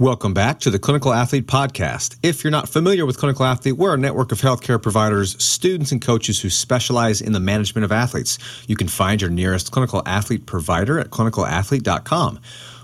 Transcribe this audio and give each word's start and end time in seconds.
Welcome 0.00 0.32
back 0.32 0.60
to 0.60 0.70
the 0.70 0.78
Clinical 0.78 1.12
Athlete 1.12 1.48
Podcast. 1.48 2.18
If 2.22 2.44
you're 2.44 2.52
not 2.52 2.68
familiar 2.68 3.04
with 3.04 3.18
Clinical 3.18 3.44
Athlete, 3.44 3.76
we're 3.76 3.94
a 3.94 3.98
network 3.98 4.30
of 4.30 4.40
healthcare 4.40 4.80
providers, 4.80 5.34
students, 5.42 5.90
and 5.90 6.00
coaches 6.00 6.40
who 6.40 6.50
specialize 6.50 7.20
in 7.20 7.32
the 7.32 7.40
management 7.40 7.84
of 7.84 7.90
athletes. 7.90 8.38
You 8.68 8.76
can 8.76 8.86
find 8.86 9.20
your 9.20 9.28
nearest 9.28 9.72
clinical 9.72 10.04
athlete 10.06 10.46
provider 10.46 11.00
at 11.00 11.10
clinicalathlete.com. 11.10 12.38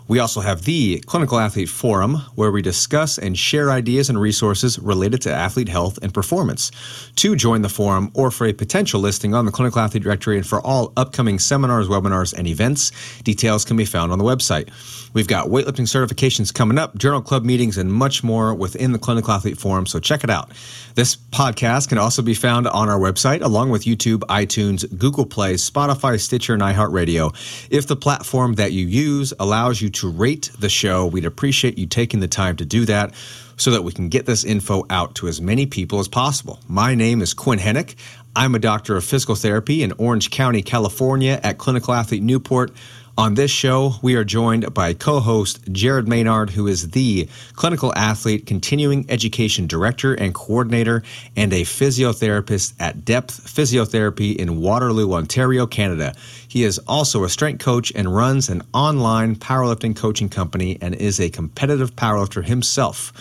We 0.06 0.19
also 0.19 0.43
have 0.43 0.64
the 0.64 0.98
Clinical 1.06 1.38
Athlete 1.38 1.71
Forum, 1.71 2.17
where 2.35 2.53
we 2.53 2.60
discuss 2.60 3.17
and 3.17 3.38
share 3.38 3.71
ideas 3.71 4.10
and 4.10 4.21
resources 4.21 4.78
related 4.78 5.22
to 5.22 5.33
athlete 5.33 5.71
health 5.71 5.99
and 6.03 6.13
performance. 6.13 6.71
To 7.17 7.35
join 7.35 7.63
the 7.63 7.71
forum 7.71 8.10
or 8.13 8.31
for 8.31 8.46
a 8.46 8.53
potential 8.53 9.01
listing 9.01 9.35
on 9.35 9.46
the 9.46 9.53
Clinical 9.53 9.81
Athlete 9.81 10.03
Directory 10.03 10.37
and 10.37 10.46
for 10.46 10.60
all 10.60 10.92
upcoming 10.99 11.38
seminars, 11.38 11.88
webinars, 11.88 12.35
and 12.35 12.46
events, 12.46 12.92
details 13.22 13.64
can 13.64 13.78
be 13.78 13.87
found 13.87 14.13
on 14.13 14.19
the 14.19 14.24
website. 14.24 14.69
We've 15.14 15.28
got 15.28 15.46
weightlifting 15.46 15.87
certifications 15.87 16.52
coming 16.52 16.77
up, 16.77 16.98
journal 16.98 17.23
club 17.23 17.45
meetings, 17.45 17.78
and 17.78 17.91
much 17.91 18.23
more 18.23 18.52
within 18.52 18.92
the 18.92 18.98
Clinical 18.98 19.32
Athlete 19.32 19.56
Forum, 19.56 19.86
so 19.86 20.00
check 20.00 20.23
it 20.23 20.28
out. 20.28 20.50
This 20.96 21.16
podcast 21.16 21.88
can 21.88 21.98
also 21.98 22.20
be 22.20 22.34
found 22.34 22.66
on 22.66 22.91
our 22.91 22.98
website, 22.98 23.41
along 23.41 23.70
with 23.70 23.84
YouTube, 23.84 24.18
iTunes, 24.28 24.84
Google 24.98 25.24
Play, 25.24 25.55
Spotify, 25.55 26.20
Stitcher, 26.20 26.52
and 26.52 26.62
iHeartRadio. 26.62 27.32
If 27.70 27.86
the 27.86 27.96
platform 27.96 28.55
that 28.55 28.73
you 28.73 28.86
use 28.86 29.32
allows 29.38 29.80
you 29.80 29.88
to 29.94 30.10
rate 30.10 30.50
the 30.58 30.68
show, 30.68 31.06
we'd 31.06 31.24
appreciate 31.24 31.78
you 31.78 31.86
taking 31.86 32.20
the 32.20 32.28
time 32.28 32.56
to 32.56 32.64
do 32.64 32.84
that 32.86 33.14
so 33.56 33.70
that 33.70 33.82
we 33.82 33.92
can 33.92 34.08
get 34.08 34.26
this 34.26 34.44
info 34.44 34.84
out 34.90 35.14
to 35.16 35.28
as 35.28 35.40
many 35.40 35.66
people 35.66 36.00
as 36.00 36.08
possible. 36.08 36.58
My 36.68 36.94
name 36.94 37.22
is 37.22 37.34
Quinn 37.34 37.58
Henoch. 37.58 37.94
I'm 38.36 38.54
a 38.54 38.58
doctor 38.58 38.96
of 38.96 39.04
physical 39.04 39.36
therapy 39.36 39.82
in 39.82 39.92
Orange 39.92 40.30
County, 40.30 40.62
California 40.62 41.38
at 41.42 41.58
Clinical 41.58 41.94
Athlete 41.94 42.22
Newport. 42.22 42.72
On 43.16 43.34
this 43.34 43.52
show, 43.52 43.95
we 44.02 44.16
are 44.16 44.24
joined 44.24 44.74
by 44.74 44.92
co 44.92 45.20
host 45.20 45.60
Jared 45.70 46.09
Maynard, 46.09 46.50
who 46.50 46.66
is 46.66 46.91
the 46.91 47.28
clinical 47.52 47.95
athlete, 47.95 48.45
continuing 48.45 49.06
education 49.09 49.68
director 49.68 50.15
and 50.15 50.34
coordinator, 50.34 51.04
and 51.37 51.52
a 51.52 51.62
physiotherapist 51.62 52.74
at 52.80 53.04
Depth 53.04 53.46
Physiotherapy 53.46 54.35
in 54.35 54.60
Waterloo, 54.60 55.12
Ontario, 55.12 55.65
Canada. 55.65 56.12
He 56.48 56.65
is 56.65 56.79
also 56.88 57.23
a 57.23 57.29
strength 57.29 57.62
coach 57.65 57.92
and 57.95 58.12
runs 58.12 58.48
an 58.48 58.62
online 58.74 59.37
powerlifting 59.37 59.95
coaching 59.95 60.29
company 60.29 60.76
and 60.80 60.96
is 60.96 61.20
a 61.20 61.30
competitive 61.30 61.95
powerlifter 61.95 62.45
himself. 62.45 63.12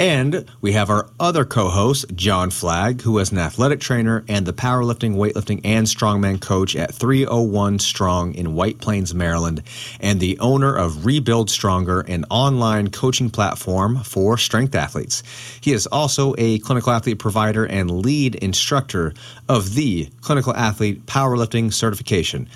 And 0.00 0.46
we 0.62 0.72
have 0.72 0.88
our 0.88 1.10
other 1.20 1.44
co 1.44 1.68
host, 1.68 2.06
John 2.14 2.48
Flagg, 2.48 3.02
who 3.02 3.18
is 3.18 3.32
an 3.32 3.38
athletic 3.38 3.80
trainer 3.80 4.24
and 4.28 4.46
the 4.46 4.54
powerlifting, 4.54 5.14
weightlifting, 5.14 5.60
and 5.62 5.86
strongman 5.86 6.40
coach 6.40 6.74
at 6.74 6.94
301 6.94 7.80
Strong 7.80 8.32
in 8.34 8.54
White 8.54 8.78
Plains, 8.78 9.14
Maryland, 9.14 9.62
and 10.00 10.18
the 10.18 10.38
owner 10.38 10.74
of 10.74 11.04
Rebuild 11.04 11.50
Stronger, 11.50 12.00
an 12.00 12.24
online 12.30 12.88
coaching 12.88 13.28
platform 13.28 14.02
for 14.02 14.38
strength 14.38 14.74
athletes. 14.74 15.22
He 15.60 15.74
is 15.74 15.86
also 15.88 16.34
a 16.38 16.60
clinical 16.60 16.92
athlete 16.92 17.18
provider 17.18 17.66
and 17.66 17.90
lead 17.90 18.36
instructor 18.36 19.12
of 19.50 19.74
the 19.74 20.08
Clinical 20.22 20.56
Athlete 20.56 21.04
Powerlifting 21.04 21.74
Certification. 21.74 22.48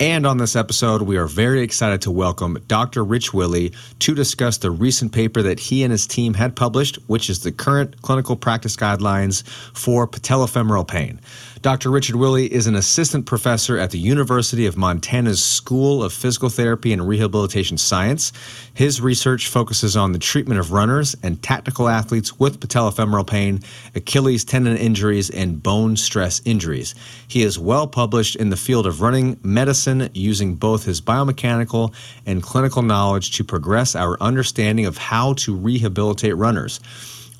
And 0.00 0.26
on 0.26 0.38
this 0.38 0.54
episode, 0.54 1.02
we 1.02 1.16
are 1.16 1.26
very 1.26 1.60
excited 1.60 2.02
to 2.02 2.12
welcome 2.12 2.56
Dr. 2.68 3.02
Rich 3.02 3.34
Willey 3.34 3.72
to 3.98 4.14
discuss 4.14 4.56
the 4.56 4.70
recent 4.70 5.10
paper 5.10 5.42
that 5.42 5.58
he 5.58 5.82
and 5.82 5.90
his 5.90 6.06
team 6.06 6.34
had 6.34 6.54
published, 6.54 7.00
which 7.08 7.28
is 7.28 7.42
the 7.42 7.50
current 7.50 8.00
clinical 8.00 8.36
practice 8.36 8.76
guidelines 8.76 9.44
for 9.76 10.06
patellofemoral 10.06 10.86
pain. 10.86 11.20
Dr. 11.62 11.90
Richard 11.90 12.14
Willey 12.14 12.46
is 12.52 12.68
an 12.68 12.76
assistant 12.76 13.26
professor 13.26 13.76
at 13.76 13.90
the 13.90 13.98
University 13.98 14.66
of 14.66 14.76
Montana's 14.76 15.42
School 15.42 16.04
of 16.04 16.12
Physical 16.12 16.48
Therapy 16.48 16.92
and 16.92 17.08
Rehabilitation 17.08 17.76
Science. 17.76 18.32
His 18.74 19.00
research 19.00 19.48
focuses 19.48 19.96
on 19.96 20.12
the 20.12 20.20
treatment 20.20 20.60
of 20.60 20.70
runners 20.70 21.16
and 21.24 21.42
tactical 21.42 21.88
athletes 21.88 22.38
with 22.38 22.60
patellofemoral 22.60 23.26
pain, 23.26 23.58
Achilles 23.96 24.44
tendon 24.44 24.76
injuries, 24.76 25.28
and 25.28 25.60
bone 25.60 25.96
stress 25.96 26.40
injuries. 26.44 26.94
He 27.26 27.42
is 27.42 27.58
well 27.58 27.88
published 27.88 28.36
in 28.36 28.50
the 28.50 28.56
field 28.56 28.86
of 28.86 29.00
running 29.00 29.40
medicine 29.42 29.87
using 30.14 30.54
both 30.54 30.84
his 30.84 31.00
biomechanical 31.00 31.94
and 32.26 32.42
clinical 32.42 32.82
knowledge 32.82 33.32
to 33.32 33.44
progress 33.44 33.94
our 33.94 34.20
understanding 34.20 34.86
of 34.86 34.96
how 34.98 35.34
to 35.34 35.54
rehabilitate 35.54 36.36
runners. 36.36 36.80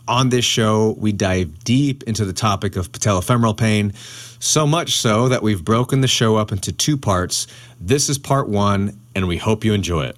On 0.06 0.30
this 0.30 0.44
show, 0.44 0.96
we 0.98 1.12
dive 1.12 1.64
deep 1.64 2.02
into 2.04 2.24
the 2.24 2.32
topic 2.32 2.76
of 2.76 2.90
patellofemoral 2.90 3.56
pain, 3.56 3.92
so 4.38 4.66
much 4.66 4.96
so 4.96 5.28
that 5.28 5.42
we've 5.42 5.62
broken 5.62 6.00
the 6.00 6.08
show 6.08 6.36
up 6.36 6.50
into 6.50 6.72
two 6.72 6.96
parts. 6.96 7.46
This 7.78 8.08
is 8.08 8.16
part 8.16 8.48
one, 8.48 8.98
and 9.14 9.28
we 9.28 9.36
hope 9.36 9.64
you 9.64 9.74
enjoy 9.74 10.04
it. 10.06 10.16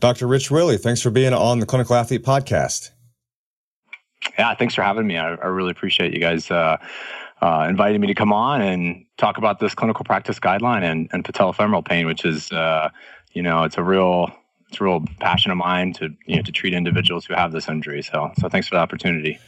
Dr. 0.00 0.26
Rich 0.26 0.50
Willey, 0.50 0.78
thanks 0.78 1.02
for 1.02 1.10
being 1.10 1.34
on 1.34 1.60
the 1.60 1.66
Clinical 1.66 1.96
Athlete 1.96 2.24
Podcast. 2.24 2.90
Yeah, 4.38 4.54
thanks 4.54 4.74
for 4.74 4.82
having 4.82 5.06
me. 5.06 5.18
I, 5.18 5.34
I 5.34 5.46
really 5.46 5.70
appreciate 5.70 6.14
you 6.14 6.20
guys 6.20 6.50
uh, 6.50 6.78
uh, 7.44 7.66
inviting 7.68 8.00
me 8.00 8.06
to 8.06 8.14
come 8.14 8.32
on 8.32 8.62
and 8.62 9.04
talk 9.18 9.36
about 9.36 9.60
this 9.60 9.74
clinical 9.74 10.02
practice 10.02 10.40
guideline 10.40 10.82
and, 10.82 11.10
and 11.12 11.24
patellofemoral 11.24 11.84
pain, 11.84 12.06
which 12.06 12.24
is, 12.24 12.50
uh, 12.50 12.88
you 13.32 13.42
know, 13.42 13.64
it's 13.64 13.76
a 13.76 13.82
real 13.82 14.34
it's 14.68 14.80
a 14.80 14.84
real 14.84 15.04
passion 15.20 15.50
of 15.50 15.58
mine 15.58 15.92
to 15.92 16.08
you 16.24 16.36
know 16.36 16.42
to 16.42 16.50
treat 16.50 16.72
individuals 16.72 17.26
who 17.26 17.34
have 17.34 17.52
this 17.52 17.68
injury. 17.68 18.02
So 18.02 18.32
so 18.38 18.48
thanks 18.48 18.66
for 18.66 18.76
the 18.76 18.80
opportunity. 18.80 19.38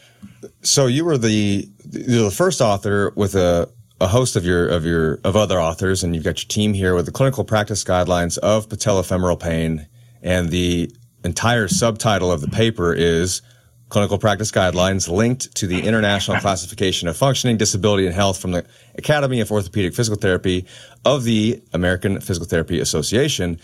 So 0.60 0.86
you 0.86 1.06
were 1.06 1.16
the 1.16 1.68
the 1.86 2.30
first 2.30 2.60
author 2.60 3.14
with 3.16 3.34
a 3.34 3.70
a 3.98 4.08
host 4.08 4.36
of 4.36 4.44
your 4.44 4.68
of 4.68 4.84
your 4.84 5.18
of 5.24 5.34
other 5.34 5.58
authors, 5.58 6.04
and 6.04 6.14
you've 6.14 6.24
got 6.24 6.42
your 6.42 6.48
team 6.48 6.74
here 6.74 6.94
with 6.94 7.06
the 7.06 7.12
clinical 7.12 7.44
practice 7.44 7.82
guidelines 7.82 8.36
of 8.38 8.68
patellofemoral 8.68 9.40
pain, 9.40 9.86
and 10.22 10.50
the 10.50 10.92
entire 11.24 11.66
subtitle 11.66 12.30
of 12.30 12.42
the 12.42 12.48
paper 12.48 12.92
is 12.92 13.40
clinical 13.88 14.18
practice 14.18 14.50
guidelines 14.50 15.08
linked 15.08 15.54
to 15.54 15.66
the 15.66 15.80
international 15.80 16.38
classification 16.40 17.06
of 17.08 17.16
functioning 17.16 17.56
disability 17.56 18.04
and 18.04 18.14
health 18.14 18.38
from 18.38 18.50
the 18.50 18.64
academy 18.96 19.40
of 19.40 19.50
orthopedic 19.52 19.94
physical 19.94 20.18
therapy 20.18 20.66
of 21.04 21.22
the 21.22 21.62
american 21.72 22.20
physical 22.20 22.48
therapy 22.48 22.80
association 22.80 23.60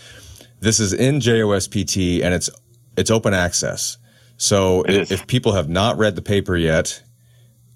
this 0.63 0.79
is 0.79 0.93
in 0.93 1.19
JOSPT 1.19 2.23
and 2.23 2.33
it's 2.33 2.49
it's 2.95 3.11
open 3.11 3.33
access. 3.33 3.97
So 4.37 4.83
if, 4.83 5.11
if 5.11 5.27
people 5.27 5.51
have 5.53 5.69
not 5.69 5.97
read 5.97 6.15
the 6.15 6.21
paper 6.21 6.55
yet, 6.55 7.03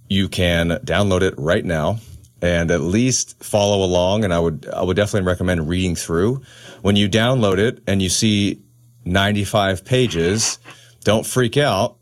you 0.09 0.29
can 0.29 0.69
download 0.85 1.21
it 1.21 1.33
right 1.37 1.65
now 1.65 1.99
and 2.41 2.71
at 2.71 2.81
least 2.81 3.43
follow 3.43 3.83
along. 3.83 4.23
And 4.23 4.33
I 4.33 4.39
would 4.39 4.67
I 4.73 4.83
would 4.83 4.95
definitely 4.95 5.27
recommend 5.27 5.67
reading 5.67 5.95
through. 5.95 6.41
When 6.81 6.95
you 6.95 7.09
download 7.09 7.57
it 7.57 7.83
and 7.87 8.01
you 8.01 8.09
see 8.09 8.61
95 9.03 9.83
pages, 9.83 10.57
don't 11.03 11.25
freak 11.25 11.57
out. 11.57 11.97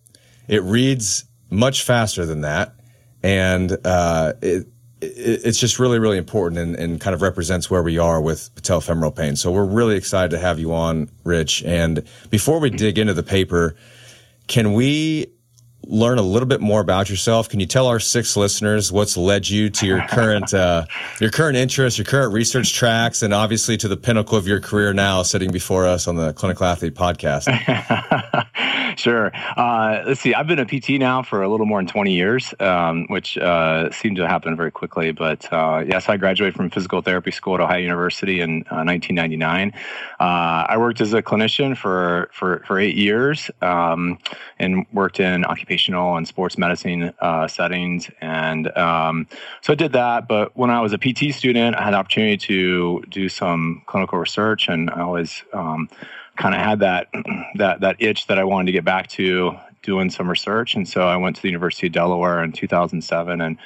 It 0.47 0.63
reads 0.63 1.25
much 1.49 1.83
faster 1.83 2.25
than 2.25 2.41
that, 2.41 2.75
and 3.23 3.77
uh, 3.85 4.33
it, 4.41 4.67
it's 5.01 5.59
just 5.59 5.79
really, 5.79 5.99
really 5.99 6.17
important 6.17 6.59
and, 6.59 6.75
and, 6.75 7.01
kind 7.01 7.13
of 7.13 7.21
represents 7.21 7.69
where 7.69 7.83
we 7.83 7.97
are 7.97 8.21
with 8.21 8.49
patellofemoral 8.55 9.15
pain. 9.15 9.35
So 9.35 9.51
we're 9.51 9.65
really 9.65 9.95
excited 9.95 10.31
to 10.31 10.39
have 10.39 10.57
you 10.57 10.73
on, 10.73 11.09
Rich. 11.23 11.63
And 11.63 12.03
before 12.29 12.59
we 12.59 12.69
dig 12.69 12.97
into 12.97 13.13
the 13.13 13.23
paper, 13.23 13.75
can 14.47 14.73
we 14.73 15.27
learn 15.87 16.17
a 16.17 16.21
little 16.21 16.47
bit 16.47 16.61
more 16.61 16.81
about 16.81 17.09
yourself? 17.09 17.49
Can 17.49 17.59
you 17.59 17.65
tell 17.65 17.87
our 17.87 17.99
six 17.99 18.35
listeners 18.35 18.91
what's 18.91 19.17
led 19.17 19.47
you 19.47 19.69
to 19.69 19.85
your 19.85 20.01
current 20.07 20.53
uh, 20.53 20.85
your 21.19 21.29
current 21.29 21.57
interests, 21.57 21.99
your 21.99 22.05
current 22.05 22.33
research 22.33 22.73
tracks, 22.73 23.21
and 23.21 23.33
obviously 23.33 23.77
to 23.77 23.87
the 23.87 23.97
pinnacle 23.97 24.37
of 24.37 24.47
your 24.47 24.59
career 24.59 24.93
now, 24.93 25.21
sitting 25.23 25.51
before 25.51 25.85
us 25.85 26.07
on 26.07 26.15
the 26.15 26.33
Clinical 26.33 26.65
Athlete 26.65 26.95
Podcast? 26.95 27.45
sure. 28.97 29.31
Uh, 29.57 30.03
let's 30.05 30.21
see. 30.21 30.33
I've 30.33 30.47
been 30.47 30.59
a 30.59 30.65
PT 30.65 30.91
now 30.99 31.23
for 31.23 31.41
a 31.41 31.49
little 31.49 31.65
more 31.65 31.79
than 31.79 31.87
20 31.87 32.13
years, 32.13 32.53
um, 32.59 33.05
which 33.07 33.37
uh, 33.37 33.91
seemed 33.91 34.17
to 34.17 34.27
happen 34.27 34.55
very 34.55 34.71
quickly. 34.71 35.11
But 35.11 35.51
uh, 35.51 35.83
yes, 35.87 36.09
I 36.09 36.17
graduated 36.17 36.55
from 36.55 36.69
physical 36.69 37.01
therapy 37.01 37.31
school 37.31 37.55
at 37.55 37.61
Ohio 37.61 37.79
University 37.79 38.41
in 38.41 38.65
1999. 38.69 39.73
Uh, 40.19 40.45
uh, 40.45 40.65
I 40.69 40.77
worked 40.77 41.01
as 41.01 41.13
a 41.13 41.21
clinician 41.21 41.75
for 41.75 42.29
for, 42.31 42.63
for 42.67 42.79
eight 42.79 42.95
years 42.95 43.49
um, 43.61 44.19
and 44.59 44.85
worked 44.93 45.19
in 45.19 45.45
occupational 45.45 46.17
and 46.17 46.27
sports 46.27 46.57
medicine 46.57 47.13
uh, 47.19 47.47
settings. 47.47 48.09
And 48.21 48.75
um, 48.77 49.27
so 49.61 49.73
I 49.73 49.75
did 49.75 49.93
that. 49.93 50.27
But 50.27 50.55
when 50.55 50.69
I 50.69 50.81
was 50.81 50.93
a 50.93 50.97
PT 50.97 51.33
student, 51.33 51.75
I 51.75 51.83
had 51.83 51.93
the 51.93 51.97
opportunity 51.97 52.37
to 52.37 53.03
do 53.09 53.27
some 53.29 53.81
clinical 53.85 54.19
research, 54.19 54.67
and 54.67 54.89
I 54.89 55.01
always 55.01 55.43
um, 55.53 55.89
kind 56.37 56.55
of 56.55 56.61
had 56.61 56.79
that 56.79 57.07
that 57.55 57.81
that 57.81 57.95
itch 57.99 58.27
that 58.27 58.39
I 58.39 58.43
wanted 58.43 58.67
to 58.67 58.71
get 58.71 58.85
back 58.85 59.07
to 59.09 59.57
doing 59.81 60.09
some 60.09 60.29
research, 60.29 60.75
and 60.75 60.87
so 60.87 61.07
I 61.07 61.17
went 61.17 61.35
to 61.37 61.41
the 61.41 61.47
University 61.47 61.87
of 61.87 61.93
Delaware 61.93 62.43
in 62.43 62.51
2007 62.51 63.41
and 63.41 63.57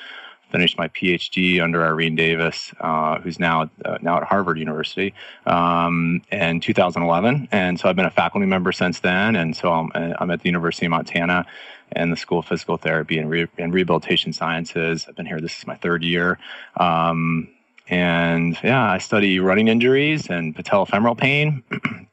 finished 0.52 0.78
my 0.78 0.88
PhD 0.90 1.62
under 1.62 1.84
Irene 1.84 2.16
Davis, 2.16 2.74
uh, 2.80 3.20
who's 3.20 3.40
now 3.40 3.70
uh, 3.86 3.98
now 4.02 4.18
at 4.18 4.24
Harvard 4.24 4.58
University, 4.58 5.14
um, 5.46 6.22
in 6.32 6.60
2011. 6.60 7.48
And 7.52 7.80
so 7.80 7.90
I've 7.90 7.96
been 7.96 8.06
a 8.06 8.12
faculty 8.12 8.46
member 8.46 8.72
since 8.72 9.00
then, 9.00 9.36
and 9.36 9.56
so 9.56 9.72
I'm, 9.72 9.92
I'm 9.94 10.32
at 10.32 10.42
the 10.42 10.50
University 10.50 10.86
of 10.86 10.92
Montana 10.92 11.46
and 11.92 12.12
the 12.12 12.18
School 12.18 12.40
of 12.40 12.46
Physical 12.46 12.78
Therapy 12.78 13.18
and, 13.18 13.30
Re- 13.30 13.48
and 13.58 13.74
Rehabilitation 13.74 14.34
Sciences. 14.34 15.06
I've 15.08 15.16
been 15.16 15.26
here. 15.26 15.42
This 15.42 15.58
is 15.58 15.68
my 15.68 15.76
third 15.76 16.04
year. 16.04 16.38
Um, 16.78 17.50
and 17.88 18.58
yeah, 18.64 18.92
I 18.92 19.00
study 19.00 19.40
running 19.40 19.68
injuries 19.68 20.30
and 20.30 20.56
patellofemoral 20.56 21.18
pain. 21.18 21.64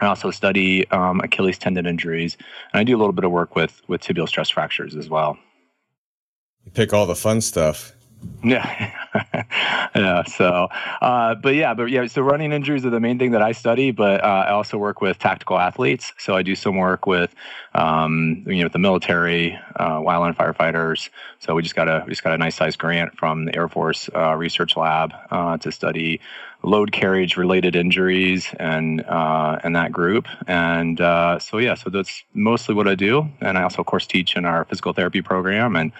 I 0.00 0.06
also 0.06 0.30
study 0.30 0.88
um, 0.90 1.20
Achilles 1.20 1.58
tendon 1.58 1.86
injuries, 1.86 2.36
and 2.72 2.80
I 2.80 2.84
do 2.84 2.96
a 2.96 2.98
little 2.98 3.12
bit 3.12 3.24
of 3.24 3.30
work 3.30 3.56
with 3.56 3.80
with 3.88 4.00
tibial 4.02 4.28
stress 4.28 4.50
fractures 4.50 4.96
as 4.96 5.08
well. 5.08 5.38
Pick 6.74 6.92
all 6.92 7.06
the 7.06 7.16
fun 7.16 7.40
stuff. 7.40 7.92
Yeah, 8.44 8.92
yeah. 9.96 10.22
So, 10.24 10.68
uh, 11.02 11.34
but 11.34 11.54
yeah, 11.56 11.74
but 11.74 11.90
yeah. 11.90 12.06
So 12.06 12.22
running 12.22 12.52
injuries 12.52 12.86
are 12.86 12.90
the 12.90 13.00
main 13.00 13.18
thing 13.18 13.32
that 13.32 13.42
I 13.42 13.50
study, 13.50 13.90
but 13.90 14.22
uh, 14.22 14.44
I 14.46 14.50
also 14.50 14.78
work 14.78 15.00
with 15.00 15.18
tactical 15.18 15.58
athletes. 15.58 16.12
So 16.18 16.36
I 16.36 16.42
do 16.42 16.54
some 16.54 16.76
work 16.76 17.06
with, 17.06 17.34
um, 17.74 18.44
you 18.46 18.58
know, 18.58 18.64
with 18.64 18.72
the 18.72 18.78
military, 18.78 19.58
uh, 19.76 19.98
wildland 19.98 20.36
firefighters. 20.36 21.10
So 21.40 21.54
we 21.56 21.62
just 21.62 21.74
got 21.74 21.88
a 21.88 22.04
we 22.06 22.12
just 22.12 22.22
got 22.22 22.32
a 22.32 22.38
nice 22.38 22.54
size 22.54 22.76
grant 22.76 23.18
from 23.18 23.46
the 23.46 23.56
Air 23.56 23.68
Force 23.68 24.08
uh, 24.14 24.34
Research 24.36 24.76
Lab 24.76 25.12
uh, 25.30 25.56
to 25.58 25.72
study 25.72 26.20
load 26.62 26.90
carriage 26.92 27.36
related 27.36 27.76
injuries 27.76 28.48
and 28.58 29.04
uh, 29.06 29.58
and 29.64 29.74
that 29.74 29.90
group. 29.90 30.26
And 30.46 30.98
so 30.98 31.58
yeah, 31.58 31.74
so 31.74 31.90
that's 31.90 32.22
mostly 32.34 32.74
what 32.74 32.86
I 32.86 32.94
do. 32.94 33.28
And 33.40 33.58
I 33.58 33.62
also, 33.62 33.80
of 33.82 33.86
course, 33.86 34.06
teach 34.06 34.36
in 34.36 34.44
our 34.44 34.64
physical 34.64 34.92
therapy 34.92 35.22
program 35.22 35.74
and 35.74 35.92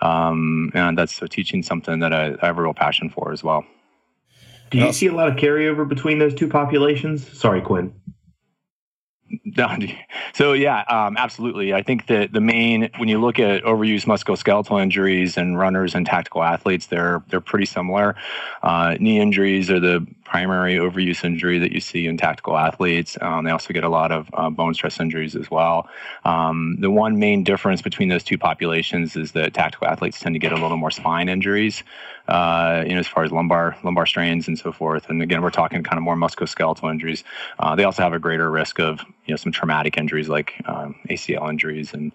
um, 0.00 0.70
and 0.74 0.96
that's 0.96 1.14
so 1.14 1.26
teaching 1.26 1.62
something 1.62 2.00
that 2.00 2.12
I, 2.12 2.36
I 2.42 2.46
have 2.46 2.58
a 2.58 2.62
real 2.62 2.74
passion 2.74 3.10
for 3.10 3.32
as 3.32 3.42
well. 3.42 3.64
Do 4.70 4.78
you 4.78 4.92
see 4.92 5.06
a 5.06 5.12
lot 5.12 5.28
of 5.28 5.36
carryover 5.36 5.88
between 5.88 6.18
those 6.18 6.34
two 6.34 6.48
populations? 6.48 7.26
Sorry, 7.38 7.60
Quinn. 7.60 7.94
So 10.34 10.52
yeah, 10.52 10.82
um, 10.82 11.16
absolutely. 11.16 11.72
I 11.72 11.82
think 11.82 12.08
that 12.08 12.30
the 12.30 12.42
main 12.42 12.90
when 12.98 13.08
you 13.08 13.18
look 13.18 13.38
at 13.38 13.62
overuse 13.64 14.04
musculoskeletal 14.04 14.82
injuries 14.82 15.38
and 15.38 15.58
runners 15.58 15.94
and 15.94 16.04
tactical 16.04 16.42
athletes, 16.42 16.86
they're 16.86 17.22
they're 17.28 17.40
pretty 17.40 17.64
similar. 17.64 18.16
Uh, 18.62 18.96
knee 19.00 19.18
injuries 19.18 19.70
are 19.70 19.80
the 19.80 20.06
primary 20.24 20.74
overuse 20.74 21.24
injury 21.24 21.58
that 21.60 21.72
you 21.72 21.80
see 21.80 22.06
in 22.06 22.18
tactical 22.18 22.58
athletes. 22.58 23.16
Um, 23.20 23.44
they 23.44 23.50
also 23.50 23.72
get 23.72 23.84
a 23.84 23.88
lot 23.88 24.12
of 24.12 24.28
uh, 24.34 24.50
bone 24.50 24.74
stress 24.74 25.00
injuries 25.00 25.34
as 25.36 25.50
well. 25.50 25.88
Um, 26.24 26.76
the 26.80 26.90
one 26.90 27.18
main 27.18 27.44
difference 27.44 27.80
between 27.80 28.08
those 28.08 28.24
two 28.24 28.36
populations 28.36 29.16
is 29.16 29.32
that 29.32 29.54
tactical 29.54 29.86
athletes 29.86 30.20
tend 30.20 30.34
to 30.34 30.38
get 30.38 30.52
a 30.52 30.56
little 30.56 30.76
more 30.76 30.90
spine 30.90 31.28
injuries, 31.28 31.82
uh, 32.28 32.84
you 32.86 32.94
know, 32.94 33.00
as 33.00 33.06
far 33.06 33.24
as 33.24 33.32
lumbar 33.32 33.76
lumbar 33.82 34.06
strains 34.06 34.48
and 34.48 34.58
so 34.58 34.72
forth. 34.72 35.08
And 35.08 35.22
again, 35.22 35.42
we're 35.42 35.50
talking 35.50 35.82
kind 35.82 35.98
of 35.98 36.02
more 36.02 36.16
musculoskeletal 36.16 36.90
injuries. 36.90 37.24
Uh, 37.58 37.74
they 37.76 37.84
also 37.84 38.02
have 38.02 38.12
a 38.12 38.18
greater 38.18 38.50
risk 38.50 38.78
of 38.80 39.00
you 39.26 39.32
know 39.32 39.36
some 39.36 39.52
traumatic 39.52 39.96
injuries 39.96 40.28
like 40.28 40.54
um, 40.66 40.96
ACL 41.08 41.48
injuries 41.48 41.94
and 41.94 42.12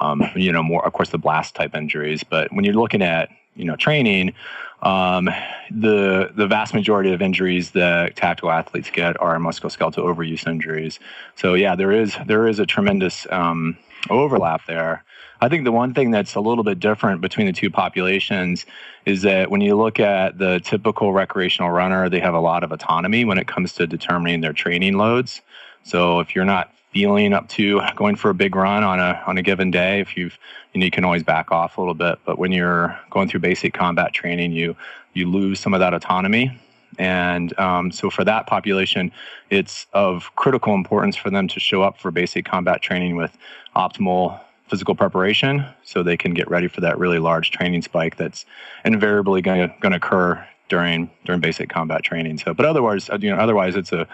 um, 0.00 0.22
you 0.34 0.52
know 0.52 0.62
more, 0.62 0.84
of 0.84 0.92
course, 0.92 1.10
the 1.10 1.18
blast 1.18 1.54
type 1.54 1.74
injuries. 1.74 2.22
But 2.24 2.52
when 2.52 2.64
you're 2.64 2.74
looking 2.74 3.02
at 3.02 3.30
you 3.56 3.64
know 3.64 3.76
training 3.76 4.34
um, 4.82 5.28
the 5.70 6.30
the 6.34 6.46
vast 6.46 6.74
majority 6.74 7.12
of 7.12 7.20
injuries 7.20 7.72
that 7.72 8.16
tactical 8.16 8.50
athletes 8.50 8.90
get 8.90 9.20
are 9.20 9.36
musculoskeletal 9.38 10.02
overuse 10.02 10.46
injuries. 10.46 10.98
So 11.36 11.54
yeah, 11.54 11.76
there 11.76 11.92
is 11.92 12.16
there 12.26 12.48
is 12.48 12.58
a 12.58 12.66
tremendous 12.66 13.26
um, 13.30 13.76
overlap 14.08 14.62
there. 14.66 15.04
I 15.42 15.48
think 15.48 15.64
the 15.64 15.72
one 15.72 15.94
thing 15.94 16.10
that's 16.10 16.34
a 16.34 16.40
little 16.40 16.64
bit 16.64 16.80
different 16.80 17.22
between 17.22 17.46
the 17.46 17.52
two 17.52 17.70
populations 17.70 18.66
is 19.06 19.22
that 19.22 19.50
when 19.50 19.62
you 19.62 19.74
look 19.74 19.98
at 19.98 20.36
the 20.36 20.60
typical 20.60 21.14
recreational 21.14 21.70
runner, 21.70 22.10
they 22.10 22.20
have 22.20 22.34
a 22.34 22.40
lot 22.40 22.62
of 22.62 22.72
autonomy 22.72 23.24
when 23.24 23.38
it 23.38 23.46
comes 23.46 23.72
to 23.74 23.86
determining 23.86 24.42
their 24.42 24.52
training 24.52 24.98
loads. 24.98 25.40
So 25.82 26.20
if 26.20 26.34
you're 26.34 26.44
not 26.44 26.74
feeling 26.92 27.32
up 27.32 27.48
to 27.48 27.80
going 27.96 28.16
for 28.16 28.30
a 28.30 28.34
big 28.34 28.54
run 28.54 28.82
on 28.82 28.98
a 29.00 29.22
on 29.26 29.38
a 29.38 29.42
given 29.42 29.70
day, 29.70 30.00
if 30.00 30.14
you've 30.16 30.36
you, 30.74 30.80
know, 30.80 30.84
you 30.84 30.90
can 30.90 31.04
always 31.04 31.22
back 31.22 31.50
off 31.50 31.78
a 31.78 31.80
little 31.80 31.94
bit. 31.94 32.18
But 32.26 32.38
when 32.38 32.52
you're 32.52 32.98
going 33.08 33.28
through 33.28 33.40
basic 33.40 33.72
combat 33.72 34.12
training, 34.12 34.52
you 34.52 34.76
you 35.14 35.26
lose 35.26 35.58
some 35.58 35.72
of 35.72 35.80
that 35.80 35.94
autonomy. 35.94 36.60
And 36.98 37.58
um, 37.58 37.92
so 37.92 38.10
for 38.10 38.24
that 38.24 38.46
population, 38.46 39.10
it's 39.48 39.86
of 39.94 40.34
critical 40.36 40.74
importance 40.74 41.16
for 41.16 41.30
them 41.30 41.48
to 41.48 41.60
show 41.60 41.82
up 41.82 41.98
for 41.98 42.10
basic 42.10 42.44
combat 42.44 42.82
training 42.82 43.16
with 43.16 43.36
optimal 43.74 44.40
physical 44.70 44.94
preparation 44.94 45.66
so 45.82 46.02
they 46.02 46.16
can 46.16 46.32
get 46.32 46.48
ready 46.48 46.68
for 46.68 46.80
that 46.80 46.96
really 46.98 47.18
large 47.18 47.50
training 47.50 47.82
spike 47.82 48.16
that's 48.16 48.46
invariably 48.84 49.42
going 49.42 49.68
to 49.68 49.94
occur 49.94 50.46
during 50.68 51.10
during 51.24 51.40
basic 51.40 51.68
combat 51.68 52.02
training. 52.04 52.38
So, 52.38 52.54
but 52.54 52.64
otherwise, 52.64 53.10
you 53.18 53.30
know, 53.30 53.36
otherwise 53.36 53.74
it's 53.74 53.92
a 53.92 54.06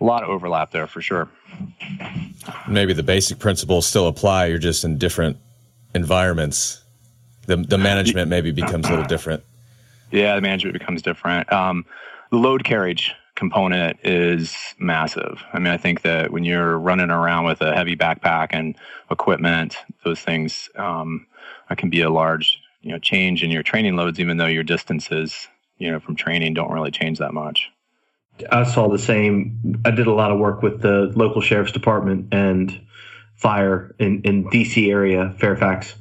a 0.00 0.04
lot 0.04 0.24
of 0.24 0.30
overlap 0.30 0.72
there 0.72 0.88
for 0.88 1.00
sure. 1.00 1.28
Maybe 2.68 2.92
the 2.92 3.04
basic 3.04 3.38
principles 3.38 3.86
still 3.86 4.08
apply. 4.08 4.46
You're 4.46 4.58
just 4.58 4.84
in 4.84 4.98
different 4.98 5.36
environments. 5.94 6.82
The 7.46 7.56
the 7.56 7.78
management 7.78 8.28
maybe 8.28 8.50
becomes 8.50 8.86
a 8.88 8.90
little 8.90 9.06
different. 9.06 9.44
Yeah, 10.10 10.34
the 10.34 10.40
management 10.40 10.78
becomes 10.78 11.02
different. 11.02 11.50
Um, 11.52 11.86
the 12.30 12.36
load 12.36 12.64
carriage 12.64 13.14
component 13.34 13.98
is 14.04 14.54
massive. 14.78 15.42
I 15.52 15.58
mean, 15.58 15.72
I 15.72 15.76
think 15.76 16.02
that 16.02 16.30
when 16.30 16.44
you're 16.44 16.78
running 16.78 17.10
around 17.10 17.44
with 17.44 17.60
a 17.60 17.74
heavy 17.74 17.96
backpack 17.96 18.48
and 18.50 18.76
equipment, 19.10 19.76
those 20.04 20.20
things 20.20 20.68
um, 20.76 21.26
can 21.76 21.90
be 21.90 22.02
a 22.02 22.10
large 22.10 22.58
you 22.82 22.92
know 22.92 22.98
change 22.98 23.42
in 23.42 23.50
your 23.50 23.62
training 23.62 23.96
loads, 23.96 24.20
even 24.20 24.36
though 24.36 24.46
your 24.46 24.64
distances 24.64 25.48
you 25.78 25.90
know 25.90 26.00
from 26.00 26.16
training 26.16 26.54
don't 26.54 26.72
really 26.72 26.90
change 26.90 27.18
that 27.18 27.32
much. 27.32 27.70
I 28.50 28.64
saw 28.64 28.88
the 28.88 28.98
same. 28.98 29.82
I 29.84 29.90
did 29.90 30.06
a 30.06 30.12
lot 30.12 30.30
of 30.30 30.38
work 30.38 30.62
with 30.62 30.80
the 30.80 31.12
local 31.14 31.40
sheriff's 31.40 31.72
department 31.72 32.32
and 32.32 32.80
fire 33.34 33.94
in, 33.98 34.22
in 34.22 34.44
DC 34.44 34.90
area, 34.90 35.34
Fairfax, 35.38 35.94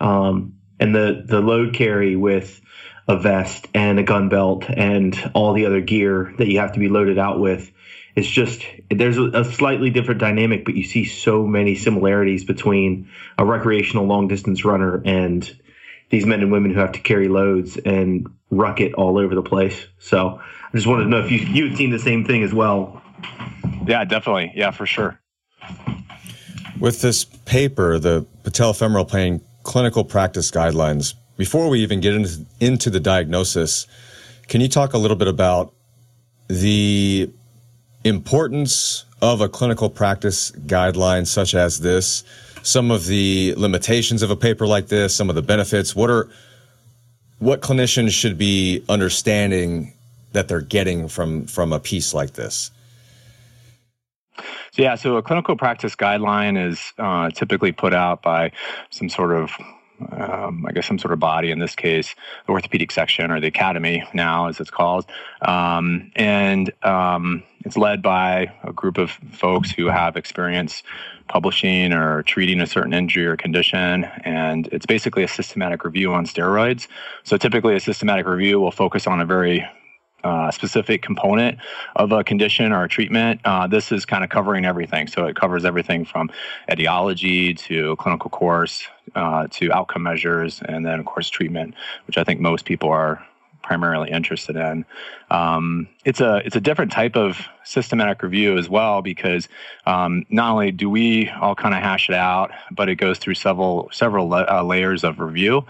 um, 0.00 0.58
and 0.80 0.94
the 0.94 1.24
the 1.26 1.40
load 1.40 1.74
carry 1.74 2.16
with 2.16 2.60
a 3.06 3.18
vest 3.18 3.66
and 3.74 3.98
a 3.98 4.02
gun 4.02 4.28
belt 4.28 4.64
and 4.68 5.30
all 5.34 5.52
the 5.52 5.66
other 5.66 5.80
gear 5.80 6.32
that 6.38 6.48
you 6.48 6.60
have 6.60 6.72
to 6.72 6.78
be 6.78 6.88
loaded 6.88 7.18
out 7.18 7.38
with. 7.38 7.70
It's 8.14 8.28
just 8.28 8.64
there's 8.90 9.18
a, 9.18 9.24
a 9.40 9.44
slightly 9.44 9.90
different 9.90 10.20
dynamic, 10.20 10.64
but 10.64 10.74
you 10.74 10.84
see 10.84 11.04
so 11.04 11.46
many 11.46 11.74
similarities 11.74 12.44
between 12.44 13.08
a 13.36 13.44
recreational 13.44 14.06
long 14.06 14.28
distance 14.28 14.64
runner 14.64 15.02
and 15.04 15.60
these 16.10 16.24
men 16.24 16.40
and 16.40 16.52
women 16.52 16.72
who 16.72 16.80
have 16.80 16.92
to 16.92 17.00
carry 17.00 17.28
loads 17.28 17.76
and 17.76 18.28
ruck 18.50 18.80
it 18.80 18.94
all 18.94 19.18
over 19.18 19.34
the 19.34 19.42
place. 19.42 19.86
So 19.98 20.40
I 20.40 20.70
just 20.76 20.86
wanted 20.86 21.04
to 21.04 21.10
know 21.10 21.24
if 21.24 21.30
you 21.30 21.38
you 21.38 21.68
had 21.68 21.76
seen 21.76 21.90
the 21.90 21.98
same 21.98 22.24
thing 22.24 22.42
as 22.42 22.54
well. 22.54 23.02
Yeah, 23.86 24.04
definitely. 24.04 24.52
Yeah, 24.54 24.70
for 24.70 24.86
sure. 24.86 25.18
With 26.78 27.00
this 27.00 27.24
paper, 27.24 27.98
the 27.98 28.26
patellofemoral 28.42 29.10
pain 29.10 29.40
clinical 29.62 30.04
practice 30.04 30.50
guidelines, 30.50 31.14
before 31.36 31.68
we 31.68 31.80
even 31.80 32.00
get 32.00 32.14
into, 32.14 32.46
into 32.60 32.90
the 32.90 33.00
diagnosis, 33.00 33.86
can 34.48 34.60
you 34.60 34.68
talk 34.68 34.92
a 34.92 34.98
little 34.98 35.16
bit 35.16 35.28
about 35.28 35.72
the 36.48 37.30
importance 38.04 39.04
of 39.22 39.40
a 39.40 39.48
clinical 39.48 39.88
practice 39.88 40.50
guideline 40.66 41.26
such 41.26 41.54
as 41.54 41.80
this, 41.80 42.24
some 42.62 42.90
of 42.90 43.06
the 43.06 43.54
limitations 43.56 44.22
of 44.22 44.30
a 44.30 44.36
paper 44.36 44.66
like 44.66 44.88
this, 44.88 45.14
some 45.14 45.28
of 45.28 45.34
the 45.34 45.42
benefits? 45.42 45.96
What 45.96 46.10
are 46.10 46.28
what 47.38 47.60
clinicians 47.60 48.10
should 48.10 48.38
be 48.38 48.84
understanding 48.88 49.92
that 50.32 50.48
they're 50.48 50.60
getting 50.60 51.08
from 51.08 51.46
from 51.46 51.72
a 51.72 51.80
piece 51.80 52.14
like 52.14 52.34
this? 52.34 52.70
So 54.36 54.82
yeah, 54.82 54.96
so 54.96 55.16
a 55.16 55.22
clinical 55.22 55.56
practice 55.56 55.94
guideline 55.94 56.70
is 56.70 56.92
uh, 56.98 57.30
typically 57.30 57.70
put 57.70 57.94
out 57.94 58.22
by 58.22 58.50
some 58.90 59.08
sort 59.08 59.32
of 59.32 59.50
um, 60.10 60.66
I 60.66 60.72
guess 60.72 60.86
some 60.86 60.98
sort 60.98 61.12
of 61.12 61.20
body, 61.20 61.50
in 61.50 61.58
this 61.58 61.74
case, 61.74 62.14
the 62.46 62.52
orthopedic 62.52 62.90
section 62.90 63.30
or 63.30 63.40
the 63.40 63.46
academy 63.46 64.04
now, 64.12 64.48
as 64.48 64.60
it's 64.60 64.70
called. 64.70 65.06
Um, 65.42 66.10
and 66.16 66.72
um, 66.82 67.42
it's 67.64 67.76
led 67.76 68.02
by 68.02 68.52
a 68.62 68.72
group 68.72 68.98
of 68.98 69.10
folks 69.10 69.70
who 69.70 69.86
have 69.86 70.16
experience 70.16 70.82
publishing 71.28 71.92
or 71.92 72.22
treating 72.22 72.60
a 72.60 72.66
certain 72.66 72.92
injury 72.92 73.26
or 73.26 73.36
condition. 73.36 74.04
And 74.24 74.68
it's 74.72 74.86
basically 74.86 75.22
a 75.22 75.28
systematic 75.28 75.84
review 75.84 76.12
on 76.12 76.26
steroids. 76.26 76.86
So 77.22 77.36
typically, 77.36 77.74
a 77.74 77.80
systematic 77.80 78.26
review 78.26 78.60
will 78.60 78.70
focus 78.70 79.06
on 79.06 79.20
a 79.20 79.26
very 79.26 79.66
uh, 80.24 80.50
specific 80.50 81.02
component 81.02 81.58
of 81.96 82.10
a 82.12 82.24
condition 82.24 82.72
or 82.72 82.84
a 82.84 82.88
treatment, 82.88 83.40
uh, 83.44 83.66
this 83.66 83.92
is 83.92 84.04
kind 84.04 84.24
of 84.24 84.30
covering 84.30 84.64
everything. 84.64 85.06
So 85.06 85.26
it 85.26 85.36
covers 85.36 85.64
everything 85.64 86.04
from 86.04 86.30
etiology 86.70 87.54
to 87.54 87.94
clinical 87.96 88.30
course 88.30 88.86
uh, 89.14 89.46
to 89.50 89.72
outcome 89.72 90.02
measures, 90.02 90.62
and 90.66 90.84
then 90.84 90.98
of 90.98 91.06
course 91.06 91.28
treatment, 91.28 91.74
which 92.06 92.18
I 92.18 92.24
think 92.24 92.40
most 92.40 92.64
people 92.64 92.88
are 92.88 93.24
primarily 93.64 94.10
interested 94.10 94.56
in. 94.56 94.84
Um, 95.30 95.88
it's 96.04 96.20
a 96.20 96.42
it's 96.44 96.54
a 96.54 96.60
different 96.60 96.92
type 96.92 97.16
of 97.16 97.48
systematic 97.64 98.22
review 98.22 98.58
as 98.58 98.68
well 98.68 99.02
because 99.02 99.48
um, 99.86 100.24
not 100.28 100.52
only 100.52 100.70
do 100.70 100.88
we 100.88 101.30
all 101.30 101.54
kind 101.54 101.74
of 101.74 101.82
hash 101.82 102.08
it 102.08 102.14
out, 102.14 102.52
but 102.70 102.88
it 102.88 102.96
goes 102.96 103.18
through 103.18 103.34
several 103.34 103.88
several 103.90 104.28
la- 104.28 104.46
uh, 104.48 104.62
layers 104.62 105.02
of 105.02 105.18
review. 105.18 105.64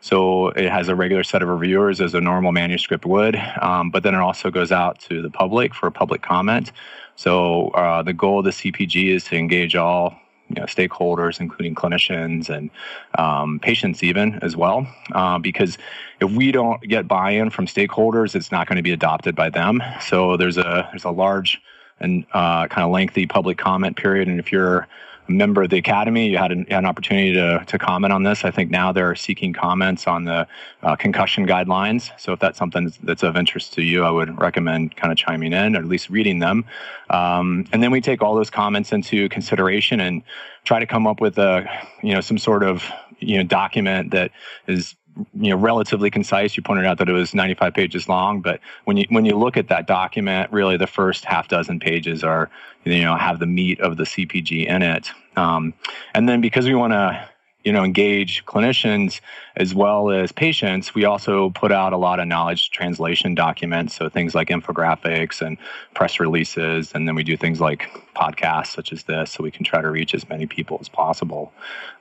So 0.00 0.48
it 0.48 0.70
has 0.70 0.88
a 0.88 0.94
regular 0.94 1.22
set 1.22 1.42
of 1.42 1.48
reviewers 1.48 2.00
as 2.00 2.14
a 2.14 2.20
normal 2.20 2.52
manuscript 2.52 3.04
would, 3.04 3.36
um, 3.60 3.90
but 3.90 4.02
then 4.02 4.14
it 4.14 4.20
also 4.20 4.50
goes 4.50 4.72
out 4.72 4.98
to 5.00 5.20
the 5.20 5.30
public 5.30 5.74
for 5.74 5.90
public 5.90 6.22
comment. 6.22 6.72
So 7.16 7.68
uh, 7.68 8.02
the 8.02 8.14
goal 8.14 8.38
of 8.38 8.46
the 8.46 8.50
CPG 8.50 9.14
is 9.14 9.24
to 9.24 9.36
engage 9.36 9.76
all 9.76 10.16
you 10.48 10.56
know, 10.56 10.66
stakeholders, 10.66 11.38
including 11.38 11.74
clinicians 11.74 12.48
and 12.48 12.70
um, 13.18 13.60
patients, 13.60 14.02
even 14.02 14.38
as 14.42 14.56
well. 14.56 14.86
Uh, 15.12 15.38
because 15.38 15.78
if 16.20 16.30
we 16.30 16.50
don't 16.50 16.82
get 16.82 17.06
buy-in 17.06 17.50
from 17.50 17.66
stakeholders, 17.66 18.34
it's 18.34 18.50
not 18.50 18.66
going 18.66 18.76
to 18.76 18.82
be 18.82 18.92
adopted 18.92 19.36
by 19.36 19.50
them. 19.50 19.82
So 20.00 20.36
there's 20.36 20.58
a 20.58 20.88
there's 20.90 21.04
a 21.04 21.10
large 21.10 21.60
and 22.00 22.24
uh, 22.32 22.66
kind 22.66 22.84
of 22.84 22.90
lengthy 22.90 23.26
public 23.26 23.58
comment 23.58 23.96
period. 23.96 24.26
And 24.26 24.40
if 24.40 24.50
you're 24.50 24.88
member 25.30 25.62
of 25.62 25.70
the 25.70 25.78
academy. 25.78 26.28
You 26.28 26.38
had 26.38 26.52
an, 26.52 26.66
an, 26.68 26.84
opportunity 26.84 27.32
to, 27.34 27.64
to 27.66 27.78
comment 27.78 28.12
on 28.12 28.22
this. 28.22 28.44
I 28.44 28.50
think 28.50 28.70
now 28.70 28.92
they're 28.92 29.14
seeking 29.14 29.52
comments 29.52 30.06
on 30.06 30.24
the 30.24 30.46
uh, 30.82 30.96
concussion 30.96 31.46
guidelines. 31.46 32.10
So 32.18 32.32
if 32.32 32.40
that's 32.40 32.58
something 32.58 32.92
that's 33.02 33.22
of 33.22 33.36
interest 33.36 33.72
to 33.74 33.82
you, 33.82 34.04
I 34.04 34.10
would 34.10 34.40
recommend 34.40 34.96
kind 34.96 35.12
of 35.12 35.18
chiming 35.18 35.52
in 35.52 35.76
or 35.76 35.78
at 35.78 35.86
least 35.86 36.10
reading 36.10 36.40
them. 36.40 36.64
Um, 37.08 37.66
and 37.72 37.82
then 37.82 37.90
we 37.90 38.00
take 38.00 38.22
all 38.22 38.34
those 38.34 38.50
comments 38.50 38.92
into 38.92 39.28
consideration 39.28 40.00
and 40.00 40.22
try 40.64 40.78
to 40.78 40.86
come 40.86 41.06
up 41.06 41.20
with 41.20 41.38
a 41.38 41.66
you 42.02 42.14
know 42.14 42.20
some 42.20 42.38
sort 42.38 42.62
of 42.62 42.84
you 43.18 43.38
know 43.38 43.44
document 43.44 44.10
that 44.10 44.30
is 44.66 44.94
you 45.34 45.50
know 45.50 45.56
relatively 45.56 46.10
concise. 46.10 46.56
You 46.56 46.62
pointed 46.62 46.86
out 46.86 46.98
that 46.98 47.08
it 47.08 47.12
was 47.12 47.34
95 47.34 47.74
pages 47.74 48.08
long, 48.08 48.40
but 48.40 48.60
when 48.84 48.96
you 48.96 49.06
when 49.10 49.24
you 49.24 49.36
look 49.36 49.56
at 49.56 49.68
that 49.68 49.86
document, 49.86 50.52
really 50.52 50.76
the 50.76 50.86
first 50.86 51.24
half 51.24 51.48
dozen 51.48 51.80
pages 51.80 52.24
are 52.24 52.50
you 52.84 53.02
know 53.02 53.16
have 53.16 53.38
the 53.38 53.46
meat 53.46 53.80
of 53.80 53.96
the 53.96 54.04
CPG 54.04 54.66
in 54.66 54.82
it. 54.82 55.10
Um, 55.36 55.74
and 56.14 56.28
then 56.28 56.40
because 56.40 56.66
we 56.66 56.74
want 56.74 56.92
to 56.92 57.28
you 57.64 57.72
know 57.72 57.84
engage 57.84 58.44
clinicians 58.46 59.20
as 59.54 59.74
well 59.74 60.10
as 60.10 60.32
patients 60.32 60.94
we 60.94 61.04
also 61.04 61.50
put 61.50 61.70
out 61.70 61.92
a 61.92 61.96
lot 61.98 62.18
of 62.18 62.26
knowledge 62.26 62.70
translation 62.70 63.34
documents 63.34 63.94
so 63.94 64.08
things 64.08 64.34
like 64.34 64.48
infographics 64.48 65.42
and 65.42 65.58
press 65.94 66.20
releases. 66.20 66.92
And 66.94 67.06
then 67.06 67.14
we 67.14 67.22
do 67.22 67.36
things 67.36 67.60
like 67.60 67.90
podcasts 68.16 68.68
such 68.68 68.92
as 68.92 69.04
this 69.04 69.32
so 69.32 69.42
we 69.42 69.50
can 69.50 69.64
try 69.64 69.82
to 69.82 69.90
reach 69.90 70.14
as 70.14 70.28
many 70.28 70.46
people 70.46 70.78
as 70.80 70.88
possible. 70.88 71.52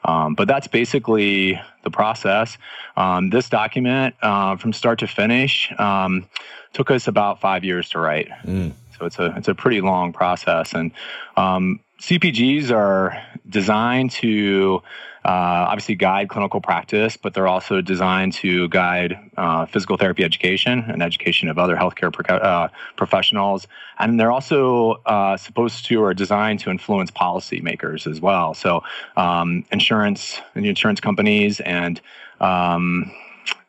Um, 0.06 0.36
but 0.36 0.48
that's 0.48 0.68
basically 0.68 1.60
the 1.84 1.92
process. 1.92 2.58
Um, 2.96 3.30
this 3.30 3.50
document 3.50 4.16
uh, 4.22 4.56
from 4.56 4.74
start 4.74 5.00
to 5.00 5.08
finish 5.08 5.72
um, 5.78 6.28
took 6.74 6.92
us 6.92 7.08
about 7.08 7.42
five 7.42 7.64
years 7.64 7.90
to 7.90 8.00
write. 8.00 8.30
Mm. 8.46 8.72
So 9.00 9.06
it's 9.06 9.20
a 9.20 9.34
it's 9.38 9.48
a 9.48 9.56
pretty 9.56 9.82
long 9.82 10.14
process 10.14 10.74
and 10.74 10.92
um, 11.38 11.80
cpgs 12.02 12.72
are 12.72 13.22
designed 13.48 14.12
to 14.12 14.82
uh, 15.26 15.68
obviously 15.68 15.96
guide 15.96 16.30
clinical 16.30 16.62
practice, 16.62 17.18
but 17.18 17.34
they're 17.34 17.48
also 17.48 17.82
designed 17.82 18.32
to 18.32 18.70
guide 18.70 19.18
uh, 19.36 19.66
physical 19.66 19.98
therapy 19.98 20.24
education 20.24 20.86
and 20.88 21.04
education 21.04 21.50
of 21.50 21.58
other 21.58 21.76
healthcare 21.76 22.12
pro- 22.12 22.38
uh, 22.38 22.70
professionals. 22.96 23.68
And 23.98 24.18
they're 24.18 24.32
also 24.32 25.02
uh, 25.06 25.36
supposed 25.36 25.86
to 25.88 26.02
or 26.02 26.14
designed 26.14 26.62
to 26.62 26.70
influence 26.70 27.12
policymakers 27.12 28.10
as 28.10 28.22
well. 28.22 28.54
So, 28.54 28.84
um, 29.18 29.66
insurance 29.72 30.40
and 30.56 30.66
insurance 30.66 31.02
companies 31.02 31.60
and 31.60 32.00
um, 32.40 33.12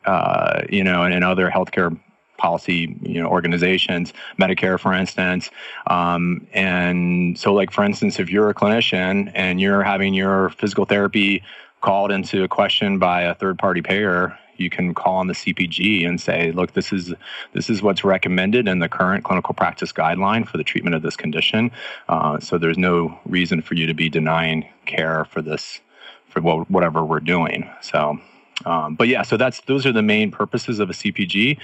uh, 0.05 0.61
you 0.69 0.83
know, 0.83 1.03
and, 1.03 1.13
and 1.13 1.23
other 1.23 1.49
healthcare 1.49 1.99
policy 2.41 2.97
you 3.03 3.21
know 3.21 3.29
organizations 3.29 4.13
medicare 4.39 4.79
for 4.79 4.93
instance 4.93 5.51
um, 5.87 6.45
and 6.53 7.37
so 7.37 7.53
like 7.53 7.71
for 7.71 7.83
instance 7.83 8.19
if 8.19 8.29
you're 8.29 8.49
a 8.49 8.53
clinician 8.53 9.31
and 9.35 9.61
you're 9.61 9.83
having 9.83 10.13
your 10.13 10.49
physical 10.49 10.85
therapy 10.85 11.43
called 11.81 12.11
into 12.11 12.43
a 12.43 12.47
question 12.47 12.97
by 12.97 13.21
a 13.21 13.35
third 13.35 13.57
party 13.59 13.81
payer 13.81 14.37
you 14.61 14.69
can 14.69 14.93
call 14.93 15.15
on 15.15 15.27
the 15.27 15.33
CPG 15.33 16.07
and 16.07 16.21
say, 16.21 16.51
look, 16.51 16.73
this 16.73 16.93
is 16.93 17.13
this 17.53 17.69
is 17.69 17.81
what's 17.81 18.03
recommended 18.03 18.67
in 18.67 18.79
the 18.79 18.87
current 18.87 19.23
clinical 19.23 19.53
practice 19.53 19.91
guideline 19.91 20.47
for 20.47 20.57
the 20.57 20.63
treatment 20.63 20.95
of 20.95 21.01
this 21.01 21.15
condition. 21.15 21.71
Uh, 22.07 22.39
so 22.39 22.57
there's 22.57 22.77
no 22.77 23.17
reason 23.25 23.61
for 23.61 23.73
you 23.73 23.87
to 23.87 23.93
be 23.93 24.07
denying 24.07 24.67
care 24.85 25.25
for 25.25 25.41
this 25.41 25.81
for 26.29 26.41
whatever 26.41 27.03
we're 27.03 27.19
doing. 27.19 27.69
So 27.81 28.19
um, 28.65 28.95
but 28.95 29.07
yeah, 29.07 29.21
so 29.21 29.37
that's 29.37 29.61
those 29.61 29.85
are 29.85 29.91
the 29.91 30.01
main 30.01 30.31
purposes 30.31 30.79
of 30.79 30.89
a 30.89 30.93
CPG, 30.93 31.57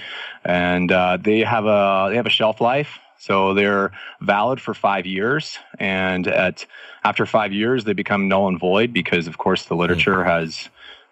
and 0.44 0.90
uh, 0.90 1.18
they 1.20 1.40
have 1.40 1.64
a 1.66 2.08
they 2.10 2.16
have 2.16 2.26
a 2.26 2.30
shelf 2.30 2.60
life. 2.60 2.98
So 3.20 3.52
they're 3.52 3.90
valid 4.20 4.60
for 4.60 4.74
five 4.74 5.04
years, 5.04 5.58
and 5.78 6.26
at 6.26 6.64
after 7.04 7.26
five 7.26 7.52
years, 7.52 7.84
they 7.84 7.92
become 7.92 8.28
null 8.28 8.48
and 8.48 8.58
void 8.58 8.92
because, 8.92 9.26
of 9.26 9.38
course, 9.38 9.64
the 9.64 9.74
literature 9.74 10.16
mm-hmm. 10.16 10.28
has 10.28 10.68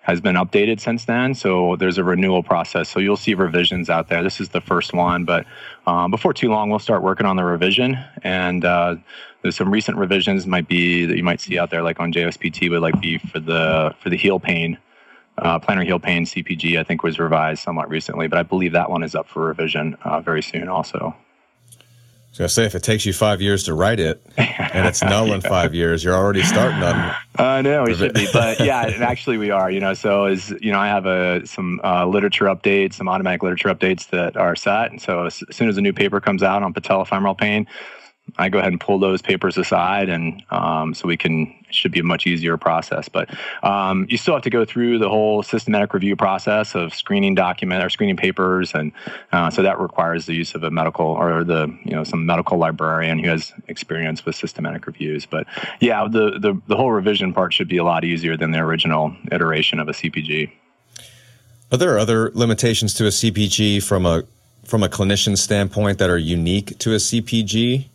has 0.07 0.21
been 0.21 0.37
updated 0.37 0.78
since 0.78 1.05
then. 1.05 1.35
So 1.35 1.75
there's 1.75 1.99
a 1.99 2.05
renewal 2.05 2.45
process. 2.45 2.88
So 2.88 3.00
you'll 3.00 3.16
see 3.16 3.35
revisions 3.35 3.90
out 3.90 4.09
there. 4.09 4.23
This 4.23 4.40
is 4.40 4.50
the 4.50 4.61
first 4.61 4.93
one, 4.93 5.25
but 5.25 5.47
um, 5.85 6.12
before 6.12 6.33
too 6.33 6.49
long, 6.49 6.71
we'll 6.71 6.78
start 6.78 7.02
working 7.02 7.26
on 7.26 7.35
the 7.35 7.43
revision. 7.43 7.99
And 8.23 8.64
uh, 8.64 8.97
there's 9.43 9.57
some 9.57 9.69
recent 9.69 9.99
revisions 9.99 10.47
might 10.47 10.69
be 10.69 11.07
that 11.07 11.16
you 11.16 11.25
might 11.25 11.40
see 11.40 11.59
out 11.59 11.71
there, 11.71 11.83
like 11.83 11.99
on 11.99 12.12
JSPT, 12.12 12.71
would 12.71 12.83
like 12.83 13.00
be 13.00 13.19
for 13.19 13.40
the 13.40 13.97
for 14.00 14.09
the 14.09 14.16
heel 14.16 14.38
pain 14.38 14.78
uh, 15.38 15.59
plantar 15.59 15.85
heel 15.85 15.99
pain 15.99 16.25
CPG, 16.25 16.78
I 16.78 16.85
think, 16.85 17.02
was 17.02 17.19
revised 17.19 17.62
somewhat 17.62 17.88
recently, 17.88 18.28
but 18.28 18.38
I 18.38 18.43
believe 18.43 18.73
that 18.73 18.90
one 18.90 19.02
is 19.02 19.14
up 19.14 19.28
for 19.28 19.47
revision 19.47 19.95
uh, 20.05 20.21
very 20.21 20.43
soon 20.43 20.69
also. 20.69 21.14
I 21.73 22.31
was 22.31 22.38
gonna 22.38 22.49
say 22.50 22.64
if 22.66 22.75
it 22.75 22.83
takes 22.83 23.07
you 23.07 23.14
five 23.14 23.40
years 23.40 23.64
to 23.64 23.73
write 23.73 23.99
it 23.99 24.23
and 24.37 24.87
it's 24.87 25.02
null 25.02 25.33
in 25.33 25.40
five 25.40 25.75
years, 25.75 26.05
you're 26.05 26.14
already 26.14 26.43
starting 26.43 26.83
on. 26.83 27.14
I 27.37 27.59
uh, 27.59 27.62
know 27.62 27.85
we 27.85 27.95
should 27.95 28.12
be, 28.12 28.28
but 28.33 28.61
yeah, 28.61 28.87
and 28.87 29.02
actually 29.02 29.38
we 29.38 29.50
are. 29.50 29.71
You 29.71 29.81
know, 29.81 29.95
so 29.95 30.26
as 30.26 30.50
you 30.61 30.71
know, 30.71 30.78
I 30.78 30.87
have 30.88 31.07
a 31.07 31.47
some 31.47 31.81
uh, 31.83 32.07
literature 32.07 32.45
updates, 32.45 32.95
some 32.95 33.09
automatic 33.09 33.43
literature 33.43 33.71
updates 33.71 34.11
that 34.11 34.37
are 34.37 34.55
set, 34.55 34.90
and 34.90 35.00
so 35.00 35.25
as, 35.25 35.43
as 35.49 35.57
soon 35.57 35.71
as 35.71 35.78
a 35.78 35.81
new 35.81 35.95
paper 35.95 36.21
comes 36.21 36.43
out 36.43 36.62
on 36.62 36.75
patellofemoral 36.75 37.38
pain, 37.38 37.66
I 38.37 38.50
go 38.50 38.59
ahead 38.59 38.73
and 38.73 38.81
pull 38.81 38.99
those 38.99 39.23
papers 39.23 39.57
aside, 39.57 40.11
and 40.11 40.43
um, 40.50 40.93
so 40.93 41.09
we 41.09 41.16
can 41.16 41.55
should 41.76 41.92
be 41.92 42.00
a 42.00 42.04
much 42.04 42.26
easier 42.26 42.56
process. 42.56 43.09
But 43.09 43.30
um, 43.62 44.06
you 44.09 44.16
still 44.16 44.35
have 44.35 44.42
to 44.45 44.50
go 44.50 44.64
through 44.64 44.99
the 44.99 45.09
whole 45.09 45.42
systematic 45.42 45.95
review 45.95 46.16
process 46.16 46.75
of 46.75 46.95
screening 46.95 47.35
document 47.35 47.85
or 47.85 47.90
screening 47.90 48.16
papers, 48.16 48.73
and 48.75 48.92
uh, 49.33 49.50
so 49.50 49.62
that 49.62 49.78
requires 49.78 50.26
the 50.26 50.35
use 50.35 50.54
of 50.54 50.64
a 50.64 50.71
medical 50.71 51.06
or 51.06 51.45
the 51.45 51.66
you 51.85 51.92
know 51.92 52.04
some 52.04 52.26
medical 52.26 52.59
librarian 52.59 53.18
who 53.18 53.28
has 53.28 53.52
experience 53.68 54.25
with 54.25 54.35
systematic 54.35 54.87
reviews. 54.87 55.26
But 55.26 55.47
yeah, 55.80 56.06
the 56.09 56.38
the, 56.38 56.61
the 56.66 56.76
whole 56.76 56.90
revision 56.90 57.33
part 57.33 57.52
should 57.52 57.68
be 57.68 57.76
a 57.76 57.85
lot 57.85 58.04
easier 58.04 58.37
than 58.37 58.50
the 58.50 58.59
original 58.59 59.14
iteration 59.30 59.78
of 59.78 59.88
a 59.88 59.92
CPG. 59.92 60.50
Are 61.73 61.78
there 61.78 61.99
other 61.99 62.30
limitations 62.35 62.95
to 62.95 63.06
a 63.06 63.11
CPG 63.11 63.83
from 63.83 64.06
a 64.06 64.23
from 64.64 64.83
a 64.83 64.88
clinician 64.88 65.37
standpoint 65.37 65.99
that 65.99 66.11
are 66.11 66.18
unique 66.18 66.78
to 66.78 66.92
a 66.92 66.97
CPG? 66.97 67.87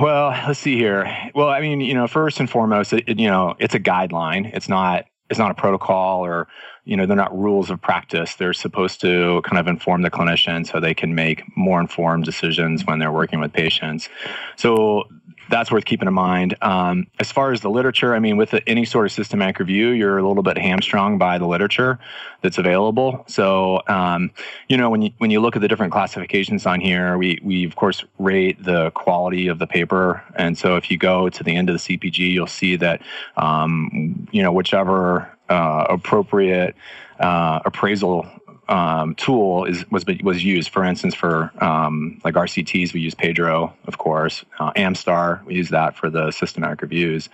Well, 0.00 0.30
let's 0.46 0.58
see 0.58 0.76
here. 0.76 1.14
Well, 1.34 1.48
I 1.48 1.60
mean, 1.60 1.80
you 1.80 1.92
know, 1.92 2.06
first 2.06 2.40
and 2.40 2.48
foremost, 2.48 2.92
it, 2.94 3.18
you 3.18 3.28
know, 3.28 3.54
it's 3.58 3.74
a 3.74 3.80
guideline. 3.80 4.50
It's 4.54 4.68
not 4.68 5.04
it's 5.30 5.38
not 5.38 5.50
a 5.50 5.54
protocol 5.54 6.24
or 6.24 6.48
you 6.84 6.96
know 6.96 7.06
they're 7.06 7.16
not 7.16 7.36
rules 7.36 7.70
of 7.70 7.80
practice 7.80 8.34
they're 8.34 8.52
supposed 8.52 9.00
to 9.00 9.40
kind 9.42 9.58
of 9.58 9.68
inform 9.68 10.02
the 10.02 10.10
clinician 10.10 10.66
so 10.66 10.80
they 10.80 10.92
can 10.92 11.14
make 11.14 11.44
more 11.56 11.80
informed 11.80 12.24
decisions 12.24 12.84
when 12.84 12.98
they're 12.98 13.12
working 13.12 13.38
with 13.38 13.52
patients 13.52 14.08
so 14.56 15.04
that's 15.50 15.70
worth 15.70 15.84
keeping 15.84 16.08
in 16.08 16.14
mind. 16.14 16.56
Um, 16.62 17.08
as 17.18 17.30
far 17.30 17.52
as 17.52 17.60
the 17.60 17.70
literature, 17.70 18.14
I 18.14 18.20
mean, 18.20 18.36
with 18.36 18.54
any 18.66 18.84
sort 18.84 19.06
of 19.06 19.12
systematic 19.12 19.58
review, 19.58 19.88
you're 19.88 20.16
a 20.18 20.26
little 20.26 20.42
bit 20.42 20.56
hamstrung 20.56 21.18
by 21.18 21.38
the 21.38 21.46
literature 21.46 21.98
that's 22.40 22.56
available. 22.56 23.24
So, 23.26 23.82
um, 23.88 24.30
you 24.68 24.76
know, 24.76 24.88
when 24.88 25.02
you 25.02 25.10
when 25.18 25.30
you 25.30 25.40
look 25.40 25.56
at 25.56 25.62
the 25.62 25.68
different 25.68 25.92
classifications 25.92 26.64
on 26.66 26.80
here, 26.80 27.18
we 27.18 27.38
we 27.42 27.64
of 27.64 27.76
course 27.76 28.04
rate 28.18 28.62
the 28.62 28.90
quality 28.92 29.48
of 29.48 29.58
the 29.58 29.66
paper, 29.66 30.22
and 30.36 30.56
so 30.56 30.76
if 30.76 30.90
you 30.90 30.96
go 30.96 31.28
to 31.28 31.44
the 31.44 31.54
end 31.54 31.68
of 31.68 31.74
the 31.74 31.96
CPG, 31.98 32.32
you'll 32.32 32.46
see 32.46 32.76
that 32.76 33.02
um, 33.36 34.28
you 34.30 34.42
know 34.42 34.52
whichever 34.52 35.28
uh, 35.48 35.86
appropriate 35.90 36.76
uh, 37.18 37.60
appraisal 37.64 38.26
um, 38.70 39.16
tool 39.16 39.64
is 39.64 39.84
was 39.90 40.04
was 40.22 40.44
used. 40.44 40.70
For 40.70 40.84
instance, 40.84 41.14
for 41.14 41.50
um, 41.62 42.20
like 42.24 42.34
RCTs, 42.34 42.94
we 42.94 43.00
use 43.00 43.14
Pedro, 43.14 43.74
of 43.86 43.98
course. 43.98 44.44
Uh, 44.60 44.72
Amstar, 44.74 45.44
we 45.44 45.56
use 45.56 45.70
that 45.70 45.96
for 45.96 46.08
the 46.08 46.30
systematic 46.30 46.80
reviews. 46.80 47.28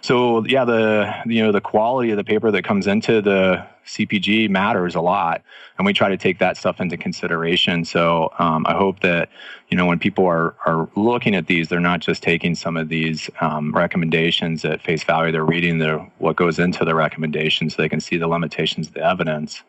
So 0.00 0.44
yeah, 0.46 0.64
the 0.64 1.14
you 1.26 1.42
know 1.42 1.52
the 1.52 1.60
quality 1.60 2.10
of 2.10 2.16
the 2.16 2.24
paper 2.24 2.50
that 2.50 2.64
comes 2.64 2.88
into 2.88 3.22
the 3.22 3.64
CPG 3.86 4.50
matters 4.50 4.96
a 4.96 5.00
lot, 5.00 5.42
and 5.78 5.86
we 5.86 5.92
try 5.92 6.08
to 6.08 6.16
take 6.16 6.40
that 6.40 6.56
stuff 6.56 6.80
into 6.80 6.96
consideration. 6.96 7.84
So 7.84 8.32
um, 8.40 8.66
I 8.66 8.74
hope 8.74 8.98
that 9.00 9.28
you 9.68 9.76
know 9.76 9.86
when 9.86 10.00
people 10.00 10.26
are 10.26 10.56
are 10.66 10.88
looking 10.96 11.36
at 11.36 11.46
these, 11.46 11.68
they're 11.68 11.78
not 11.78 12.00
just 12.00 12.20
taking 12.20 12.56
some 12.56 12.76
of 12.76 12.88
these 12.88 13.30
um, 13.40 13.70
recommendations 13.72 14.64
at 14.64 14.82
face 14.82 15.04
value. 15.04 15.30
They're 15.30 15.44
reading 15.44 15.78
the 15.78 15.98
what 16.18 16.34
goes 16.34 16.58
into 16.58 16.84
the 16.84 16.96
recommendations, 16.96 17.76
so 17.76 17.82
they 17.82 17.88
can 17.88 18.00
see 18.00 18.16
the 18.16 18.26
limitations 18.26 18.88
of 18.88 18.94
the 18.94 19.04
evidence. 19.04 19.62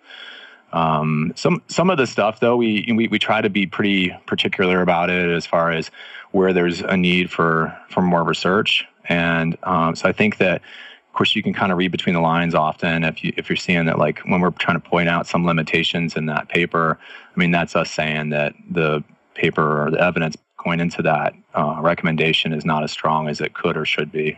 Um, 0.74 1.34
some 1.36 1.62
some 1.68 1.90
of 1.90 1.98
the 1.98 2.08
stuff 2.08 2.40
though 2.40 2.56
we, 2.56 2.90
we 2.96 3.08
we 3.08 3.20
try 3.20 3.42
to 3.42 3.50
be 3.50 3.66
pretty 3.66 4.16
particular 4.26 4.82
about 4.82 5.10
it 5.10 5.30
as 5.30 5.46
far 5.46 5.72
as 5.72 5.92
where 6.32 6.54
there's 6.54 6.82
a 6.82 6.96
need 6.96 7.30
for 7.30 7.78
for 7.90 8.02
more 8.02 8.24
research, 8.24 8.86
and 9.10 9.58
um, 9.64 9.96
so 9.96 10.08
I 10.08 10.14
think 10.14 10.38
that 10.38 10.62
of 10.62 11.14
course 11.14 11.36
you 11.36 11.44
can 11.44 11.54
kind 11.54 11.74
of 11.74 11.78
read 11.78 11.92
between 11.92 12.16
the 12.16 12.22
lines 12.22 12.56
often 12.56 13.04
if 13.04 13.24
you 13.24 13.34
if 13.36 13.50
you're 13.50 13.58
seeing 13.58 13.86
that 13.86 14.00
like 14.00 14.20
when 14.20 14.40
we're 14.40 14.52
trying 14.52 14.80
to 14.80 14.90
point 14.90 15.10
out 15.10 15.28
some 15.28 15.46
limitations 15.46 16.16
in 16.16 16.28
that 16.28 16.48
paper, 16.48 16.98
I 17.36 17.40
mean 17.40 17.52
that's 17.52 17.76
us 17.76 17.92
saying 17.92 18.30
that 18.30 18.54
the 18.70 19.04
paper 19.36 19.86
or 19.86 19.92
the 19.92 20.00
evidence 20.00 20.38
going 20.64 20.80
into 20.80 21.02
that 21.02 21.34
uh, 21.54 21.78
recommendation 21.82 22.54
is 22.54 22.64
not 22.64 22.84
as 22.84 22.92
strong 22.92 23.28
as 23.28 23.42
it 23.42 23.54
could 23.54 23.76
or 23.76 23.86
should 23.86 24.12
be. 24.12 24.38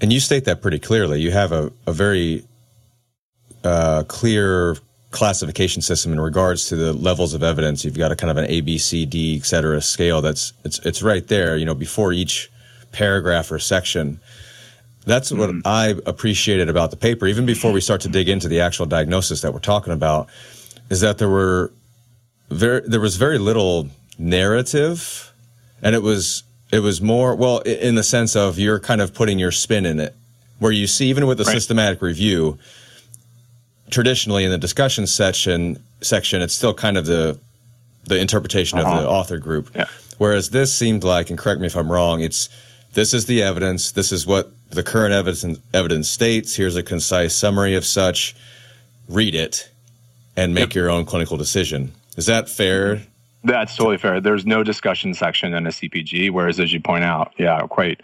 And 0.00 0.12
you 0.12 0.18
state 0.18 0.44
that 0.46 0.62
pretty 0.62 0.80
clearly. 0.80 1.20
You 1.20 1.30
have 1.30 1.52
a, 1.52 1.72
a 1.86 1.92
very 1.92 2.44
uh, 3.64 4.04
clear 4.04 4.76
classification 5.10 5.82
system 5.82 6.12
in 6.12 6.20
regards 6.20 6.68
to 6.68 6.76
the 6.76 6.92
levels 6.92 7.34
of 7.34 7.42
evidence. 7.42 7.84
You've 7.84 7.98
got 7.98 8.12
a 8.12 8.16
kind 8.16 8.30
of 8.30 8.36
an 8.36 8.46
A, 8.46 8.60
B, 8.62 8.78
C, 8.78 9.04
D, 9.04 9.36
et 9.36 9.44
cetera 9.44 9.80
scale. 9.80 10.22
That's 10.22 10.52
it's 10.64 10.78
it's 10.80 11.02
right 11.02 11.26
there. 11.28 11.56
You 11.56 11.64
know, 11.64 11.74
before 11.74 12.12
each 12.12 12.50
paragraph 12.92 13.50
or 13.50 13.58
section. 13.58 14.20
That's 15.04 15.32
what 15.32 15.50
mm. 15.50 15.62
I 15.64 15.96
appreciated 16.06 16.68
about 16.68 16.92
the 16.92 16.96
paper, 16.96 17.26
even 17.26 17.44
before 17.44 17.72
we 17.72 17.80
start 17.80 18.02
to 18.02 18.08
dig 18.08 18.28
into 18.28 18.46
the 18.46 18.60
actual 18.60 18.86
diagnosis 18.86 19.40
that 19.40 19.52
we're 19.52 19.58
talking 19.58 19.92
about, 19.92 20.28
is 20.90 21.00
that 21.00 21.18
there 21.18 21.28
were 21.28 21.72
very 22.50 22.82
there 22.86 23.00
was 23.00 23.16
very 23.16 23.38
little 23.38 23.88
narrative, 24.18 25.32
and 25.82 25.96
it 25.96 26.02
was 26.02 26.44
it 26.70 26.80
was 26.80 27.00
more 27.00 27.34
well 27.34 27.58
in 27.60 27.96
the 27.96 28.04
sense 28.04 28.36
of 28.36 28.60
you're 28.60 28.78
kind 28.78 29.00
of 29.00 29.12
putting 29.12 29.40
your 29.40 29.50
spin 29.50 29.86
in 29.86 29.98
it, 29.98 30.14
where 30.60 30.70
you 30.70 30.86
see 30.86 31.08
even 31.08 31.26
with 31.26 31.40
a 31.40 31.44
right. 31.44 31.52
systematic 31.52 32.00
review, 32.00 32.58
traditionally 33.92 34.44
in 34.44 34.50
the 34.50 34.58
discussion 34.58 35.06
section 35.06 35.82
section, 36.00 36.42
it's 36.42 36.54
still 36.54 36.74
kind 36.74 36.96
of 36.96 37.06
the 37.06 37.38
the 38.04 38.18
interpretation 38.18 38.78
uh-huh. 38.78 38.88
of 38.88 38.96
the 38.96 39.08
uh-huh. 39.08 39.18
author 39.18 39.38
group. 39.38 39.70
Yeah. 39.74 39.86
Whereas 40.18 40.50
this 40.50 40.74
seemed 40.74 41.04
like, 41.04 41.30
and 41.30 41.38
correct 41.38 41.60
me 41.60 41.66
if 41.66 41.76
I'm 41.76 41.90
wrong, 41.90 42.20
it's 42.20 42.48
this 42.94 43.14
is 43.14 43.26
the 43.26 43.42
evidence. 43.42 43.92
This 43.92 44.12
is 44.12 44.26
what 44.26 44.50
the 44.70 44.82
current 44.82 45.12
evidence 45.12 45.60
evidence 45.72 46.08
states. 46.08 46.56
Here's 46.56 46.76
a 46.76 46.82
concise 46.82 47.34
summary 47.34 47.74
of 47.74 47.84
such. 47.84 48.34
Read 49.08 49.34
it 49.34 49.68
and 50.36 50.54
make 50.54 50.70
yep. 50.70 50.74
your 50.74 50.90
own 50.90 51.04
clinical 51.04 51.36
decision. 51.36 51.92
Is 52.16 52.26
that 52.26 52.48
fair? 52.48 53.02
That's 53.44 53.74
totally 53.74 53.98
fair. 53.98 54.20
There's 54.20 54.46
no 54.46 54.62
discussion 54.62 55.14
section 55.14 55.52
in 55.54 55.66
a 55.66 55.70
CPG, 55.70 56.30
whereas 56.30 56.60
as 56.60 56.72
you 56.72 56.80
point 56.80 57.04
out, 57.04 57.32
yeah, 57.38 57.66
quite 57.66 58.00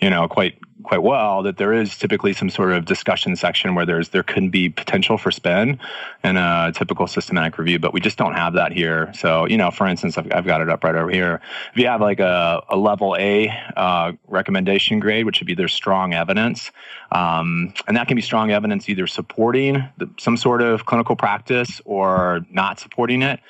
you 0.00 0.10
know 0.10 0.26
quite 0.28 0.58
quite 0.82 1.02
well 1.02 1.42
that 1.42 1.56
there 1.56 1.72
is 1.72 1.96
typically 1.96 2.32
some 2.32 2.50
sort 2.50 2.72
of 2.72 2.84
discussion 2.84 3.36
section 3.36 3.74
where 3.74 3.86
there's 3.86 4.10
there 4.10 4.22
can 4.22 4.48
be 4.48 4.68
potential 4.68 5.18
for 5.18 5.30
spin 5.30 5.78
in 6.24 6.36
a 6.36 6.72
typical 6.74 7.06
systematic 7.06 7.58
review 7.58 7.78
but 7.78 7.92
we 7.92 8.00
just 8.00 8.18
don't 8.18 8.34
have 8.34 8.54
that 8.54 8.72
here. 8.72 9.12
So 9.14 9.46
you 9.46 9.56
know 9.56 9.70
for 9.70 9.86
instance 9.86 10.18
i've, 10.18 10.30
I've 10.32 10.46
got 10.46 10.60
it 10.60 10.68
up 10.68 10.84
right 10.84 10.94
over 10.94 11.10
here. 11.10 11.40
If 11.72 11.78
you 11.78 11.86
have 11.86 12.00
like 12.00 12.20
a, 12.20 12.62
a 12.68 12.76
level 12.76 13.16
a 13.18 13.48
uh, 13.76 14.12
recommendation 14.28 15.00
grade 15.00 15.26
which 15.26 15.40
would 15.40 15.46
be 15.46 15.54
their 15.54 15.68
strong 15.68 16.14
evidence 16.14 16.70
um, 17.10 17.74
and 17.86 17.96
that 17.96 18.08
can 18.08 18.16
be 18.16 18.22
strong 18.22 18.50
evidence 18.50 18.88
either 18.88 19.06
supporting 19.06 19.84
the, 19.98 20.08
some 20.18 20.36
sort 20.36 20.62
of 20.62 20.86
clinical 20.86 21.16
practice 21.16 21.80
or 21.84 22.44
not 22.50 22.78
supporting 22.80 23.22
it 23.22 23.40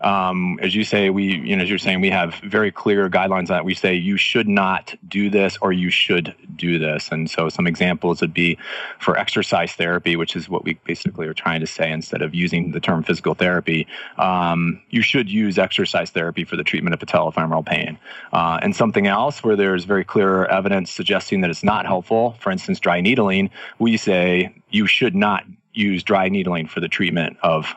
um, 0.00 0.58
as 0.60 0.74
you 0.74 0.84
say, 0.84 1.08
we, 1.08 1.24
you 1.24 1.56
know, 1.56 1.62
as 1.62 1.70
you're 1.70 1.78
saying, 1.78 2.00
we 2.00 2.10
have 2.10 2.34
very 2.36 2.70
clear 2.70 3.08
guidelines 3.08 3.48
that 3.48 3.64
we 3.64 3.74
say 3.74 3.94
you 3.94 4.16
should 4.16 4.46
not 4.46 4.94
do 5.08 5.30
this 5.30 5.56
or 5.62 5.72
you 5.72 5.88
should 5.88 6.34
do 6.54 6.78
this. 6.78 7.08
And 7.10 7.30
so 7.30 7.48
some 7.48 7.66
examples 7.66 8.20
would 8.20 8.34
be 8.34 8.58
for 8.98 9.16
exercise 9.16 9.72
therapy, 9.72 10.14
which 10.16 10.36
is 10.36 10.48
what 10.48 10.64
we 10.64 10.74
basically 10.84 11.26
are 11.26 11.34
trying 11.34 11.60
to 11.60 11.66
say 11.66 11.90
instead 11.90 12.20
of 12.20 12.34
using 12.34 12.72
the 12.72 12.80
term 12.80 13.02
physical 13.02 13.34
therapy. 13.34 13.86
Um, 14.18 14.82
you 14.90 15.00
should 15.00 15.30
use 15.30 15.58
exercise 15.58 16.10
therapy 16.10 16.44
for 16.44 16.56
the 16.56 16.64
treatment 16.64 16.92
of 16.92 17.00
patellofemoral 17.00 17.64
pain. 17.64 17.98
Uh, 18.32 18.58
and 18.62 18.76
something 18.76 19.06
else 19.06 19.42
where 19.42 19.56
there's 19.56 19.84
very 19.84 20.04
clear 20.04 20.44
evidence 20.46 20.90
suggesting 20.90 21.40
that 21.40 21.50
it's 21.50 21.64
not 21.64 21.86
helpful, 21.86 22.36
for 22.40 22.50
instance, 22.50 22.78
dry 22.80 23.00
needling, 23.00 23.50
we 23.78 23.96
say 23.96 24.54
you 24.70 24.86
should 24.86 25.14
not 25.14 25.44
use 25.72 26.02
dry 26.02 26.28
needling 26.28 26.66
for 26.66 26.80
the 26.80 26.88
treatment 26.88 27.36
of 27.42 27.74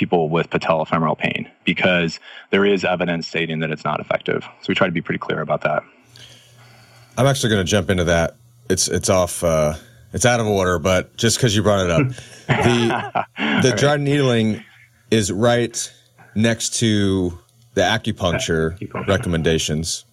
people 0.00 0.30
with 0.30 0.48
patellofemoral 0.48 1.16
pain 1.16 1.46
because 1.64 2.18
there 2.48 2.64
is 2.64 2.84
evidence 2.84 3.28
stating 3.28 3.58
that 3.58 3.70
it's 3.70 3.84
not 3.84 4.00
effective. 4.00 4.42
So 4.42 4.66
we 4.68 4.74
try 4.74 4.86
to 4.86 4.92
be 4.92 5.02
pretty 5.02 5.18
clear 5.18 5.42
about 5.42 5.60
that. 5.60 5.82
I'm 7.18 7.26
actually 7.26 7.50
going 7.50 7.64
to 7.64 7.70
jump 7.70 7.90
into 7.90 8.04
that. 8.04 8.36
It's 8.70 8.88
it's 8.88 9.10
off. 9.10 9.44
Uh, 9.44 9.74
it's 10.14 10.24
out 10.24 10.40
of 10.40 10.46
order, 10.46 10.78
but 10.78 11.16
just 11.18 11.36
because 11.36 11.54
you 11.54 11.62
brought 11.62 11.84
it 11.84 11.90
up, 11.90 12.06
the 12.48 13.26
the 13.62 13.74
dry 13.76 13.98
needling 13.98 14.64
is 15.10 15.30
right 15.30 15.92
next 16.34 16.78
to 16.78 17.38
the 17.74 17.82
acupuncture, 17.82 18.78
acupuncture. 18.78 19.06
recommendations. 19.06 20.06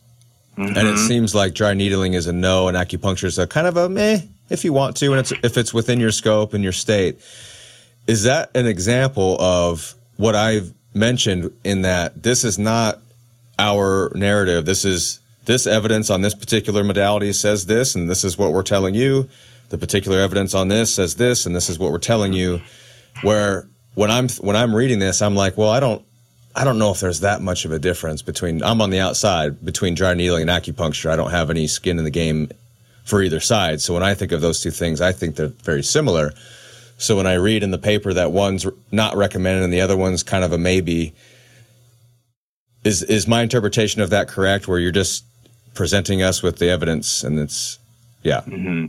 Mm-hmm. 0.57 0.77
And 0.77 0.87
it 0.87 0.97
seems 0.97 1.33
like 1.33 1.53
dry 1.53 1.73
needling 1.75 2.13
is 2.13 2.27
a 2.27 2.33
no, 2.33 2.67
and 2.67 2.75
acupuncture 2.75 3.25
is 3.25 3.39
a 3.39 3.47
kind 3.47 3.67
of 3.67 3.77
a 3.77 3.87
meh 3.87 4.21
if 4.49 4.65
you 4.65 4.73
want 4.73 4.97
to, 4.97 5.11
and 5.11 5.19
it's 5.19 5.31
if 5.43 5.57
it's 5.57 5.73
within 5.73 5.99
your 5.99 6.11
scope 6.11 6.53
and 6.53 6.63
your 6.63 6.73
state. 6.73 7.21
Is 8.07 8.23
that 8.23 8.55
an 8.55 8.65
example 8.65 9.39
of 9.39 9.93
what 10.15 10.33
I've 10.33 10.73
mentioned 10.93 11.51
in 11.63 11.81
that 11.83 12.23
this 12.23 12.43
is 12.43 12.57
not 12.57 12.99
our 13.59 14.11
narrative? 14.15 14.65
This 14.65 14.85
is 14.85 15.19
this 15.45 15.67
evidence 15.67 16.09
on 16.09 16.21
this 16.21 16.33
particular 16.33 16.83
modality 16.83 17.31
says 17.33 17.65
this, 17.65 17.95
and 17.95 18.09
this 18.09 18.23
is 18.23 18.37
what 18.37 18.51
we're 18.51 18.63
telling 18.63 18.95
you. 18.95 19.29
The 19.69 19.77
particular 19.77 20.19
evidence 20.19 20.53
on 20.53 20.69
this 20.69 20.93
says 20.93 21.15
this, 21.15 21.45
and 21.45 21.55
this 21.55 21.69
is 21.69 21.77
what 21.77 21.91
we're 21.91 21.99
telling 21.99 22.33
you. 22.33 22.61
Where 23.21 23.67
when 23.95 24.11
I'm 24.11 24.29
when 24.29 24.55
I'm 24.55 24.73
reading 24.75 24.99
this, 24.99 25.21
I'm 25.21 25.35
like, 25.35 25.57
well, 25.57 25.69
I 25.69 25.79
don't 25.79 26.03
I 26.55 26.63
don't 26.63 26.79
know 26.79 26.91
if 26.91 26.99
there's 26.99 27.19
that 27.19 27.41
much 27.41 27.65
of 27.65 27.71
a 27.71 27.79
difference 27.79 28.21
between 28.21 28.63
I'm 28.63 28.81
on 28.81 28.89
the 28.89 28.99
outside 28.99 29.63
between 29.65 29.95
dry 29.95 30.13
needling 30.13 30.49
and 30.49 30.51
acupuncture. 30.51 31.09
I 31.09 31.15
don't 31.15 31.31
have 31.31 31.49
any 31.49 31.67
skin 31.67 31.97
in 31.97 32.03
the 32.03 32.11
game 32.11 32.49
for 33.05 33.21
either 33.21 33.39
side. 33.39 33.81
So 33.81 33.93
when 33.93 34.03
I 34.03 34.13
think 34.13 34.31
of 34.31 34.41
those 34.41 34.61
two 34.61 34.71
things, 34.71 35.01
I 35.01 35.11
think 35.11 35.35
they're 35.35 35.47
very 35.47 35.83
similar. 35.83 36.33
So 36.97 37.15
when 37.15 37.27
I 37.27 37.35
read 37.35 37.63
in 37.63 37.71
the 37.71 37.77
paper 37.77 38.13
that 38.13 38.31
one's 38.31 38.65
not 38.91 39.15
recommended 39.15 39.63
and 39.63 39.71
the 39.71 39.81
other 39.81 39.95
one's 39.95 40.23
kind 40.23 40.43
of 40.43 40.51
a 40.51 40.57
maybe, 40.57 41.13
is 42.83 43.03
is 43.03 43.27
my 43.27 43.41
interpretation 43.41 44.01
of 44.01 44.09
that 44.09 44.27
correct? 44.27 44.67
Where 44.67 44.79
you're 44.79 44.91
just 44.91 45.23
presenting 45.73 46.23
us 46.23 46.41
with 46.41 46.57
the 46.57 46.69
evidence 46.69 47.23
and 47.23 47.39
it's 47.39 47.77
yeah, 48.23 48.41
mm-hmm. 48.41 48.85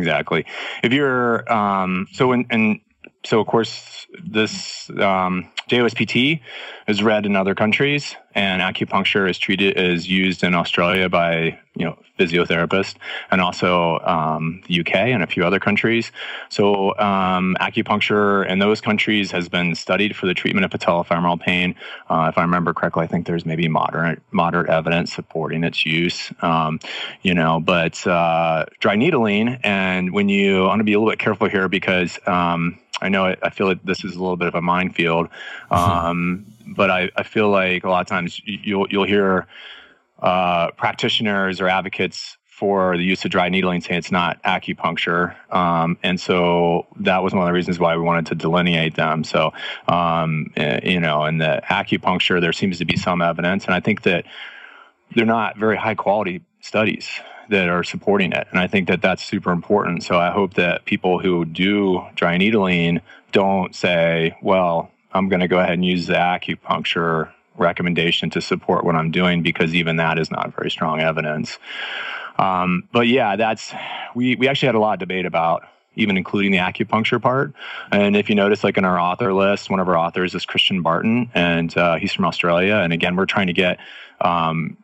exactly. 0.00 0.46
If 0.82 0.92
you're 0.92 1.50
um, 1.52 2.06
so 2.12 2.32
in, 2.32 2.46
and 2.50 2.80
so 3.28 3.40
of 3.40 3.46
course 3.46 4.06
this 4.24 4.88
um, 4.90 5.48
JOSPT 5.68 6.40
is 6.86 7.02
read 7.02 7.26
in 7.26 7.36
other 7.36 7.54
countries, 7.54 8.16
and 8.34 8.62
acupuncture 8.62 9.28
is 9.28 9.38
treated 9.38 9.76
is 9.76 10.08
used 10.08 10.42
in 10.42 10.54
Australia 10.54 11.10
by 11.10 11.58
you 11.74 11.84
know 11.84 11.98
physiotherapists, 12.18 12.94
and 13.30 13.42
also 13.42 13.98
um, 14.00 14.62
the 14.66 14.80
UK 14.80 14.94
and 14.94 15.22
a 15.22 15.26
few 15.26 15.44
other 15.44 15.60
countries. 15.60 16.10
So 16.48 16.98
um, 16.98 17.56
acupuncture 17.60 18.48
in 18.48 18.60
those 18.60 18.80
countries 18.80 19.30
has 19.32 19.50
been 19.50 19.74
studied 19.74 20.16
for 20.16 20.26
the 20.26 20.34
treatment 20.34 20.64
of 20.64 20.70
patellofemoral 20.70 21.38
pain. 21.38 21.74
Uh, 22.08 22.28
if 22.30 22.38
I 22.38 22.42
remember 22.42 22.72
correctly, 22.72 23.04
I 23.04 23.08
think 23.08 23.26
there's 23.26 23.44
maybe 23.44 23.68
moderate 23.68 24.22
moderate 24.30 24.70
evidence 24.70 25.12
supporting 25.12 25.64
its 25.64 25.84
use. 25.84 26.32
Um, 26.40 26.80
you 27.20 27.34
know, 27.34 27.60
but 27.60 28.06
uh, 28.06 28.64
dry 28.80 28.96
needling, 28.96 29.58
and 29.62 30.14
when 30.14 30.30
you 30.30 30.62
want 30.62 30.80
to 30.80 30.84
be 30.84 30.94
a 30.94 30.98
little 30.98 31.12
bit 31.12 31.18
careful 31.18 31.46
here 31.48 31.68
because 31.68 32.18
um, 32.26 32.78
I 33.00 33.08
know 33.08 33.26
I, 33.26 33.36
I, 33.42 33.50
feel 33.50 33.66
like 33.66 33.82
this 33.84 34.04
is 34.04 34.14
a 34.14 34.18
little 34.18 34.36
bit 34.36 34.48
of 34.48 34.54
a 34.54 34.62
minefield, 34.62 35.28
um, 35.70 36.46
but 36.66 36.90
I, 36.90 37.10
I, 37.16 37.22
feel 37.22 37.48
like 37.48 37.84
a 37.84 37.90
lot 37.90 38.00
of 38.00 38.06
times 38.06 38.40
you'll 38.44 38.86
you'll 38.90 39.06
hear 39.06 39.46
uh, 40.20 40.70
practitioners 40.72 41.60
or 41.60 41.68
advocates 41.68 42.36
for 42.46 42.96
the 42.96 43.04
use 43.04 43.24
of 43.24 43.30
dry 43.30 43.48
needling 43.48 43.80
say 43.80 43.96
it's 43.96 44.10
not 44.10 44.42
acupuncture, 44.42 45.34
um, 45.54 45.96
and 46.02 46.20
so 46.20 46.86
that 46.96 47.22
was 47.22 47.32
one 47.32 47.42
of 47.42 47.46
the 47.46 47.52
reasons 47.52 47.78
why 47.78 47.96
we 47.96 48.02
wanted 48.02 48.26
to 48.26 48.34
delineate 48.34 48.96
them. 48.96 49.22
So 49.22 49.52
um, 49.86 50.52
eh, 50.56 50.80
you 50.82 51.00
know, 51.00 51.24
in 51.24 51.38
the 51.38 51.62
acupuncture, 51.68 52.40
there 52.40 52.52
seems 52.52 52.78
to 52.78 52.84
be 52.84 52.96
some 52.96 53.22
evidence, 53.22 53.64
and 53.66 53.74
I 53.74 53.80
think 53.80 54.02
that 54.02 54.24
they're 55.14 55.24
not 55.24 55.56
very 55.56 55.76
high 55.76 55.94
quality 55.94 56.42
studies 56.60 57.08
that 57.48 57.68
are 57.68 57.84
supporting 57.84 58.32
it. 58.32 58.46
And 58.50 58.58
I 58.58 58.66
think 58.66 58.88
that 58.88 59.02
that's 59.02 59.24
super 59.24 59.50
important. 59.50 60.02
So 60.02 60.18
I 60.18 60.30
hope 60.30 60.54
that 60.54 60.84
people 60.84 61.18
who 61.18 61.44
do 61.44 62.02
dry 62.14 62.36
needling 62.36 63.00
don't 63.32 63.74
say, 63.74 64.36
well, 64.42 64.90
I'm 65.12 65.28
going 65.28 65.40
to 65.40 65.48
go 65.48 65.58
ahead 65.58 65.74
and 65.74 65.84
use 65.84 66.06
the 66.06 66.14
acupuncture 66.14 67.32
recommendation 67.56 68.30
to 68.30 68.40
support 68.40 68.84
what 68.84 68.94
I'm 68.94 69.10
doing 69.10 69.42
because 69.42 69.74
even 69.74 69.96
that 69.96 70.18
is 70.18 70.30
not 70.30 70.54
very 70.54 70.70
strong 70.70 71.00
evidence. 71.00 71.58
Um, 72.38 72.88
but 72.92 73.08
yeah, 73.08 73.36
that's 73.36 73.72
we 74.14 74.36
we 74.36 74.46
actually 74.48 74.66
had 74.66 74.76
a 74.76 74.78
lot 74.78 74.94
of 74.94 75.00
debate 75.00 75.26
about 75.26 75.64
even 75.96 76.16
including 76.16 76.52
the 76.52 76.58
acupuncture 76.58 77.20
part. 77.20 77.52
And 77.90 78.16
if 78.16 78.28
you 78.28 78.36
notice, 78.36 78.62
like 78.62 78.78
in 78.78 78.84
our 78.84 79.00
author 79.00 79.34
list, 79.34 79.68
one 79.68 79.80
of 79.80 79.88
our 79.88 79.96
authors 79.96 80.34
is 80.34 80.46
Christian 80.46 80.80
Barton, 80.80 81.30
and 81.34 81.76
uh, 81.76 81.96
he's 81.96 82.12
from 82.12 82.24
Australia. 82.24 82.76
And 82.76 82.92
again, 82.92 83.16
we're 83.16 83.26
trying 83.26 83.48
to 83.48 83.52
get 83.52 83.78
um, 84.20 84.76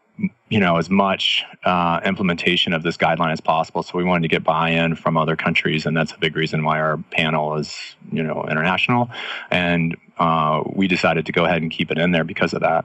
you 0.48 0.60
know 0.60 0.76
as 0.76 0.88
much 0.88 1.44
uh, 1.64 2.00
implementation 2.04 2.72
of 2.72 2.82
this 2.82 2.96
guideline 2.96 3.32
as 3.32 3.40
possible. 3.40 3.82
So 3.82 3.98
we 3.98 4.04
wanted 4.04 4.22
to 4.22 4.28
get 4.28 4.44
buy-in 4.44 4.94
from 4.96 5.16
other 5.16 5.36
countries, 5.36 5.86
and 5.86 5.96
that's 5.96 6.12
a 6.12 6.18
big 6.18 6.36
reason 6.36 6.64
why 6.64 6.80
our 6.80 6.98
panel 7.10 7.56
is 7.56 7.76
you 8.12 8.22
know 8.22 8.44
international. 8.48 9.10
And 9.50 9.96
uh, 10.18 10.62
we 10.66 10.88
decided 10.88 11.26
to 11.26 11.32
go 11.32 11.44
ahead 11.44 11.62
and 11.62 11.70
keep 11.70 11.90
it 11.90 11.98
in 11.98 12.12
there 12.12 12.24
because 12.24 12.52
of 12.52 12.60
that. 12.60 12.84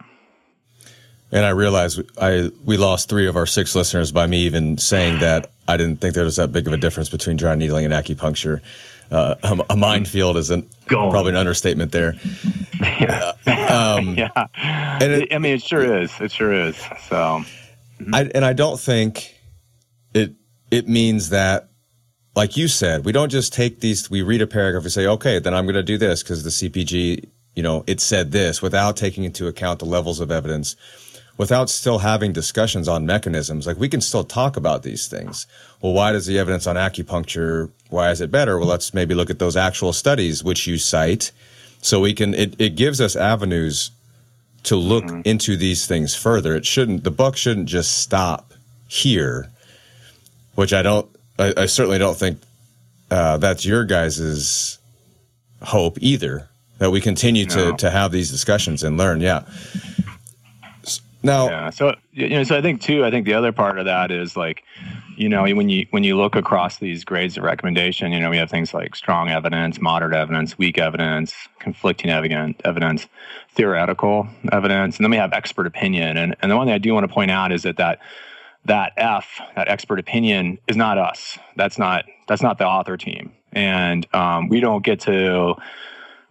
And 1.32 1.46
I 1.46 1.50
realized 1.50 2.02
I 2.20 2.52
we 2.66 2.78
lost 2.78 3.10
three 3.10 3.28
of 3.28 3.36
our 3.36 3.46
six 3.46 3.76
listeners 3.76 4.12
by 4.12 4.26
me 4.26 4.40
even 4.40 4.78
saying 4.78 5.20
that 5.20 5.52
I 5.68 5.78
didn't 5.78 6.02
think 6.02 6.16
there 6.16 6.24
was 6.24 6.38
that 6.38 6.52
big 6.52 6.66
of 6.66 6.74
a 6.74 6.78
difference 6.78 7.10
between 7.10 7.38
dry 7.38 7.54
needling 7.56 7.86
and 7.86 7.94
acupuncture. 7.94 8.62
Uh, 9.12 9.36
a, 9.42 9.66
a, 9.72 9.76
minefield 9.76 10.38
is 10.38 10.52
an, 10.52 10.70
probably 10.86 11.32
an 11.32 11.36
understatement 11.36 11.92
there. 11.92 12.14
Yeah. 12.80 13.32
Uh, 13.48 13.98
um, 14.00 14.14
yeah. 14.18 14.48
And 14.56 15.12
it, 15.12 15.34
I 15.34 15.40
mean, 15.40 15.56
it 15.56 15.64
sure 15.64 15.98
is. 15.98 16.12
It 16.22 16.32
sure 16.32 16.54
is. 16.54 16.78
So, 17.08 17.44
I, 18.14 18.26
and 18.36 18.46
I 18.46 18.54
don't 18.54 18.80
think 18.80 19.36
it 20.14 20.34
it 20.70 20.88
means 20.88 21.30
that 21.30 21.70
like 22.36 22.56
you 22.56 22.68
said, 22.68 23.04
we 23.06 23.12
don't 23.12 23.30
just 23.30 23.54
take 23.54 23.82
these, 23.82 24.10
we 24.10 24.22
read 24.22 24.42
a 24.42 24.48
paragraph 24.48 24.84
and 24.84 24.92
say, 24.92 25.06
okay, 25.06 25.40
then 25.40 25.54
I'm 25.54 25.66
going 25.66 25.76
to 25.76 25.84
do 25.84 25.98
this 25.98 26.24
because 26.24 26.44
the 26.44 26.50
CPG, 26.50 27.28
you 27.56 27.64
know, 27.64 27.84
it 27.86 28.00
said 28.00 28.32
this 28.32 28.62
without 28.62 28.96
taking 28.96 29.26
into 29.26 29.48
account 29.48 29.80
the 29.80 29.86
levels 29.86 30.20
of 30.20 30.32
evidence, 30.32 30.76
without 31.40 31.70
still 31.70 32.00
having 32.00 32.34
discussions 32.34 32.90
on 32.90 33.06
mechanisms. 33.06 33.66
Like 33.66 33.80
we 33.80 33.88
can 33.88 34.02
still 34.02 34.26
talk 34.26 34.58
about 34.58 34.84
these 34.84 35.08
things. 35.08 35.48
Well, 35.82 35.94
why 35.94 36.12
does 36.12 36.26
the 36.26 36.38
evidence 36.38 36.68
on 36.68 36.76
acupuncture, 36.76 37.72
why 37.90 38.12
is 38.12 38.20
it 38.20 38.30
better? 38.30 38.60
Well, 38.60 38.68
let's 38.68 38.94
maybe 38.94 39.16
look 39.16 39.30
at 39.30 39.40
those 39.40 39.56
actual 39.56 39.94
studies 39.94 40.44
which 40.44 40.68
you 40.68 40.78
cite. 40.78 41.32
So 41.82 42.02
we 42.02 42.14
can, 42.14 42.34
it, 42.34 42.60
it 42.60 42.76
gives 42.76 43.00
us 43.00 43.16
avenues 43.16 43.92
to 44.64 44.76
look 44.76 45.06
mm-hmm. 45.06 45.22
into 45.24 45.56
these 45.56 45.88
things 45.88 46.14
further. 46.14 46.58
It 46.58 46.66
shouldn't, 46.66 47.06
the 47.06 47.12
buck 47.12 47.38
shouldn't 47.38 47.70
just 47.70 48.00
stop 48.00 48.54
here, 48.90 49.50
which 50.56 50.74
I 50.74 50.82
don't, 50.82 51.10
I, 51.40 51.54
I 51.56 51.66
certainly 51.68 52.00
don't 52.00 52.18
think 52.18 52.42
uh, 53.10 53.38
that's 53.38 53.66
your 53.66 53.86
guys's 53.86 54.78
hope 55.62 55.98
either. 56.02 56.50
That 56.80 56.92
we 56.92 57.02
continue 57.02 57.46
no. 57.46 57.72
to 57.72 57.78
to 57.78 57.90
have 57.90 58.14
these 58.14 58.32
discussions 58.32 58.84
and 58.84 58.96
learn. 58.96 59.20
Yeah. 59.20 59.44
Now, 61.22 61.50
yeah. 61.50 61.70
So 61.70 61.96
you 62.14 62.30
know, 62.30 62.44
so 62.44 62.58
I 62.58 62.62
think 62.62 62.82
too. 62.82 63.04
I 63.04 63.12
think 63.12 63.26
the 63.26 63.34
other 63.34 63.52
part 63.52 63.78
of 63.78 63.86
that 63.86 64.10
is 64.10 64.38
like, 64.38 64.64
you 65.18 65.28
know, 65.28 65.44
when 65.44 65.68
you 65.68 65.86
when 65.92 66.04
you 66.04 66.16
look 66.16 66.36
across 66.36 66.78
these 66.78 67.04
grades 67.04 67.38
of 67.38 67.44
recommendation, 67.44 68.14
you 68.14 68.22
know, 68.22 68.30
we 68.30 68.38
have 68.38 68.50
things 68.50 68.74
like 68.74 68.96
strong 68.96 69.30
evidence, 69.30 69.82
moderate 69.82 70.14
evidence, 70.14 70.58
weak 70.58 70.78
evidence, 70.78 71.34
conflicting 71.60 72.10
evidence, 72.10 72.58
evidence, 72.64 73.08
theoretical 73.52 74.28
evidence, 74.52 74.98
and 74.98 75.04
then 75.04 75.12
we 75.12 75.18
have 75.18 75.34
expert 75.34 75.68
opinion. 75.68 76.16
And 76.16 76.36
and 76.42 76.50
the 76.50 76.56
one 76.56 76.68
thing 76.68 76.74
I 76.74 76.80
do 76.80 76.94
want 76.94 77.08
to 77.08 77.14
point 77.14 77.32
out 77.32 77.52
is 77.52 77.64
that 77.64 77.78
that 77.78 78.00
that 78.66 78.94
F, 78.96 79.42
that 79.56 79.68
expert 79.68 80.00
opinion, 80.00 80.58
is 80.68 80.78
not 80.78 80.98
us. 80.98 81.38
That's 81.58 81.78
not 81.78 82.06
that's 82.30 82.42
not 82.42 82.58
the 82.58 82.66
author 82.66 82.96
team, 82.96 83.34
and 83.52 84.08
um, 84.16 84.48
we 84.48 84.62
don't 84.62 84.86
get 84.86 85.02
to 85.02 85.56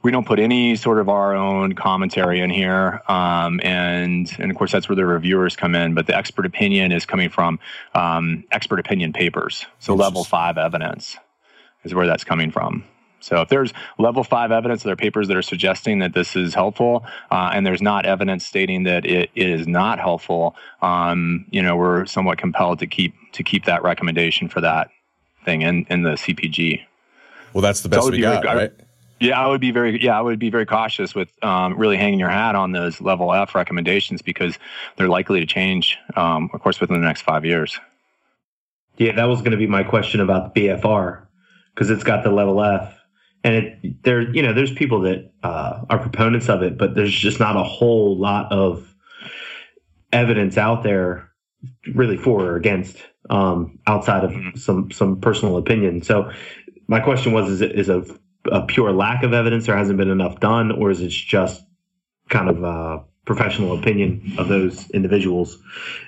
we 0.09 0.13
don't 0.13 0.27
put 0.27 0.39
any 0.39 0.75
sort 0.75 1.01
of 1.01 1.11
our 1.11 1.35
own 1.37 1.75
commentary 1.75 2.41
in 2.41 2.49
here, 2.49 3.03
um, 3.09 3.61
and 3.63 4.35
and 4.39 4.51
of 4.51 4.57
course 4.57 4.73
that's 4.73 4.89
where 4.89 4.97
the 4.97 5.05
reviewers 5.05 5.55
come 5.55 5.75
in. 5.75 5.93
But 5.93 6.07
the 6.07 6.17
expert 6.17 6.47
opinion 6.47 6.93
is 6.93 7.05
coming 7.05 7.29
from 7.29 7.59
um, 7.95 8.45
expert 8.51 8.81
opinion 8.81 9.13
papers, 9.13 9.67
so 9.81 9.95
level 9.95 10.25
five 10.25 10.57
evidence 10.57 11.19
is 11.85 11.95
where 11.95 12.07
that's 12.07 12.25
coming 12.25 12.51
from. 12.51 12.85
So 13.21 13.43
if 13.43 13.51
there's 13.51 13.75
level 13.99 14.25
five 14.25 14.51
evidence, 14.51 14.83
there 14.83 14.95
are 14.95 14.97
papers 14.97 15.29
that 15.29 15.37
are 15.37 15.43
suggesting 15.43 15.99
that 15.99 16.15
this 16.15 16.37
is 16.37 16.55
helpful, 16.55 17.05
uh, 17.31 17.51
and 17.53 17.67
there's 17.67 17.83
not 17.83 18.07
evidence 18.07 18.47
stating 18.47 18.85
that 18.85 19.05
it 19.05 19.29
is 19.35 19.69
not 19.69 19.99
helpful. 19.99 20.57
Um, 20.81 21.45
you 21.51 21.61
know, 21.61 21.77
we're 21.77 22.07
somewhat 22.07 22.39
compelled 22.39 22.79
to 22.79 22.87
keep 22.87 23.13
to 23.33 23.43
keep 23.43 23.67
that 23.67 23.83
recommendation 23.83 24.49
for 24.49 24.63
that 24.63 24.89
thing 25.45 25.61
in 25.61 25.85
in 25.91 26.01
the 26.01 26.13
CPG. 26.13 26.81
Well, 27.53 27.61
that's 27.61 27.83
the 27.83 27.91
best 27.91 28.05
so 28.05 28.11
we 28.11 28.23
got, 28.23 28.47
right? 28.47 28.73
Yeah, 29.21 29.41
I 29.41 29.47
would 29.49 29.61
be 29.61 29.71
very 29.71 30.03
yeah, 30.03 30.19
I 30.19 30.21
would 30.21 30.39
be 30.39 30.51
very 30.51 30.67
cautious 30.67 31.15
with 31.15 31.29
um, 31.45 31.77
really 31.77 31.97
hanging 31.97 32.19
your 32.19 32.29
hat 32.29 32.55
on 32.55 32.73
those 32.73 33.01
level 33.01 33.33
F 33.33 33.55
recommendations 33.55 34.23
because 34.23 34.59
they're 34.97 35.09
likely 35.09 35.41
to 35.41 35.47
change, 35.47 35.99
um, 36.17 36.51
of 36.53 36.61
course, 36.61 36.81
within 36.81 37.01
the 37.01 37.07
next 37.07 37.23
five 37.23 37.45
years. 37.45 37.79
Yeah, 38.97 39.13
that 39.13 39.25
was 39.25 39.41
going 39.41 39.53
to 39.53 39.57
be 39.57 39.67
my 39.67 39.83
question 39.83 40.21
about 40.21 40.55
the 40.55 40.61
BFR 40.61 41.27
because 41.75 41.91
it's 41.91 42.05
got 42.05 42.25
the 42.25 42.31
level 42.31 42.63
F 42.63 42.99
and 43.45 43.55
it 43.55 44.03
there 44.03 44.21
you 44.35 44.43
know 44.43 44.53
there's 44.53 44.73
people 44.73 45.01
that 45.03 45.31
uh, 45.43 45.83
are 45.89 45.99
proponents 45.99 46.49
of 46.49 46.63
it 46.63 46.77
but 46.77 46.95
there's 46.95 47.15
just 47.15 47.41
not 47.41 47.57
a 47.57 47.63
whole 47.63 48.19
lot 48.19 48.51
of 48.53 48.95
evidence 50.13 50.57
out 50.57 50.83
there 50.83 51.31
really 51.95 52.17
for 52.17 52.43
or 52.43 52.57
against 52.57 52.97
um, 53.31 53.79
outside 53.87 54.25
of 54.25 54.31
mm-hmm. 54.31 54.57
some 54.57 54.91
some 54.91 55.21
personal 55.21 55.57
opinion 55.57 56.03
so 56.03 56.31
my 56.87 57.01
question 57.01 57.33
was 57.33 57.51
is 57.51 57.61
it 57.61 57.79
is 57.79 57.89
a, 57.89 58.05
a 58.53 58.63
pure 58.67 58.93
lack 58.93 59.23
of 59.23 59.33
evidence 59.33 59.67
there 59.67 59.77
hasn't 59.77 59.99
been 59.99 60.11
enough 60.11 60.41
done 60.41 60.73
or 60.73 60.91
is 60.91 61.01
it 61.01 61.09
just 61.09 61.65
kind 62.29 62.49
of 62.49 62.63
a 62.63 63.05
professional 63.25 63.79
opinion 63.79 64.35
of 64.39 64.49
those 64.49 64.91
individuals? 64.91 65.59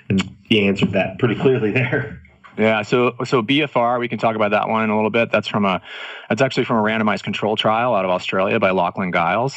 And 0.09 0.21
he 0.43 0.67
answered 0.67 0.91
that 0.91 1.19
pretty 1.19 1.35
clearly 1.35 1.71
there 1.71 2.20
yeah, 2.57 2.81
so 2.81 3.15
so 3.23 3.41
BFR, 3.41 3.99
we 3.99 4.07
can 4.07 4.19
talk 4.19 4.35
about 4.35 4.51
that 4.51 4.67
one 4.67 4.83
in 4.83 4.89
a 4.89 4.95
little 4.95 5.09
bit. 5.09 5.31
That's 5.31 5.47
from 5.47 5.65
a, 5.65 5.81
that's 6.29 6.41
actually 6.41 6.65
from 6.65 6.77
a 6.77 6.81
randomized 6.81 7.23
control 7.23 7.55
trial 7.55 7.95
out 7.95 8.05
of 8.05 8.11
Australia 8.11 8.59
by 8.59 8.71
Lachlan 8.71 9.11
Giles, 9.11 9.55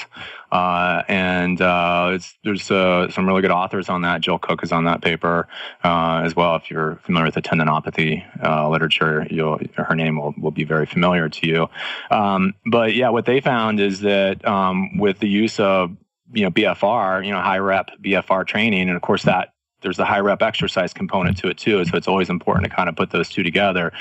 uh, 0.53 1.03
and 1.09 1.61
uh, 1.61 2.19
there's 2.45 2.71
uh, 2.71 3.11
some 3.11 3.27
really 3.27 3.43
good 3.43 3.51
authors 3.51 3.89
on 3.89 4.03
that. 4.03 4.21
Jill 4.21 4.39
Cook 4.39 4.63
is 4.63 4.71
on 4.73 4.85
that 4.85 5.03
paper 5.03 5.49
uh, 5.83 6.23
as 6.25 6.37
well. 6.37 6.57
If 6.57 6.71
you're 6.71 6.97
familiar 7.05 7.27
with 7.27 7.35
the 7.35 7.43
tendinopathy 7.43 8.25
uh, 8.45 8.69
literature, 8.69 9.27
her 9.75 9.95
name 9.97 10.17
will 10.17 10.35
will 10.39 10.53
be 10.53 10.65
very 10.65 10.87
familiar 10.87 11.29
to 11.29 11.47
you. 11.47 11.69
Um, 12.11 12.55
but 12.65 12.95
yeah, 12.95 13.11
what 13.11 13.27
they 13.27 13.41
found 13.41 13.81
is 13.81 14.01
that 14.01 14.47
um, 14.47 14.99
with 14.99 15.19
the 15.19 15.29
use 15.29 15.59
of 15.59 15.97
you 16.33 16.45
know 16.45 16.51
BFR, 16.51 17.25
you 17.25 17.33
know 17.33 17.41
high 17.41 17.59
rep 17.59 17.91
BFR 18.01 18.47
training, 18.47 18.89
and 18.89 18.97
of 18.97 19.03
course 19.03 19.25
that 19.25 19.54
there's 19.85 19.99
the 19.99 20.05
high 20.05 20.19
rep 20.19 20.43
exercise 20.43 20.93
component 20.93 21.37
to 21.39 21.49
it 21.49 21.59
too. 21.59 21.85
So 21.85 21.97
it's 21.97 22.09
always 22.09 22.31
important 22.31 22.65
to 22.65 22.75
kind 22.75 22.89
of 22.89 22.97
put 22.97 23.11
those 23.11 23.29
two 23.29 23.45
together 23.45 23.93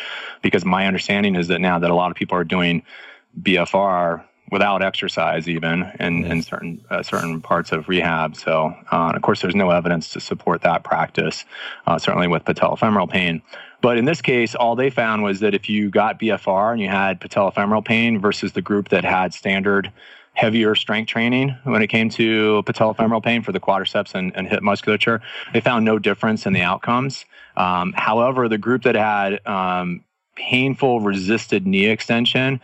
because 0.42 0.66
my 0.66 0.88
understanding 0.88 1.36
is 1.36 1.50
that 1.50 1.60
now 1.60 1.78
that 1.78 1.92
a 1.92 1.94
lot 1.94 2.10
of 2.10 2.18
people 2.18 2.38
are 2.38 2.46
doing 2.46 2.84
BFR 3.40 4.24
without 4.52 4.82
exercise 4.82 5.50
even 5.50 5.92
in, 6.00 6.24
in 6.26 6.42
certain 6.42 6.84
uh, 6.90 7.04
certain 7.04 7.42
parts 7.42 7.72
of 7.72 7.90
rehab. 7.90 8.36
So 8.36 8.74
uh, 8.92 9.12
of 9.16 9.22
course 9.22 9.42
there's 9.42 9.56
no 9.56 9.70
evidence 9.72 10.10
to 10.14 10.20
support 10.20 10.62
that 10.62 10.84
practice, 10.84 11.44
uh, 11.86 12.00
certainly 12.00 12.28
with 12.28 12.46
patellofemoral 12.46 13.10
pain. 13.10 13.42
But 13.82 13.98
in 13.98 14.06
this 14.06 14.22
case, 14.22 14.56
all 14.56 14.78
they 14.78 14.90
found 14.90 15.24
was 15.24 15.42
that 15.42 15.54
if 15.54 15.70
you 15.70 15.90
got 15.90 16.20
BFR 16.20 16.72
and 16.72 16.82
you 16.82 16.88
had 16.88 17.20
patellofemoral 17.20 17.84
pain 17.84 18.20
versus 18.20 18.54
the 18.54 18.62
group 18.62 18.90
that 18.90 19.04
had 19.04 19.34
standard 19.34 19.92
heavier 20.34 20.76
strength 20.76 21.08
training 21.08 21.56
when 21.64 21.82
it 21.82 21.88
came 21.88 22.10
to 22.10 22.64
patellofemoral 22.66 23.24
pain 23.24 23.42
for 23.42 23.52
the 23.52 23.60
quadriceps 23.60 24.16
and, 24.16 24.36
and 24.36 24.48
hip 24.48 24.64
musculature. 24.64 25.22
They 25.54 25.62
found 25.62 25.86
no 25.86 26.00
difference 26.00 26.46
in 26.46 26.54
the 26.54 26.62
outcomes. 26.62 27.26
Um, 27.56 27.94
however, 27.94 28.50
the 28.50 28.58
group 28.58 28.84
that 28.84 28.96
had 28.96 29.46
um, 29.48 30.04
painful 30.36 31.02
resisted 31.02 31.68
knee 31.68 31.86
extension, 31.86 32.60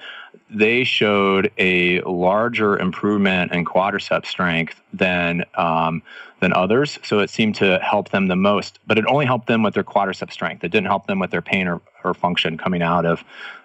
they 0.49 0.83
showed 0.83 1.51
a 1.59 2.01
larger 2.01 2.77
improvement 2.77 3.51
in 3.51 3.65
quadricep 3.65 4.25
strength 4.25 4.81
than 4.91 5.43
um, 5.55 6.01
than 6.39 6.53
others. 6.53 6.97
So 7.03 7.19
it 7.19 7.29
seemed 7.29 7.55
to 7.55 7.79
help 7.79 8.09
them 8.09 8.27
the 8.27 8.35
most, 8.35 8.79
but 8.87 8.97
it 8.97 9.05
only 9.05 9.25
helped 9.25 9.47
them 9.47 9.61
with 9.61 9.73
their 9.73 9.83
quadricep 9.83 10.31
strength. 10.31 10.63
It 10.63 10.71
didn't 10.71 10.87
help 10.87 11.05
them 11.05 11.19
with 11.19 11.31
their 11.31 11.41
pain 11.41 11.67
or, 11.67 11.81
or 12.03 12.13
function 12.13 12.57
coming 12.57 12.81
out 12.81 13.05
of 13.05 13.23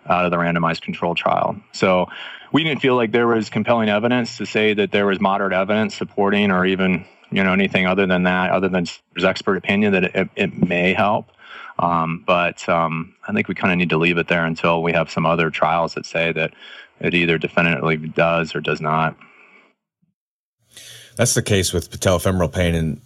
out 0.09 0.25
of 0.25 0.31
the 0.31 0.37
randomized 0.37 0.83
control 0.83 1.15
trial. 1.15 1.57
So 1.73 2.09
we 2.53 2.63
didn't 2.63 2.81
feel 2.81 2.95
like 2.95 3.11
there 3.11 3.27
was 3.27 3.51
compelling 3.51 3.89
evidence 3.89 4.39
to 4.39 4.47
say 4.47 4.75
that 4.75 4.93
there 4.93 5.07
was 5.07 5.21
moderate 5.21 5.53
evidence 5.53 5.95
supporting 5.95 6.51
or 6.51 6.65
even 6.65 7.05
you 7.31 7.43
know 7.43 7.53
anything 7.53 7.87
other 7.87 8.07
than 8.07 8.23
that 8.23 8.51
other 8.51 8.69
than 8.69 8.87
there's 9.13 9.25
expert 9.25 9.57
opinion 9.57 9.93
that 9.93 10.05
it, 10.05 10.29
it 10.37 10.69
may 10.69 10.95
help 10.95 11.31
um, 11.79 12.23
but 12.27 12.67
um, 12.69 13.15
i 13.27 13.33
think 13.33 13.49
we 13.49 13.55
kind 13.55 13.73
of 13.73 13.79
need 13.79 13.91
to 13.91 13.99
leave 13.99 14.17
it 14.19 14.29
there 14.29 14.47
until 14.47 14.83
we 14.83 14.93
have 14.93 15.11
some 15.11 15.27
other 15.27 15.51
trials 15.51 15.95
that 15.95 16.07
say 16.07 16.33
that 16.33 16.53
it 17.01 17.13
either 17.13 17.37
definitively 17.37 17.97
does 17.97 18.55
or 18.55 18.61
does 18.61 18.81
not 18.81 19.17
that's 21.17 21.35
the 21.35 21.43
case 21.43 21.73
with 21.73 21.91
patellofemoral 21.91 22.53
pain 22.53 22.75
and 22.75 23.01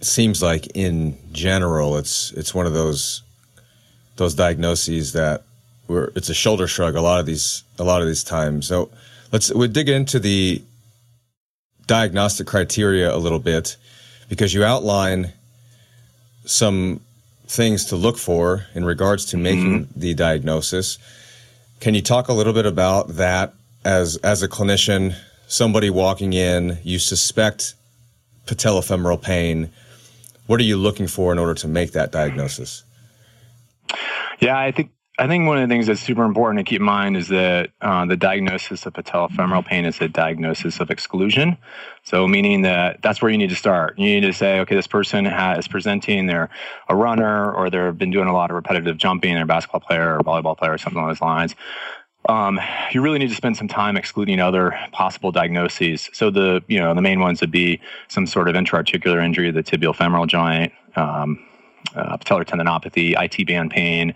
it 0.00 0.06
seems 0.06 0.42
like 0.42 0.66
in 0.74 1.16
general 1.32 1.96
it's 1.96 2.32
it's 2.32 2.52
one 2.52 2.66
of 2.66 2.74
those 2.74 3.22
those 4.16 4.34
diagnoses 4.34 5.12
that 5.12 5.44
we're, 5.88 6.10
it's 6.14 6.28
a 6.28 6.34
shoulder 6.34 6.68
shrug 6.68 6.94
a 6.94 7.00
lot 7.00 7.18
of 7.18 7.26
these 7.26 7.64
a 7.78 7.84
lot 7.84 8.00
of 8.00 8.06
these 8.06 8.22
times. 8.22 8.66
So 8.66 8.90
let's 9.32 9.52
we 9.52 9.68
dig 9.68 9.88
into 9.88 10.18
the 10.18 10.62
diagnostic 11.86 12.46
criteria 12.46 13.12
a 13.12 13.16
little 13.16 13.38
bit 13.38 13.76
because 14.28 14.54
you 14.54 14.62
outline 14.62 15.32
some 16.44 17.00
things 17.46 17.86
to 17.86 17.96
look 17.96 18.18
for 18.18 18.66
in 18.74 18.84
regards 18.84 19.24
to 19.26 19.36
making 19.36 19.86
mm-hmm. 19.86 20.00
the 20.00 20.14
diagnosis. 20.14 20.98
Can 21.80 21.94
you 21.94 22.02
talk 22.02 22.28
a 22.28 22.32
little 22.32 22.52
bit 22.52 22.66
about 22.66 23.08
that 23.16 23.54
as 23.84 24.16
as 24.18 24.42
a 24.42 24.48
clinician, 24.48 25.16
somebody 25.46 25.90
walking 25.90 26.32
in, 26.32 26.78
you 26.82 26.98
suspect 26.98 27.74
patellofemoral 28.46 29.20
pain. 29.20 29.70
What 30.46 30.60
are 30.60 30.64
you 30.64 30.76
looking 30.76 31.06
for 31.06 31.32
in 31.32 31.38
order 31.38 31.54
to 31.54 31.68
make 31.68 31.92
that 31.92 32.10
diagnosis? 32.10 32.84
Yeah, 34.40 34.58
I 34.58 34.72
think 34.72 34.90
I 35.20 35.26
think 35.26 35.48
one 35.48 35.58
of 35.58 35.68
the 35.68 35.72
things 35.72 35.88
that's 35.88 36.00
super 36.00 36.22
important 36.22 36.64
to 36.64 36.70
keep 36.70 36.80
in 36.80 36.86
mind 36.86 37.16
is 37.16 37.26
that 37.28 37.70
uh, 37.80 38.06
the 38.06 38.16
diagnosis 38.16 38.86
of 38.86 38.92
patellofemoral 38.92 39.66
pain 39.66 39.84
is 39.84 40.00
a 40.00 40.06
diagnosis 40.06 40.78
of 40.78 40.92
exclusion. 40.92 41.58
So, 42.04 42.28
meaning 42.28 42.62
that 42.62 43.02
that's 43.02 43.20
where 43.20 43.28
you 43.28 43.36
need 43.36 43.50
to 43.50 43.56
start. 43.56 43.98
You 43.98 44.04
need 44.04 44.26
to 44.26 44.32
say, 44.32 44.60
okay, 44.60 44.76
this 44.76 44.86
person 44.86 45.26
is 45.26 45.66
presenting, 45.66 46.26
they're 46.26 46.50
a 46.88 46.94
runner, 46.94 47.52
or 47.52 47.68
they've 47.68 47.98
been 47.98 48.12
doing 48.12 48.28
a 48.28 48.32
lot 48.32 48.50
of 48.50 48.54
repetitive 48.54 48.96
jumping, 48.96 49.34
they're 49.34 49.42
a 49.42 49.46
basketball 49.46 49.80
player 49.80 50.16
or 50.16 50.20
volleyball 50.20 50.56
player 50.56 50.74
or 50.74 50.78
something 50.78 50.98
along 50.98 51.10
those 51.10 51.20
lines. 51.20 51.56
Um, 52.28 52.60
you 52.92 53.00
really 53.00 53.18
need 53.18 53.30
to 53.30 53.34
spend 53.34 53.56
some 53.56 53.68
time 53.68 53.96
excluding 53.96 54.38
other 54.38 54.78
possible 54.92 55.32
diagnoses. 55.32 56.10
So 56.12 56.30
the 56.30 56.62
you 56.68 56.78
know 56.78 56.94
the 56.94 57.02
main 57.02 57.18
ones 57.18 57.40
would 57.40 57.50
be 57.50 57.80
some 58.06 58.26
sort 58.26 58.48
of 58.48 58.54
intra-articular 58.54 59.20
injury 59.20 59.48
of 59.48 59.56
the 59.56 59.64
tibial 59.64 59.96
femoral 59.96 60.26
joint, 60.26 60.72
um, 60.94 61.44
uh, 61.94 62.16
patellar 62.18 62.44
tendinopathy, 62.44 63.14
IT 63.18 63.46
band 63.46 63.70
pain. 63.70 64.14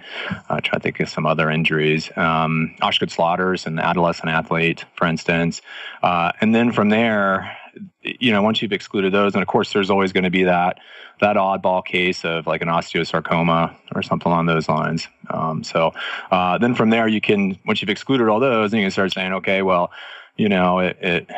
Uh, 0.49 0.61
try 0.61 0.79
to 0.79 0.81
think 0.81 1.01
of 1.01 1.09
some 1.09 1.27
other 1.27 1.51
injuries. 1.51 2.11
Um, 2.17 2.75
Osgood-Schlatter's, 2.81 3.67
an 3.67 3.79
adolescent 3.79 4.29
athlete, 4.29 4.85
for 4.97 5.07
instance. 5.07 5.63
Uh, 6.03 6.33
and 6.41 6.55
then 6.55 6.73
from 6.73 6.89
there, 6.89 7.57
you 8.03 8.33
know, 8.33 8.43
once 8.43 8.61
you've 8.63 8.73
excluded 8.73 9.13
those, 9.13 9.35
and 9.35 9.43
of 9.43 9.49
course, 9.49 9.73
there's 9.73 9.91
always 9.91 10.13
going 10.13 10.25
to 10.25 10.31
be 10.31 10.45
that 10.45 10.79
that 11.21 11.37
oddball 11.37 11.85
case 11.85 12.25
of 12.25 12.49
like 12.49 12.63
an 12.63 12.69
osteosarcoma 12.69 13.73
or 13.95 14.03
something 14.03 14.31
along 14.31 14.47
those 14.47 14.69
lines. 14.69 15.07
Um, 15.31 15.63
so 15.63 15.95
uh, 16.33 16.59
then 16.59 16.75
from 16.75 16.91
there, 16.91 17.07
you 17.07 17.21
can 17.21 17.59
once 17.65 17.81
you've 17.81 17.91
excluded 17.91 18.29
all 18.29 18.41
those, 18.41 18.73
then 18.73 18.81
you 18.81 18.85
can 18.87 18.91
start 18.91 19.13
saying, 19.13 19.33
okay, 19.35 19.63
well, 19.63 19.93
you 20.37 20.49
know, 20.49 20.81
it, 20.81 20.99
it 21.01 21.31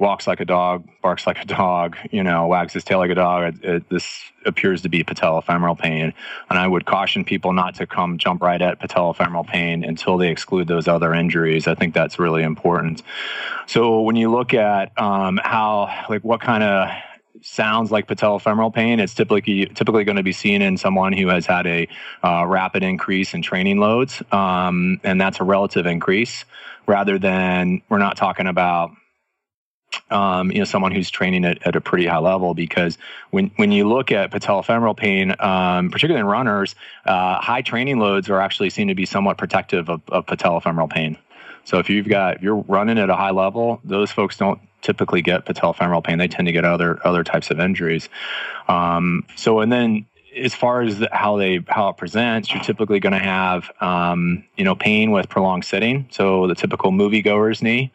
walks 0.00 0.26
like 0.26 0.40
a 0.40 0.44
dog, 0.46 0.88
barks 1.02 1.26
like 1.26 1.42
a 1.42 1.44
dog, 1.44 1.96
you 2.10 2.22
know, 2.22 2.46
wags 2.46 2.72
his 2.72 2.82
tail 2.82 2.98
like 2.98 3.10
a 3.10 3.14
dog. 3.14 3.54
It, 3.54 3.64
it, 3.64 3.88
this 3.90 4.24
appears 4.46 4.80
to 4.82 4.88
be 4.88 5.04
patellofemoral 5.04 5.78
pain. 5.78 6.14
And 6.48 6.58
I 6.58 6.66
would 6.66 6.86
caution 6.86 7.22
people 7.22 7.52
not 7.52 7.74
to 7.76 7.86
come 7.86 8.16
jump 8.16 8.42
right 8.42 8.60
at 8.60 8.80
patellofemoral 8.80 9.46
pain 9.46 9.84
until 9.84 10.16
they 10.16 10.30
exclude 10.30 10.66
those 10.66 10.88
other 10.88 11.12
injuries. 11.12 11.66
I 11.66 11.74
think 11.74 11.94
that's 11.94 12.18
really 12.18 12.42
important. 12.42 13.02
So 13.66 14.00
when 14.00 14.16
you 14.16 14.32
look 14.32 14.54
at 14.54 14.98
um, 14.98 15.38
how, 15.44 16.06
like, 16.08 16.24
what 16.24 16.40
kind 16.40 16.62
of 16.64 16.88
sounds 17.42 17.90
like 17.90 18.06
patellofemoral 18.08 18.72
pain, 18.74 19.00
it's 19.00 19.14
typically 19.14 19.66
typically 19.66 20.04
going 20.04 20.16
to 20.16 20.22
be 20.22 20.32
seen 20.32 20.62
in 20.62 20.76
someone 20.76 21.12
who 21.12 21.28
has 21.28 21.46
had 21.46 21.66
a 21.66 21.88
uh, 22.22 22.44
rapid 22.46 22.82
increase 22.82 23.34
in 23.34 23.42
training 23.42 23.78
loads, 23.78 24.22
um, 24.32 25.00
and 25.04 25.20
that's 25.20 25.40
a 25.40 25.44
relative 25.44 25.86
increase, 25.86 26.44
rather 26.86 27.18
than 27.18 27.80
we're 27.88 27.98
not 27.98 28.16
talking 28.16 28.46
about 28.46 28.90
um, 30.10 30.50
you 30.50 30.58
know, 30.58 30.64
someone 30.64 30.92
who's 30.92 31.10
training 31.10 31.44
at, 31.44 31.66
at 31.66 31.76
a 31.76 31.80
pretty 31.80 32.06
high 32.06 32.18
level 32.18 32.54
because 32.54 32.98
when, 33.30 33.50
when 33.56 33.72
you 33.72 33.88
look 33.88 34.12
at 34.12 34.30
patellofemoral 34.30 34.96
pain, 34.96 35.34
um, 35.40 35.90
particularly 35.90 36.20
in 36.20 36.26
runners, 36.26 36.74
uh, 37.06 37.40
high 37.40 37.62
training 37.62 37.98
loads 37.98 38.28
are 38.28 38.40
actually 38.40 38.70
seen 38.70 38.88
to 38.88 38.94
be 38.94 39.06
somewhat 39.06 39.38
protective 39.38 39.88
of, 39.88 40.00
of 40.08 40.26
patellofemoral 40.26 40.90
pain. 40.90 41.16
So 41.64 41.78
if 41.78 41.90
you've 41.90 42.08
got 42.08 42.36
if 42.36 42.42
you're 42.42 42.56
running 42.56 42.98
at 42.98 43.10
a 43.10 43.16
high 43.16 43.30
level, 43.30 43.80
those 43.84 44.10
folks 44.10 44.36
don't 44.36 44.60
typically 44.82 45.22
get 45.22 45.44
patellofemoral 45.44 46.02
pain. 46.02 46.18
They 46.18 46.28
tend 46.28 46.46
to 46.46 46.52
get 46.52 46.64
other 46.64 46.98
other 47.06 47.22
types 47.22 47.50
of 47.50 47.60
injuries. 47.60 48.08
Um, 48.66 49.24
so 49.36 49.60
and 49.60 49.70
then 49.70 50.06
as 50.36 50.54
far 50.54 50.82
as 50.82 51.04
how 51.12 51.36
they 51.36 51.60
how 51.68 51.88
it 51.90 51.96
presents, 51.96 52.52
you're 52.52 52.62
typically 52.62 53.00
going 53.00 53.12
to 53.12 53.18
have 53.18 53.70
um, 53.80 54.44
you 54.56 54.64
know 54.64 54.74
pain 54.74 55.10
with 55.10 55.28
prolonged 55.28 55.64
sitting. 55.64 56.08
So 56.10 56.46
the 56.46 56.54
typical 56.54 56.92
moviegoer's 56.92 57.62
knee. 57.62 57.92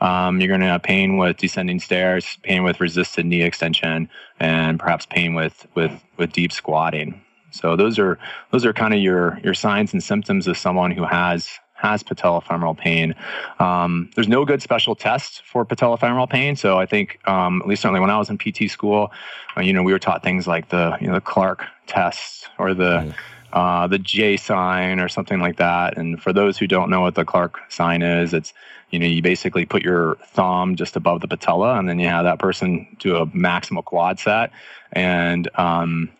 Um, 0.00 0.40
you're 0.40 0.48
going 0.48 0.60
to 0.60 0.66
have 0.66 0.82
pain 0.82 1.16
with 1.16 1.38
descending 1.38 1.80
stairs, 1.80 2.38
pain 2.42 2.62
with 2.62 2.80
resisted 2.80 3.26
knee 3.26 3.42
extension, 3.42 4.08
and 4.40 4.78
perhaps 4.78 5.06
pain 5.06 5.34
with 5.34 5.66
with 5.74 5.92
with 6.16 6.32
deep 6.32 6.52
squatting. 6.52 7.20
So 7.50 7.76
those 7.76 7.98
are 7.98 8.18
those 8.50 8.64
are 8.64 8.72
kind 8.72 8.94
of 8.94 9.00
your 9.00 9.40
your 9.42 9.54
signs 9.54 9.92
and 9.92 10.02
symptoms 10.02 10.46
of 10.46 10.58
someone 10.58 10.90
who 10.90 11.04
has 11.04 11.58
has 11.76 12.02
patellofemoral 12.02 12.76
pain. 12.76 13.14
Um, 13.58 14.10
there's 14.14 14.28
no 14.28 14.44
good 14.44 14.62
special 14.62 14.94
test 14.94 15.42
for 15.44 15.64
patellofemoral 15.64 16.28
pain. 16.28 16.56
So 16.56 16.78
I 16.78 16.86
think, 16.86 17.18
um, 17.28 17.60
at 17.60 17.68
least 17.68 17.82
certainly 17.82 18.00
when 18.00 18.10
I 18.10 18.18
was 18.18 18.30
in 18.30 18.38
PT 18.38 18.70
school, 18.70 19.12
uh, 19.56 19.60
you 19.60 19.72
know, 19.72 19.82
we 19.82 19.92
were 19.92 19.98
taught 19.98 20.22
things 20.22 20.46
like 20.46 20.70
the 20.70 20.96
you 21.00 21.06
know 21.06 21.14
the 21.14 21.20
Clark 21.20 21.64
test 21.86 22.48
or 22.58 22.74
the 22.74 22.98
mm. 22.98 23.14
uh, 23.52 23.86
the 23.86 23.98
J 23.98 24.36
sign 24.36 25.00
or 25.00 25.08
something 25.08 25.40
like 25.40 25.56
that. 25.56 25.96
And 25.96 26.20
for 26.20 26.32
those 26.32 26.58
who 26.58 26.66
don't 26.66 26.90
know 26.90 27.02
what 27.02 27.14
the 27.14 27.24
Clark 27.24 27.60
sign 27.68 28.02
is, 28.02 28.32
it's 28.32 28.52
you 28.90 28.98
know, 28.98 29.06
you 29.06 29.22
basically 29.22 29.66
put 29.66 29.82
your 29.82 30.16
thumb 30.26 30.76
just 30.76 30.96
above 30.96 31.20
the 31.20 31.28
patella, 31.28 31.78
and 31.78 31.88
then 31.88 31.98
you 31.98 32.08
have 32.08 32.24
that 32.24 32.38
person 32.38 32.86
do 32.98 33.16
a 33.16 33.26
maximal 33.26 33.84
quad 33.84 34.18
set. 34.18 34.52
And 34.92 35.48
um, 35.56 36.10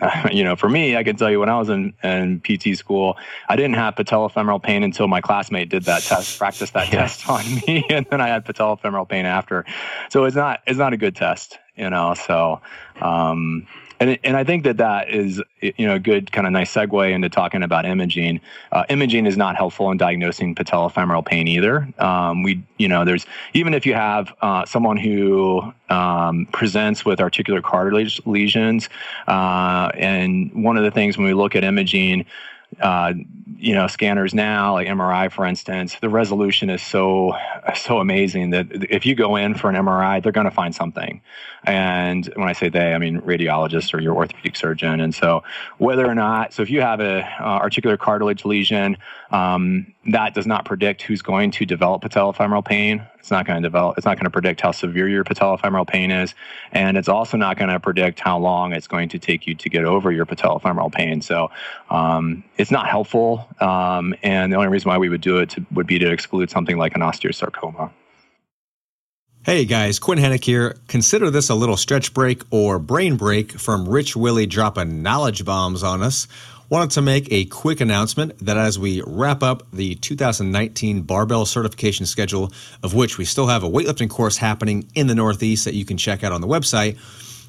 you 0.32 0.44
know, 0.44 0.56
for 0.56 0.68
me, 0.68 0.96
I 0.96 1.02
can 1.02 1.16
tell 1.16 1.30
you 1.30 1.40
when 1.40 1.48
I 1.48 1.58
was 1.58 1.68
in, 1.68 1.92
in 2.02 2.40
PT 2.40 2.76
school, 2.76 3.16
I 3.48 3.56
didn't 3.56 3.74
have 3.74 3.94
patellofemoral 3.94 4.62
pain 4.62 4.82
until 4.82 5.08
my 5.08 5.20
classmate 5.20 5.68
did 5.68 5.84
that 5.84 6.02
test, 6.02 6.38
practiced 6.38 6.74
that 6.74 6.92
yeah. 6.92 7.02
test 7.02 7.28
on 7.28 7.44
me, 7.66 7.84
and 7.90 8.06
then 8.10 8.20
I 8.20 8.28
had 8.28 8.44
patellofemoral 8.44 9.08
pain 9.08 9.26
after. 9.26 9.64
So 10.10 10.24
it's 10.24 10.36
not 10.36 10.60
it's 10.66 10.78
not 10.78 10.92
a 10.92 10.96
good 10.96 11.16
test, 11.16 11.58
you 11.76 11.90
know. 11.90 12.14
So 12.14 12.60
um, 13.00 13.66
and 14.00 14.18
and 14.22 14.36
I 14.36 14.44
think 14.44 14.64
that 14.64 14.76
that 14.76 15.10
is 15.10 15.42
you 15.60 15.86
know 15.86 15.94
a 15.94 15.98
good 15.98 16.30
kind 16.32 16.46
of 16.46 16.52
nice 16.52 16.72
segue 16.72 17.12
into 17.12 17.28
talking 17.28 17.62
about 17.62 17.84
imaging. 17.84 18.40
Uh, 18.72 18.84
imaging 18.88 19.26
is 19.26 19.36
not 19.36 19.56
helpful 19.56 19.90
in 19.90 19.98
diagnosing 19.98 20.54
patellofemoral 20.54 21.24
pain 21.24 21.48
either. 21.48 21.88
Um, 21.98 22.42
we 22.42 22.62
you 22.78 22.88
know 22.88 23.04
there's 23.04 23.26
even 23.54 23.74
if 23.74 23.86
you 23.86 23.94
have 23.94 24.32
uh, 24.40 24.64
someone 24.64 24.96
who 24.96 25.72
um, 25.88 26.46
presents 26.52 27.04
with 27.04 27.20
articular 27.20 27.60
cartilage 27.60 28.20
lesions, 28.26 28.88
uh, 29.26 29.90
and 29.94 30.52
one 30.52 30.76
of 30.76 30.84
the 30.84 30.90
things 30.90 31.18
when 31.18 31.26
we 31.26 31.34
look 31.34 31.56
at 31.56 31.64
imaging 31.64 32.24
uh, 32.80 33.12
you 33.56 33.74
know 33.74 33.86
scanners 33.86 34.34
now 34.34 34.74
like 34.74 34.86
mri 34.86 35.32
for 35.32 35.44
instance 35.44 35.96
the 36.00 36.08
resolution 36.08 36.70
is 36.70 36.80
so 36.80 37.34
so 37.74 37.98
amazing 37.98 38.50
that 38.50 38.66
if 38.88 39.04
you 39.04 39.14
go 39.14 39.36
in 39.36 39.54
for 39.54 39.68
an 39.68 39.76
mri 39.76 40.22
they're 40.22 40.32
going 40.32 40.44
to 40.44 40.50
find 40.50 40.74
something. 40.74 41.20
And 41.64 42.26
when 42.36 42.48
i 42.48 42.52
say 42.52 42.68
they 42.68 42.94
i 42.94 42.98
mean 42.98 43.20
radiologist 43.22 43.92
or 43.94 44.00
your 44.00 44.14
orthopedic 44.14 44.56
surgeon. 44.56 45.00
And 45.00 45.14
so 45.14 45.42
whether 45.78 46.06
or 46.06 46.14
not 46.14 46.52
so 46.52 46.62
if 46.62 46.70
you 46.70 46.80
have 46.80 47.00
a 47.00 47.22
uh, 47.40 47.44
articular 47.44 47.96
cartilage 47.96 48.44
lesion 48.44 48.96
um, 49.30 49.92
that 50.06 50.34
does 50.34 50.46
not 50.46 50.64
predict 50.64 51.02
who's 51.02 51.22
going 51.22 51.50
to 51.50 51.66
develop 51.66 52.02
patellofemoral 52.02 52.64
pain 52.64 53.06
it's 53.18 53.30
not 53.30 53.46
going 53.46 53.60
to 53.60 53.66
develop 53.66 53.96
it's 53.98 54.06
not 54.06 54.16
going 54.16 54.24
to 54.24 54.30
predict 54.30 54.60
how 54.60 54.70
severe 54.70 55.08
your 55.08 55.24
patellofemoral 55.24 55.86
pain 55.86 56.10
is 56.10 56.34
and 56.72 56.96
it's 56.96 57.08
also 57.08 57.36
not 57.36 57.58
going 57.58 57.70
to 57.70 57.78
predict 57.80 58.20
how 58.20 58.38
long 58.38 58.72
it's 58.72 58.86
going 58.86 59.08
to 59.08 59.18
take 59.18 59.46
you 59.46 59.54
to 59.54 59.68
get 59.68 59.84
over 59.84 60.10
your 60.10 60.26
patellofemoral 60.26 60.92
pain 60.92 61.20
so 61.20 61.50
um, 61.90 62.42
it's 62.56 62.70
not 62.70 62.88
helpful 62.88 63.48
um, 63.60 64.14
and 64.22 64.52
the 64.52 64.56
only 64.56 64.68
reason 64.68 64.88
why 64.88 64.98
we 64.98 65.08
would 65.08 65.20
do 65.20 65.38
it 65.38 65.50
to, 65.50 65.64
would 65.72 65.86
be 65.86 65.98
to 65.98 66.10
exclude 66.10 66.50
something 66.50 66.78
like 66.78 66.94
an 66.94 67.00
osteosarcoma. 67.00 67.90
Hey 69.44 69.64
guys, 69.64 69.98
Quinn 69.98 70.18
Henoch 70.18 70.44
here. 70.44 70.76
Consider 70.88 71.30
this 71.30 71.48
a 71.48 71.54
little 71.54 71.76
stretch 71.76 72.12
break 72.12 72.42
or 72.50 72.78
brain 72.78 73.16
break 73.16 73.52
from 73.52 73.88
Rich 73.88 74.14
Willey 74.14 74.46
dropping 74.46 75.02
knowledge 75.02 75.44
bombs 75.44 75.82
on 75.82 76.02
us. 76.02 76.28
Wanted 76.70 76.90
to 76.90 77.02
make 77.02 77.32
a 77.32 77.46
quick 77.46 77.80
announcement 77.80 78.40
that 78.40 78.58
as 78.58 78.78
we 78.78 79.02
wrap 79.06 79.42
up 79.42 79.62
the 79.72 79.94
2019 79.94 81.00
barbell 81.00 81.46
certification 81.46 82.04
schedule, 82.04 82.52
of 82.82 82.92
which 82.92 83.16
we 83.16 83.24
still 83.24 83.46
have 83.46 83.64
a 83.64 83.70
weightlifting 83.70 84.10
course 84.10 84.36
happening 84.36 84.86
in 84.94 85.06
the 85.06 85.14
Northeast 85.14 85.64
that 85.64 85.72
you 85.72 85.86
can 85.86 85.96
check 85.96 86.22
out 86.22 86.30
on 86.30 86.42
the 86.42 86.46
website, 86.46 86.98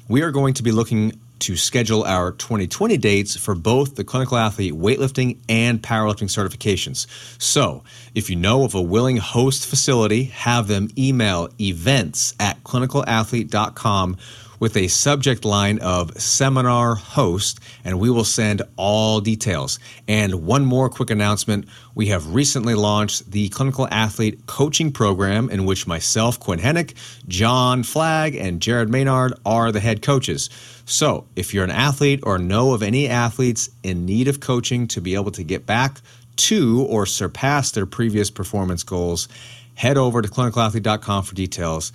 we 0.08 0.22
are 0.22 0.30
going 0.30 0.54
to 0.54 0.62
be 0.62 0.72
looking 0.72 1.20
to 1.40 1.54
schedule 1.54 2.02
our 2.04 2.32
2020 2.32 2.96
dates 2.96 3.36
for 3.36 3.54
both 3.54 3.94
the 3.96 4.04
clinical 4.04 4.38
athlete 4.38 4.72
weightlifting 4.72 5.36
and 5.50 5.82
powerlifting 5.82 6.30
certifications. 6.30 7.06
So, 7.38 7.84
if 8.14 8.30
you 8.30 8.36
know 8.36 8.64
of 8.64 8.74
a 8.74 8.80
willing 8.80 9.18
host 9.18 9.66
facility, 9.66 10.24
have 10.24 10.66
them 10.66 10.88
email 10.96 11.50
events 11.60 12.34
at 12.40 12.64
clinicalathlete.com 12.64 14.16
with 14.60 14.76
a 14.76 14.86
subject 14.86 15.44
line 15.44 15.78
of 15.80 16.16
seminar 16.20 16.94
host, 16.94 17.58
and 17.82 17.98
we 17.98 18.10
will 18.10 18.24
send 18.24 18.62
all 18.76 19.20
details. 19.20 19.80
And 20.06 20.46
one 20.46 20.64
more 20.64 20.88
quick 20.88 21.10
announcement 21.10 21.66
we 21.94 22.06
have 22.08 22.32
recently 22.32 22.74
launched 22.74 23.32
the 23.32 23.48
Clinical 23.48 23.88
Athlete 23.90 24.46
Coaching 24.46 24.92
Program, 24.92 25.50
in 25.50 25.64
which 25.64 25.88
myself, 25.88 26.38
Quinn 26.38 26.60
Henoch, 26.60 26.94
John 27.26 27.82
Flagg, 27.82 28.36
and 28.36 28.60
Jared 28.60 28.90
Maynard 28.90 29.32
are 29.44 29.72
the 29.72 29.80
head 29.80 30.02
coaches. 30.02 30.50
So, 30.84 31.26
if 31.34 31.54
you're 31.54 31.64
an 31.64 31.70
athlete 31.70 32.20
or 32.22 32.38
know 32.38 32.74
of 32.74 32.82
any 32.82 33.08
athletes 33.08 33.70
in 33.82 34.04
need 34.04 34.28
of 34.28 34.40
coaching 34.40 34.86
to 34.88 35.00
be 35.00 35.14
able 35.14 35.30
to 35.32 35.42
get 35.42 35.64
back 35.64 36.00
to 36.36 36.86
or 36.88 37.06
surpass 37.06 37.70
their 37.70 37.86
previous 37.86 38.30
performance 38.30 38.82
goals, 38.82 39.26
head 39.74 39.96
over 39.96 40.20
to 40.20 40.28
clinicalathlete.com 40.28 41.24
for 41.24 41.34
details. 41.34 41.92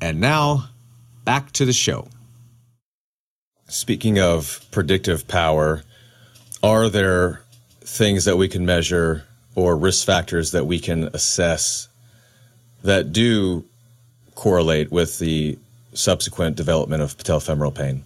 And 0.00 0.20
now, 0.20 0.68
back 1.24 1.52
to 1.52 1.64
the 1.64 1.72
show. 1.72 2.08
Speaking 3.68 4.18
of 4.18 4.64
predictive 4.70 5.26
power, 5.28 5.82
are 6.62 6.88
there 6.88 7.42
things 7.80 8.24
that 8.24 8.36
we 8.36 8.48
can 8.48 8.66
measure 8.66 9.24
or 9.54 9.76
risk 9.76 10.06
factors 10.06 10.52
that 10.52 10.66
we 10.66 10.78
can 10.78 11.08
assess 11.14 11.88
that 12.82 13.12
do 13.12 13.64
correlate 14.34 14.90
with 14.90 15.18
the 15.18 15.58
subsequent 15.94 16.56
development 16.56 17.02
of 17.02 17.16
patellofemoral 17.16 17.74
pain? 17.74 18.04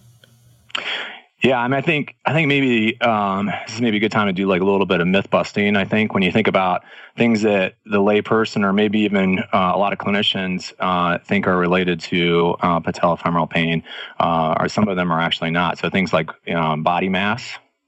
Yeah, 1.47 1.59
I 1.59 1.67
mean, 1.69 1.75
I 1.75 1.81
think 1.81 2.17
I 2.25 2.33
think 2.33 2.49
maybe 2.49 2.99
um, 2.99 3.45
this 3.45 3.75
is 3.75 3.81
maybe 3.81 3.95
a 3.95 3.99
good 4.01 4.11
time 4.11 4.27
to 4.27 4.33
do 4.33 4.47
like 4.47 4.59
a 4.59 4.65
little 4.65 4.85
bit 4.85 4.99
of 4.99 5.07
myth 5.07 5.29
busting. 5.29 5.77
I 5.77 5.85
think 5.85 6.13
when 6.13 6.21
you 6.21 6.29
think 6.29 6.49
about 6.49 6.83
things 7.15 7.43
that 7.43 7.75
the 7.85 7.99
layperson 7.99 8.65
or 8.65 8.73
maybe 8.73 8.99
even 8.99 9.39
uh, 9.39 9.71
a 9.73 9.77
lot 9.77 9.93
of 9.93 9.97
clinicians 9.97 10.73
uh, 10.77 11.19
think 11.19 11.47
are 11.47 11.55
related 11.55 12.01
to 12.01 12.57
uh, 12.59 12.81
patellofemoral 12.81 13.49
pain, 13.49 13.83
uh, 14.19 14.55
or 14.59 14.67
some 14.67 14.89
of 14.89 14.97
them 14.97 15.09
are 15.09 15.21
actually 15.21 15.51
not. 15.51 15.77
So 15.77 15.89
things 15.89 16.11
like 16.11 16.31
um, 16.53 16.83
body 16.83 17.07
mass 17.07 17.47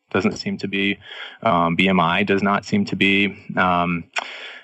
doesn't 0.09 0.37
seem 0.37 0.55
to 0.59 0.69
be, 0.69 0.97
um, 1.43 1.75
BMI 1.75 2.25
does 2.25 2.41
not 2.41 2.63
seem 2.63 2.85
to 2.85 2.95
be, 2.95 3.37
um, 3.57 4.05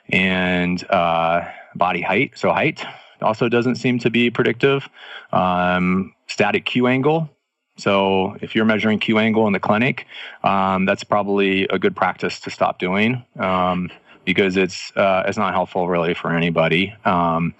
and 0.07 0.89
uh, 0.89 1.41
body 1.75 1.99
height. 1.99 2.37
So 2.37 2.49
height 2.49 2.85
also 3.21 3.49
doesn't 3.49 3.75
seem 3.75 3.99
to 3.99 4.09
be 4.09 4.29
predictive. 4.29 4.87
Um, 5.33 6.13
static 6.27 6.63
Q 6.63 6.87
angle 6.87 7.29
So 7.77 8.37
if 8.41 8.55
you're 8.55 8.65
measuring 8.65 8.99
Q 8.99 9.19
angle 9.19 9.47
in 9.47 9.53
the 9.53 9.59
clinic, 9.59 10.07
um, 10.43 10.85
that's 10.85 11.03
probably 11.03 11.63
a 11.67 11.79
good 11.79 11.95
practice 11.95 12.39
to 12.41 12.49
stop 12.49 12.79
doing. 12.79 13.23
Um, 13.37 13.89
because 14.25 14.57
it's 14.57 14.91
uh, 14.97 15.23
it's 15.27 15.37
not 15.37 15.53
helpful 15.53 15.87
really 15.87 16.13
for 16.13 16.35
anybody. 16.35 16.93
Um, 17.05 17.53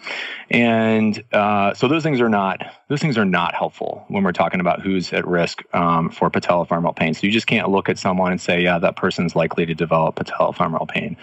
and 0.50 1.24
uh, 1.32 1.74
so 1.74 1.88
those 1.88 2.04
things 2.04 2.20
are 2.20 2.30
not 2.30 2.62
those 2.90 3.00
things 3.00 3.18
are 3.18 3.26
not 3.26 3.54
helpful 3.54 4.04
when 4.10 4.24
we're 4.24 4.32
talking 4.32 4.60
about 4.60 4.82
who's 4.82 5.14
at 5.14 5.26
risk 5.28 5.64
um, 5.74 6.10
for 6.10 6.30
patellofemoral 6.30 6.96
pain. 6.96 7.14
So 7.14 7.28
you 7.28 7.32
just 7.32 7.48
can't 7.48 7.70
look 7.70 7.88
at 7.88 7.98
someone 7.98 8.32
and 8.32 8.42
say, 8.42 8.62
yeah, 8.62 8.80
that 8.80 8.96
person's 8.96 9.36
likely 9.36 9.66
to 9.68 9.76
develop 9.76 10.16
patellofemoral 10.16 10.90
pain. 10.90 11.16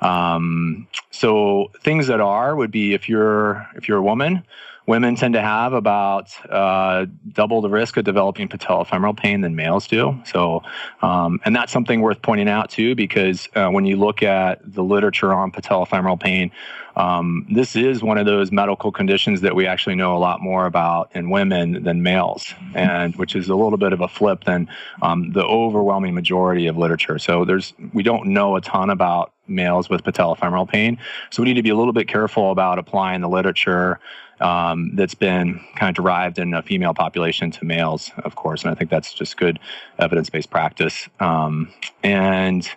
Um, 0.00 0.88
so 1.10 1.70
things 1.82 2.08
that 2.08 2.20
are 2.20 2.54
would 2.54 2.70
be 2.70 2.92
if 2.92 3.08
you're 3.08 3.66
if 3.76 3.88
you're 3.88 3.98
a 3.98 4.02
woman 4.02 4.44
women 4.86 5.14
tend 5.14 5.34
to 5.34 5.40
have 5.40 5.72
about 5.72 6.30
uh, 6.50 7.06
double 7.32 7.60
the 7.60 7.68
risk 7.68 7.96
of 7.96 8.04
developing 8.04 8.48
patellofemoral 8.48 9.16
pain 9.16 9.40
than 9.40 9.54
males 9.54 9.86
do. 9.86 10.20
So, 10.24 10.62
um, 11.02 11.40
and 11.44 11.54
that's 11.54 11.72
something 11.72 12.00
worth 12.00 12.22
pointing 12.22 12.48
out 12.48 12.70
too, 12.70 12.94
because 12.94 13.48
uh, 13.54 13.68
when 13.68 13.86
you 13.86 13.96
look 13.96 14.22
at 14.22 14.60
the 14.64 14.82
literature 14.82 15.32
on 15.32 15.52
patellofemoral 15.52 16.18
pain, 16.20 16.50
um, 16.96 17.46
this 17.50 17.76
is 17.76 18.02
one 18.02 18.18
of 18.18 18.26
those 18.26 18.50
medical 18.50 18.90
conditions 18.90 19.42
that 19.42 19.54
we 19.54 19.66
actually 19.66 19.94
know 19.94 20.16
a 20.16 20.18
lot 20.18 20.40
more 20.40 20.66
about 20.66 21.10
in 21.14 21.30
women 21.30 21.84
than 21.84 22.02
males, 22.02 22.52
and 22.74 23.14
which 23.16 23.36
is 23.36 23.48
a 23.48 23.54
little 23.54 23.78
bit 23.78 23.92
of 23.92 24.00
a 24.00 24.08
flip 24.08 24.44
than 24.44 24.68
um, 25.00 25.32
the 25.32 25.44
overwhelming 25.44 26.14
majority 26.14 26.66
of 26.66 26.76
literature. 26.76 27.18
So 27.18 27.44
there's 27.44 27.72
we 27.92 28.02
don't 28.02 28.26
know 28.26 28.56
a 28.56 28.60
ton 28.60 28.90
about 28.90 29.32
males 29.46 29.88
with 29.88 30.02
patellofemoral 30.02 30.68
pain, 30.68 30.98
so 31.30 31.42
we 31.42 31.48
need 31.48 31.54
to 31.54 31.62
be 31.62 31.70
a 31.70 31.76
little 31.76 31.92
bit 31.92 32.08
careful 32.08 32.50
about 32.50 32.78
applying 32.78 33.20
the 33.20 33.28
literature 33.28 34.00
um, 34.40 34.90
that's 34.94 35.14
been 35.14 35.60
kind 35.76 35.90
of 35.90 36.02
derived 36.02 36.38
in 36.38 36.54
a 36.54 36.62
female 36.62 36.94
population 36.94 37.50
to 37.52 37.64
males, 37.64 38.10
of 38.24 38.34
course. 38.36 38.62
And 38.62 38.70
I 38.70 38.74
think 38.74 38.90
that's 38.90 39.12
just 39.12 39.36
good 39.36 39.58
evidence 39.98 40.30
based 40.30 40.50
practice. 40.50 41.08
Um, 41.20 41.72
and 42.02 42.68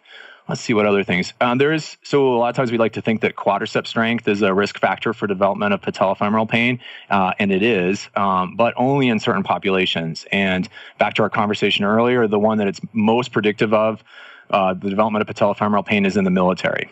let's 0.49 0.61
see 0.61 0.73
what 0.73 0.85
other 0.85 1.03
things. 1.03 1.33
Um, 1.39 1.57
there 1.57 1.71
is, 1.71 1.97
so 2.03 2.33
a 2.33 2.37
lot 2.37 2.49
of 2.49 2.55
times 2.55 2.71
we 2.71 2.77
like 2.77 2.93
to 2.93 3.01
think 3.01 3.21
that 3.21 3.35
quadricep 3.35 3.87
strength 3.87 4.27
is 4.27 4.41
a 4.41 4.53
risk 4.53 4.79
factor 4.79 5.13
for 5.13 5.27
development 5.27 5.73
of 5.73 5.81
patellofemoral 5.81 6.49
pain, 6.49 6.79
uh, 7.09 7.33
and 7.39 7.51
it 7.51 7.63
is, 7.63 8.09
um, 8.15 8.55
but 8.55 8.73
only 8.75 9.09
in 9.09 9.19
certain 9.19 9.43
populations. 9.43 10.25
And 10.31 10.67
back 10.97 11.13
to 11.15 11.23
our 11.23 11.29
conversation 11.29 11.85
earlier, 11.85 12.27
the 12.27 12.39
one 12.39 12.57
that 12.57 12.67
it's 12.67 12.81
most 12.91 13.31
predictive 13.31 13.73
of 13.73 14.03
uh, 14.49 14.73
the 14.73 14.89
development 14.89 15.27
of 15.27 15.33
patellofemoral 15.33 15.85
pain 15.85 16.05
is 16.05 16.17
in 16.17 16.25
the 16.25 16.31
military. 16.31 16.89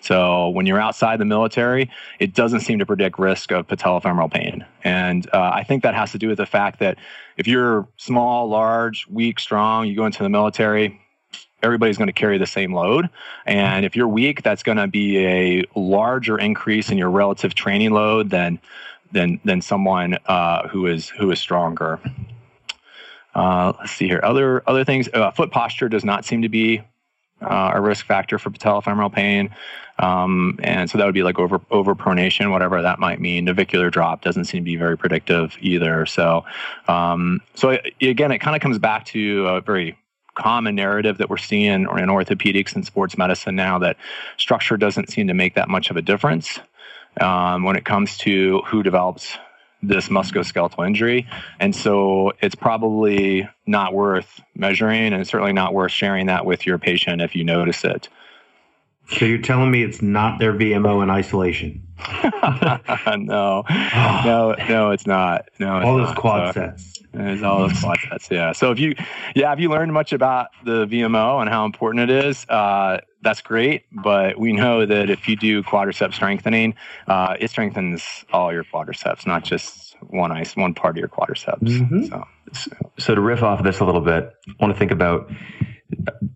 So 0.00 0.48
when 0.48 0.66
you're 0.66 0.80
outside 0.80 1.18
the 1.18 1.24
military, 1.24 1.90
it 2.18 2.34
doesn't 2.34 2.60
seem 2.60 2.78
to 2.78 2.86
predict 2.86 3.18
risk 3.18 3.52
of 3.52 3.66
patellofemoral 3.66 4.32
pain. 4.32 4.64
And 4.82 5.28
uh, 5.32 5.50
I 5.54 5.64
think 5.64 5.82
that 5.82 5.94
has 5.94 6.12
to 6.12 6.18
do 6.18 6.28
with 6.28 6.38
the 6.38 6.46
fact 6.46 6.78
that 6.80 6.98
if 7.36 7.46
you're 7.46 7.86
small, 7.96 8.48
large, 8.48 9.06
weak, 9.08 9.38
strong, 9.38 9.86
you 9.86 9.96
go 9.96 10.06
into 10.06 10.22
the 10.22 10.28
military, 10.28 11.00
everybody's 11.62 11.98
going 11.98 12.08
to 12.08 12.12
carry 12.12 12.38
the 12.38 12.46
same 12.46 12.72
load. 12.72 13.10
And 13.46 13.84
if 13.84 13.94
you're 13.94 14.08
weak, 14.08 14.42
that's 14.42 14.62
going 14.62 14.78
to 14.78 14.86
be 14.86 15.18
a 15.18 15.64
larger 15.74 16.38
increase 16.38 16.90
in 16.90 16.98
your 16.98 17.10
relative 17.10 17.54
training 17.54 17.90
load 17.90 18.30
than 18.30 18.60
than 19.12 19.40
than 19.44 19.60
someone 19.60 20.18
uh, 20.26 20.68
who 20.68 20.86
is 20.86 21.08
who 21.08 21.30
is 21.30 21.40
stronger. 21.40 22.00
Uh, 23.34 23.72
let's 23.78 23.92
see 23.92 24.06
here. 24.06 24.20
Other 24.22 24.62
other 24.68 24.84
things. 24.84 25.08
Uh, 25.12 25.30
foot 25.30 25.50
posture 25.50 25.88
does 25.88 26.04
not 26.04 26.24
seem 26.24 26.42
to 26.42 26.48
be 26.48 26.82
uh, 27.42 27.72
a 27.74 27.80
risk 27.80 28.06
factor 28.06 28.38
for 28.38 28.50
patellofemoral 28.50 29.12
pain. 29.12 29.54
Um, 29.98 30.58
and 30.62 30.88
so 30.88 30.96
that 30.96 31.04
would 31.04 31.14
be 31.14 31.22
like 31.22 31.38
over 31.38 31.58
overpronation, 31.70 32.50
whatever 32.50 32.80
that 32.80 32.98
might 32.98 33.20
mean. 33.20 33.44
Navicular 33.44 33.90
drop 33.90 34.22
doesn't 34.22 34.46
seem 34.46 34.62
to 34.62 34.64
be 34.64 34.76
very 34.76 34.96
predictive 34.96 35.56
either. 35.60 36.06
So, 36.06 36.44
um, 36.88 37.40
so 37.54 37.76
again, 38.00 38.32
it 38.32 38.38
kind 38.38 38.56
of 38.56 38.62
comes 38.62 38.78
back 38.78 39.04
to 39.06 39.46
a 39.46 39.60
very 39.60 39.98
common 40.34 40.74
narrative 40.74 41.18
that 41.18 41.28
we're 41.28 41.36
seeing 41.36 41.82
in 41.82 41.86
orthopedics 41.86 42.74
and 42.74 42.86
sports 42.86 43.18
medicine 43.18 43.56
now 43.56 43.78
that 43.78 43.96
structure 44.38 44.76
doesn't 44.76 45.10
seem 45.10 45.26
to 45.26 45.34
make 45.34 45.54
that 45.54 45.68
much 45.68 45.90
of 45.90 45.96
a 45.96 46.02
difference 46.02 46.60
um, 47.20 47.64
when 47.64 47.76
it 47.76 47.84
comes 47.84 48.16
to 48.16 48.62
who 48.66 48.82
develops 48.82 49.36
this 49.82 50.08
musculoskeletal 50.08 50.86
injury. 50.86 51.28
And 51.58 51.74
so 51.74 52.32
it's 52.40 52.54
probably 52.54 53.48
not 53.66 53.94
worth 53.94 54.40
measuring 54.54 55.12
and 55.12 55.20
it's 55.20 55.30
certainly 55.30 55.52
not 55.52 55.74
worth 55.74 55.92
sharing 55.92 56.26
that 56.26 56.44
with 56.44 56.66
your 56.66 56.78
patient 56.78 57.22
if 57.22 57.34
you 57.34 57.44
notice 57.44 57.84
it. 57.84 58.08
So 59.12 59.24
you're 59.24 59.38
telling 59.38 59.70
me 59.70 59.82
it's 59.82 60.02
not 60.02 60.38
their 60.38 60.52
VMO 60.52 61.02
in 61.02 61.10
isolation? 61.10 61.82
no, 63.16 63.64
no, 63.66 64.54
no, 64.68 64.90
it's 64.92 65.06
not. 65.06 65.48
No, 65.58 65.78
it's 65.78 65.86
all 65.86 65.96
those 65.96 66.14
quad 66.14 66.54
so, 66.54 66.60
sets. 66.60 66.99
It's 67.12 67.42
all 67.42 67.68
those 67.68 67.80
sets. 67.80 68.30
Yeah. 68.30 68.52
So 68.52 68.70
if 68.70 68.78
you, 68.78 68.94
yeah, 69.34 69.52
if 69.52 69.58
you 69.58 69.68
learned 69.68 69.92
much 69.92 70.12
about 70.12 70.48
the 70.64 70.86
VMO 70.86 71.40
and 71.40 71.50
how 71.50 71.64
important 71.64 72.10
it 72.10 72.24
is, 72.26 72.46
uh, 72.48 73.00
that's 73.22 73.40
great. 73.40 73.84
But 73.92 74.38
we 74.38 74.52
know 74.52 74.86
that 74.86 75.10
if 75.10 75.28
you 75.28 75.36
do 75.36 75.62
quadricep 75.62 76.14
strengthening, 76.14 76.74
uh, 77.06 77.36
it 77.38 77.50
strengthens 77.50 78.24
all 78.32 78.52
your 78.52 78.64
quadriceps, 78.64 79.26
not 79.26 79.44
just 79.44 79.96
one 80.08 80.32
ice, 80.32 80.56
one 80.56 80.74
part 80.74 80.96
of 80.96 80.98
your 80.98 81.08
quadriceps. 81.08 81.60
Mm-hmm. 81.60 82.04
So, 82.52 82.72
so 82.98 83.14
to 83.14 83.20
riff 83.20 83.42
off 83.42 83.58
of 83.58 83.64
this 83.64 83.80
a 83.80 83.84
little 83.84 84.00
bit, 84.00 84.32
I 84.48 84.52
want 84.60 84.72
to 84.72 84.78
think 84.78 84.92
about 84.92 85.30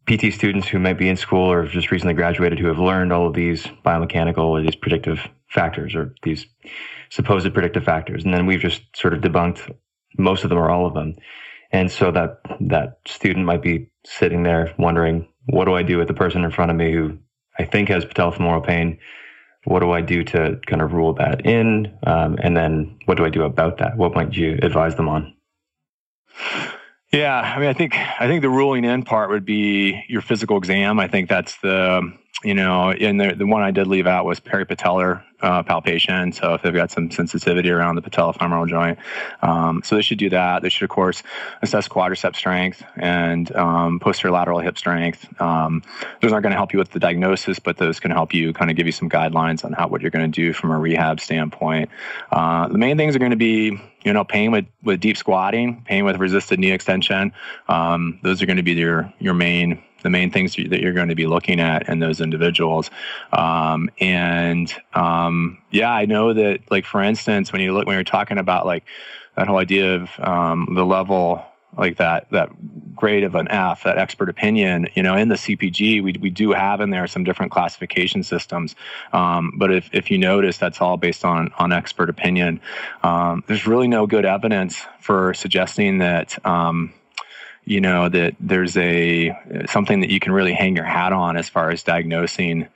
PT 0.07 0.33
students 0.33 0.69
who 0.69 0.79
might 0.79 0.99
be 0.99 1.09
in 1.09 1.17
school 1.17 1.51
or 1.51 1.67
just 1.67 1.91
recently 1.91 2.15
graduated 2.15 2.59
who 2.59 2.67
have 2.67 2.79
learned 2.79 3.13
all 3.13 3.27
of 3.27 3.35
these 3.35 3.65
biomechanical 3.85 4.39
or 4.39 4.61
these 4.61 4.75
predictive 4.75 5.29
factors 5.49 5.95
or 5.95 6.15
these 6.23 6.47
supposed 7.11 7.53
predictive 7.55 7.85
factors. 7.85 8.25
And 8.25 8.35
then 8.35 8.47
we've 8.47 8.61
just 8.61 8.83
sort 8.97 9.15
of 9.15 9.21
debunked 9.21 9.73
most 10.19 10.45
of 10.45 10.51
them 10.51 10.59
or 10.59 10.71
all 10.71 10.87
of 10.87 10.95
them. 10.95 11.17
And 11.73 11.91
so 11.91 12.11
that 12.13 12.41
that 12.61 12.99
student 13.07 13.47
might 13.47 13.63
be 13.63 13.91
sitting 14.05 14.43
there 14.43 14.75
wondering, 14.79 15.29
what 15.47 15.65
do 15.65 15.75
I 15.75 15.83
do 15.83 15.99
with 15.99 16.09
the 16.09 16.15
person 16.15 16.45
in 16.45 16.51
front 16.51 16.71
of 16.71 16.77
me 16.77 16.93
who 16.93 17.19
I 17.59 17.65
think 17.65 17.89
has 17.89 18.05
patellofemoral 18.05 18.67
pain? 18.67 18.99
What 19.65 19.81
do 19.81 19.91
I 19.91 20.03
do 20.03 20.23
to 20.25 20.61
kind 20.67 20.83
of 20.83 20.93
rule 20.93 21.15
that 21.15 21.47
in? 21.47 21.99
Um, 22.07 22.39
and 22.43 22.57
then 22.57 22.99
what 23.07 23.17
do 23.17 23.25
I 23.25 23.31
do 23.31 23.43
about 23.43 23.79
that? 23.79 23.97
What 23.97 24.15
might 24.15 24.35
you 24.35 24.59
advise 24.63 24.95
them 24.95 25.09
on? 25.09 25.35
Yeah, 27.15 27.41
I 27.41 27.61
mean, 27.61 27.69
I 27.69 27.75
think 27.75 27.95
I 27.95 28.27
think 28.27 28.43
the 28.43 28.51
ruling 28.51 28.85
in 28.85 29.05
part 29.05 29.31
would 29.31 29.45
be 29.45 30.03
your 30.09 30.21
physical 30.21 30.57
exam. 30.57 30.99
I 30.99 31.07
think 31.07 31.29
that's 31.29 31.57
the 31.59 32.13
you 32.43 32.53
know, 32.53 32.91
and 32.91 33.19
the, 33.19 33.35
the 33.35 33.47
one 33.47 33.63
I 33.63 33.71
did 33.71 33.87
leave 33.87 34.07
out 34.07 34.27
was 34.27 34.39
peripatellar 34.39 35.23
uh, 35.41 35.63
palpation. 35.63 36.33
So 36.33 36.55
if 36.55 36.63
they've 36.63 36.75
got 36.75 36.91
some 36.91 37.11
sensitivity 37.11 37.71
around 37.71 37.95
the 37.95 38.03
patellofemoral 38.03 38.69
joint, 38.69 38.99
um, 39.41 39.81
so 39.83 39.95
they 39.95 40.03
should 40.03 40.19
do 40.19 40.29
that. 40.31 40.63
They 40.63 40.69
should, 40.69 40.85
of 40.85 40.91
course, 40.91 41.23
assess 41.63 41.89
quadricep 41.89 42.37
strength 42.37 42.83
and 42.97 43.55
um, 43.57 43.99
posterior 43.99 44.35
lateral 44.35 44.59
hip 44.59 44.77
strength. 44.77 45.27
Um, 45.41 45.83
those 46.21 46.33
aren't 46.33 46.43
going 46.43 46.51
to 46.51 46.57
help 46.57 46.73
you 46.73 46.79
with 46.79 46.91
the 46.91 47.01
diagnosis, 47.01 47.59
but 47.59 47.79
those 47.79 47.99
can 47.99 48.11
help 48.11 48.35
you 48.35 48.53
kind 48.53 48.71
of 48.71 48.77
give 48.77 48.87
you 48.87 48.93
some 48.93 49.09
guidelines 49.09 49.65
on 49.65 49.73
how 49.73 49.89
what 49.89 50.03
you're 50.03 50.11
going 50.11 50.31
to 50.31 50.43
do 50.43 50.53
from 50.53 50.71
a 50.71 50.79
rehab 50.79 51.21
standpoint. 51.21 51.89
Uh, 52.31 52.69
the 52.69 52.79
main 52.79 52.99
things 52.99 53.17
are 53.17 53.21
going 53.21 53.31
to 53.31 53.37
be 53.37 53.81
you 54.05 54.13
know, 54.13 54.25
pain 54.25 54.51
with, 54.51 54.67
with 54.83 55.01
deep 55.01 55.17
squatting, 55.17 55.83
pain 55.87 56.05
with 56.05 56.17
resisted 56.17 56.59
knee 56.59 56.71
extension. 56.71 57.33
Um, 57.69 58.19
those 58.23 58.43
are 58.43 58.47
going 58.47 58.59
to 58.59 58.63
be 58.63 58.73
your 58.73 59.13
your 59.19 59.35
main 59.35 59.83
the 60.03 60.11
main 60.11 60.31
things 60.31 60.55
that 60.55 60.81
you're 60.81 60.93
going 60.93 61.09
to 61.09 61.15
be 61.15 61.27
looking 61.27 61.61
at 61.61 61.89
in 61.89 61.99
those 61.99 62.21
individuals. 62.21 62.91
Um, 63.33 63.91
and 64.01 64.73
um, 64.93 65.59
yeah, 65.71 65.91
I 65.91 66.05
know 66.05 66.35
that, 66.35 66.61
like 66.71 66.85
for 66.85 67.03
instance, 67.03 67.53
when 67.53 67.63
you 67.63 67.73
look 67.73 67.87
when 67.87 67.95
you're 67.95 68.05
talking 68.05 68.39
about 68.39 68.67
like 68.67 68.85
that 69.37 69.49
whole 69.49 69.57
idea 69.57 69.97
of 69.97 70.11
um, 70.21 70.69
the 70.75 70.85
level 70.85 71.45
like 71.77 71.97
that 71.97 72.31
that 72.31 72.51
grade 72.95 73.25
of 73.25 73.35
an 73.35 73.49
F, 73.49 73.83
that 73.85 73.99
expert 73.99 74.29
opinion, 74.29 74.89
you 74.95 75.03
know, 75.03 75.17
in 75.17 75.29
the 75.29 75.35
CPG, 75.35 76.03
we, 76.03 76.13
we 76.21 76.31
do 76.31 76.53
have 76.53 76.81
in 76.81 76.91
there 76.91 77.07
some 77.07 77.25
different 77.25 77.53
classification 77.53 78.23
systems. 78.23 78.77
Um, 79.13 79.53
but 79.57 79.73
if, 79.73 79.91
if 79.93 80.11
you 80.11 80.19
notice, 80.19 80.59
that's 80.59 80.81
all 80.81 80.97
based 80.97 81.25
on 81.25 81.53
on 81.59 81.73
expert 81.73 82.09
opinion. 82.09 82.61
Um, 83.03 83.45
there's 83.47 83.67
really 83.67 83.89
no 83.89 84.07
good 84.07 84.25
evidence 84.25 84.81
for 85.01 85.35
suggesting 85.35 85.99
that 85.99 86.45
um, 86.47 86.93
you 87.65 87.81
know 87.81 88.09
that 88.09 88.37
there's 88.41 88.77
a 88.77 89.37
something 89.67 90.01
that 90.01 90.11
you 90.11 90.21
can 90.21 90.33
really 90.33 90.53
hang 90.53 90.77
your 90.77 90.85
hat 90.85 91.13
on 91.13 91.37
as 91.37 91.49
far 91.49 91.71
as 91.71 91.83
diagnosing 91.83 92.69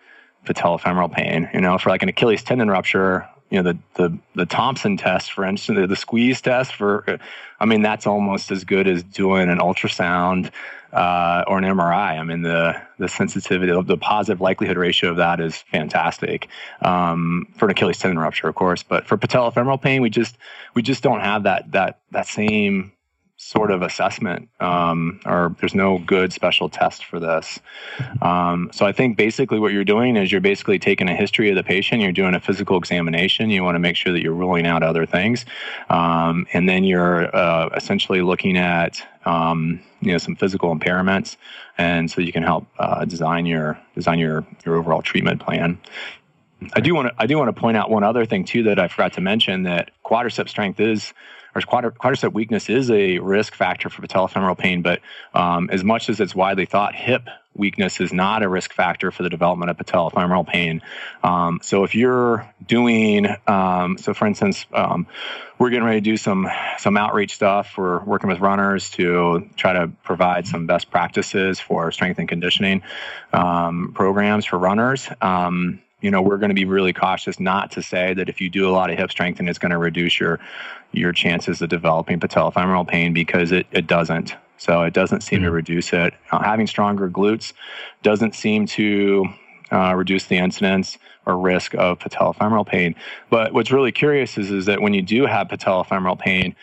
patellofemoral 0.45 1.13
pain. 1.13 1.49
You 1.53 1.61
know, 1.61 1.79
for 1.79 1.91
like 1.91 2.03
an 2.03 2.09
Achilles 2.09 2.43
tendon 2.43 2.71
rupture, 2.71 3.29
you 3.51 3.63
know 3.63 3.73
the 3.73 3.79
the 3.95 4.19
the 4.35 4.47
Thompson 4.47 4.97
test, 4.97 5.33
for 5.33 5.45
instance, 5.45 5.79
the, 5.79 5.87
the 5.87 5.97
squeeze 5.97 6.41
test 6.41 6.75
for, 6.75 7.19
I 7.61 7.67
mean, 7.67 7.83
that's 7.83 8.07
almost 8.07 8.51
as 8.51 8.65
good 8.65 8.87
as 8.87 9.03
doing 9.03 9.49
an 9.49 9.59
ultrasound 9.59 10.51
uh, 10.93 11.45
or 11.47 11.59
an 11.59 11.65
MRI. 11.65 12.19
I 12.19 12.23
mean, 12.23 12.43
the 12.43 12.81
the 12.99 13.09
sensitivity, 13.09 13.73
the 13.83 13.97
positive 13.97 14.41
likelihood 14.41 14.77
ratio 14.77 15.11
of 15.11 15.17
that 15.17 15.41
is 15.41 15.57
fantastic 15.57 16.49
um, 16.81 17.47
for 17.57 17.67
an 17.67 17.73
Achilles 17.73 17.99
tendon 17.99 18.19
rupture, 18.19 18.49
of 18.49 18.55
course. 18.55 18.83
But 18.83 19.07
for 19.07 19.17
patellofemoral 19.19 19.83
pain, 19.83 20.03
we 20.03 20.11
just 20.11 20.37
we 20.75 20.83
just 20.83 21.03
don't 21.03 21.21
have 21.21 21.43
that 21.43 21.73
that 21.73 21.99
that 22.13 22.27
same 22.27 22.93
sort 23.41 23.71
of 23.71 23.83
assessment, 23.83 24.49
um, 24.59 25.21
or 25.25 25.55
there's 25.61 25.75
no 25.75 25.99
good 25.99 26.33
special 26.33 26.69
test 26.69 27.05
for 27.05 27.21
this. 27.21 27.61
Um, 28.21 28.69
so 28.73 28.85
I 28.85 28.91
think 28.91 29.17
basically 29.17 29.61
what 29.61 29.73
you're 29.73 29.85
doing 29.85 30.17
is 30.17 30.33
you're 30.33 30.41
basically 30.41 30.81
taking 30.81 31.09
a 31.09 31.15
history 31.15 31.49
of 31.49 31.55
the 31.55 31.63
patient, 31.63 32.03
you're 32.03 32.11
doing 32.11 32.35
a 32.35 32.41
physical 32.41 32.77
examination, 32.77 33.49
you 33.49 33.63
want 33.63 33.77
to 33.77 33.79
make 33.79 33.95
sure 33.95 34.13
that 34.13 34.23
you're 34.23 34.35
ruling 34.35 34.67
out 34.67 34.83
other 34.83 35.07
things, 35.07 35.47
um, 35.89 36.49
and 36.53 36.69
then 36.69 36.83
you're 36.83 37.35
uh, 37.35 37.69
essentially 37.77 38.23
looking 38.23 38.59
at 38.59 39.01
um, 39.25 39.81
you 40.01 40.11
know 40.11 40.19
some 40.19 40.35
physical 40.35 40.75
impairments, 40.75 41.37
and 41.79 42.11
so 42.11 42.21
you 42.21 42.33
can 42.33 42.43
help 42.43 42.67
uh, 42.81 43.05
design 43.05 43.47
your 43.47 43.79
design 43.95 44.19
your 44.19 44.45
your 44.67 44.75
overall 44.75 45.01
treatment 45.01 45.41
plan. 45.41 45.79
I 46.75 46.81
do 46.81 46.93
want 46.93 47.09
to 47.09 47.15
I 47.17 47.27
do 47.27 47.39
want 47.39 47.55
to 47.55 47.61
point 47.61 47.77
out 47.77 47.89
one 47.89 48.03
other 48.03 48.27
thing 48.27 48.45
too 48.45 48.65
that 48.65 48.81
I 48.81 48.89
forgot 48.89 49.13
to 49.13 49.21
mention 49.21 49.63
that 49.63 49.93
quadricep 50.05 50.49
strength 50.49 50.81
is 50.81 51.15
or 51.65 51.91
quadricep 51.91 52.33
weakness 52.33 52.69
is 52.69 52.91
a 52.91 53.19
risk 53.19 53.55
factor 53.55 53.89
for 53.89 54.03
patellofemoral 54.03 54.59
pain, 54.59 54.83
but 54.83 55.01
um, 55.35 55.71
as 55.71 55.85
much 55.85 56.09
as 56.09 56.21
it's 56.21 56.35
widely 56.35 56.67
thought, 56.67 56.95
hip 56.95 57.29
weakness 57.55 58.01
is 58.01 58.13
not 58.13 58.43
a 58.43 58.49
risk 58.49 58.73
factor 58.73 59.11
for 59.11 59.23
the 59.23 59.29
development 59.29 59.71
of 59.71 59.77
patellofemoral 59.77 60.47
pain. 60.47 60.81
Um, 61.23 61.59
so 61.63 61.85
if 61.85 61.95
you're 61.95 62.49
doing, 62.65 63.27
um, 63.47 63.99
so 63.99 64.15
for 64.15 64.27
instance, 64.27 64.65
um, 64.73 65.07
we're 65.59 65.71
getting 65.71 65.85
ready 65.85 66.01
to 66.01 66.05
do 66.05 66.17
some 66.17 66.49
some 66.79 66.97
outreach 66.97 67.35
stuff. 67.35 67.77
We're 67.77 68.03
working 68.05 68.31
with 68.31 68.39
runners 68.39 68.91
to 68.91 69.51
try 69.57 69.73
to 69.73 69.89
provide 70.05 70.47
some 70.47 70.67
best 70.67 70.91
practices 70.91 71.59
for 71.59 71.91
strength 71.91 72.21
and 72.21 72.29
conditioning 72.29 72.83
um, 73.33 73.93
programs 73.95 74.45
for 74.45 74.57
runners. 74.59 75.09
You 76.01 76.11
know, 76.11 76.23
we're 76.23 76.39
going 76.39 76.51
to 76.51 76.55
be 76.55 76.65
really 76.65 76.93
cautious 76.93 77.41
not 77.41 77.73
to 77.73 77.83
say 77.83 78.15
that 78.15 78.29
if 78.29 78.41
you 78.41 78.49
do 78.49 78.69
a 78.69 78.71
lot 78.71 78.91
of 78.91 78.99
hip 78.99 79.11
strengthening, 79.11 79.49
it's 79.49 79.59
going 79.59 79.71
to 79.71 79.79
reduce 79.79 80.19
your 80.21 80.39
your 80.93 81.13
chances 81.13 81.61
of 81.61 81.69
developing 81.69 82.19
patellofemoral 82.19 82.87
pain 82.87 83.13
because 83.13 83.53
it, 83.53 83.67
it 83.73 83.87
doesn't. 83.87 84.35
So 84.57 84.83
it 84.83 84.95
doesn't 84.95 85.23
seem 85.23 85.39
mm-hmm. 85.39 85.47
to 85.47 85.51
reduce 85.51 85.93
it. 85.93 86.15
Uh, 86.31 86.43
having 86.43 86.67
stronger 86.67 87.09
glutes 87.09 87.53
doesn't 88.03 88.35
seem 88.35 88.67
to 88.67 89.27
uh, 89.71 89.95
reduce 89.95 90.25
the 90.27 90.37
incidence 90.37 90.99
or 91.27 91.39
risk 91.39 91.75
of 91.75 91.99
patellofemoral 91.99 92.67
pain. 92.67 92.95
But 93.29 93.53
what's 93.53 93.71
really 93.71 93.93
curious 93.93 94.39
is, 94.39 94.51
is 94.51 94.67
that 94.67 94.81
when 94.81 94.95
you 94.95 95.03
do 95.03 95.27
have 95.27 95.49
patellofemoral 95.49 96.19
pain, 96.19 96.57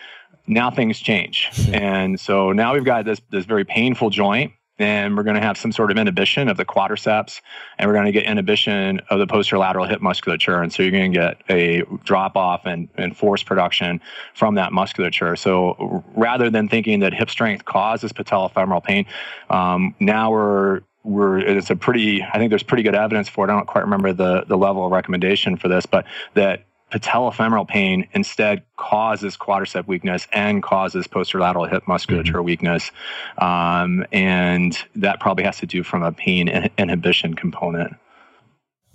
now 0.46 0.70
things 0.70 0.98
change. 0.98 1.50
and 1.72 2.18
so 2.18 2.52
now 2.52 2.74
we've 2.74 2.84
got 2.84 3.04
this, 3.04 3.20
this 3.30 3.44
very 3.44 3.64
painful 3.64 4.10
joint 4.10 4.52
and 4.78 5.16
we're 5.16 5.22
going 5.22 5.36
to 5.36 5.42
have 5.42 5.56
some 5.56 5.72
sort 5.72 5.90
of 5.90 5.96
inhibition 5.96 6.48
of 6.48 6.56
the 6.56 6.64
quadriceps 6.64 7.40
and 7.78 7.88
we're 7.88 7.94
going 7.94 8.06
to 8.06 8.12
get 8.12 8.24
inhibition 8.24 9.00
of 9.10 9.18
the 9.18 9.26
posterolateral 9.26 9.88
hip 9.88 10.00
musculature 10.00 10.60
and 10.60 10.72
so 10.72 10.82
you're 10.82 10.92
going 10.92 11.12
to 11.12 11.18
get 11.18 11.42
a 11.48 11.82
drop 12.04 12.36
off 12.36 12.66
and, 12.66 12.88
and 12.96 13.16
force 13.16 13.42
production 13.42 14.00
from 14.34 14.56
that 14.56 14.72
musculature. 14.72 15.36
So 15.36 16.04
rather 16.14 16.50
than 16.50 16.68
thinking 16.68 17.00
that 17.00 17.14
hip 17.14 17.30
strength 17.30 17.64
causes 17.64 18.12
patellofemoral 18.12 18.84
pain 18.84 19.06
um, 19.50 19.94
now 20.00 20.30
we're 20.30 20.82
we're 21.04 21.38
it's 21.38 21.70
a 21.70 21.76
pretty 21.76 22.22
i 22.22 22.36
think 22.36 22.50
there's 22.50 22.64
pretty 22.64 22.82
good 22.82 22.96
evidence 22.96 23.28
for 23.28 23.46
it. 23.46 23.52
I 23.52 23.54
don't 23.54 23.66
quite 23.66 23.82
remember 23.82 24.12
the 24.12 24.44
the 24.44 24.56
level 24.56 24.84
of 24.84 24.90
recommendation 24.90 25.56
for 25.56 25.68
this 25.68 25.86
but 25.86 26.04
that 26.34 26.66
patellofemoral 26.92 27.66
pain 27.66 28.06
instead 28.12 28.62
causes 28.76 29.36
quadricep 29.36 29.86
weakness 29.86 30.26
and 30.32 30.62
causes 30.62 31.06
posterolateral 31.06 31.68
hip 31.68 31.86
musculature 31.88 32.34
mm-hmm. 32.34 32.44
weakness. 32.44 32.90
Um, 33.38 34.04
and 34.12 34.78
that 34.94 35.18
probably 35.18 35.44
has 35.44 35.58
to 35.58 35.66
do 35.66 35.82
from 35.82 36.02
a 36.02 36.12
pain 36.12 36.48
in- 36.48 36.70
inhibition 36.78 37.34
component. 37.34 37.96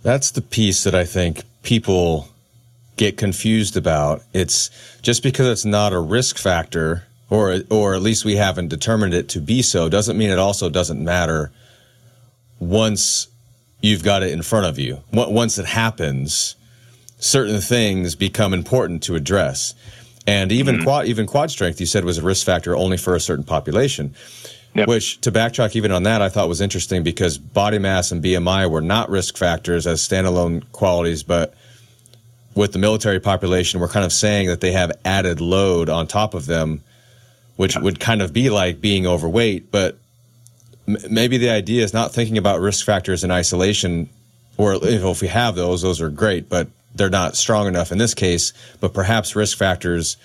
That's 0.03 0.31
the 0.31 0.41
piece 0.41 0.83
that 0.83 0.95
I 0.95 1.05
think 1.05 1.43
people 1.63 2.29
get 2.97 3.17
confused 3.17 3.75
about. 3.75 4.23
It's 4.33 4.69
just 5.01 5.21
because 5.21 5.47
it's 5.47 5.65
not 5.65 5.93
a 5.93 5.99
risk 5.99 6.37
factor, 6.37 7.03
or 7.29 7.59
or 7.69 7.93
at 7.93 8.01
least 8.01 8.25
we 8.25 8.35
haven't 8.35 8.69
determined 8.69 9.13
it 9.13 9.29
to 9.29 9.39
be 9.39 9.61
so, 9.61 9.89
doesn't 9.89 10.17
mean 10.17 10.29
it 10.29 10.39
also 10.39 10.69
doesn't 10.69 11.03
matter 11.03 11.51
once 12.59 13.27
you've 13.81 14.03
got 14.03 14.23
it 14.23 14.31
in 14.31 14.41
front 14.41 14.65
of 14.65 14.79
you. 14.79 15.01
Once 15.11 15.57
it 15.57 15.65
happens, 15.65 16.55
certain 17.21 17.61
things 17.61 18.15
become 18.15 18.53
important 18.53 19.03
to 19.03 19.15
address. 19.15 19.73
And 20.27 20.51
even 20.51 20.75
mm-hmm. 20.75 20.83
quad, 20.83 21.05
even 21.05 21.27
quad 21.27 21.49
strength, 21.51 21.79
you 21.79 21.85
said 21.85 22.03
was 22.03 22.17
a 22.17 22.21
risk 22.21 22.45
factor 22.45 22.75
only 22.75 22.97
for 22.97 23.15
a 23.15 23.19
certain 23.19 23.45
population. 23.45 24.13
Yep. 24.73 24.87
Which, 24.87 25.21
to 25.21 25.31
backtrack 25.31 25.75
even 25.75 25.91
on 25.91 26.03
that, 26.03 26.21
I 26.21 26.29
thought 26.29 26.47
was 26.47 26.61
interesting 26.61 27.03
because 27.03 27.37
body 27.37 27.77
mass 27.77 28.11
and 28.11 28.23
BMI 28.23 28.69
were 28.69 28.81
not 28.81 29.09
risk 29.09 29.37
factors 29.37 29.85
as 29.85 30.01
standalone 30.01 30.63
qualities, 30.71 31.23
but 31.23 31.53
with 32.55 32.71
the 32.71 32.79
military 32.79 33.19
population, 33.19 33.79
we're 33.79 33.89
kind 33.89 34.05
of 34.05 34.13
saying 34.13 34.47
that 34.47 34.61
they 34.61 34.71
have 34.71 34.91
added 35.03 35.41
load 35.41 35.89
on 35.89 36.07
top 36.07 36.33
of 36.33 36.45
them, 36.45 36.83
which 37.57 37.75
would 37.77 37.99
kind 37.99 38.21
of 38.21 38.31
be 38.31 38.49
like 38.49 38.79
being 38.79 39.05
overweight. 39.05 39.71
But 39.71 39.97
m- 40.87 40.97
maybe 41.09 41.37
the 41.37 41.49
idea 41.49 41.83
is 41.83 41.93
not 41.93 42.13
thinking 42.13 42.37
about 42.37 42.61
risk 42.61 42.85
factors 42.85 43.25
in 43.25 43.31
isolation, 43.31 44.09
or 44.57 44.75
if 44.81 45.21
we 45.21 45.27
have 45.27 45.55
those, 45.55 45.81
those 45.81 45.99
are 45.99 46.09
great. 46.09 46.47
But 46.47 46.69
they're 46.95 47.09
not 47.09 47.35
strong 47.35 47.67
enough 47.67 47.91
in 47.91 47.97
this 47.97 48.13
case, 48.13 48.53
but 48.79 48.93
perhaps 48.93 49.35
risk 49.35 49.57
factors 49.57 50.17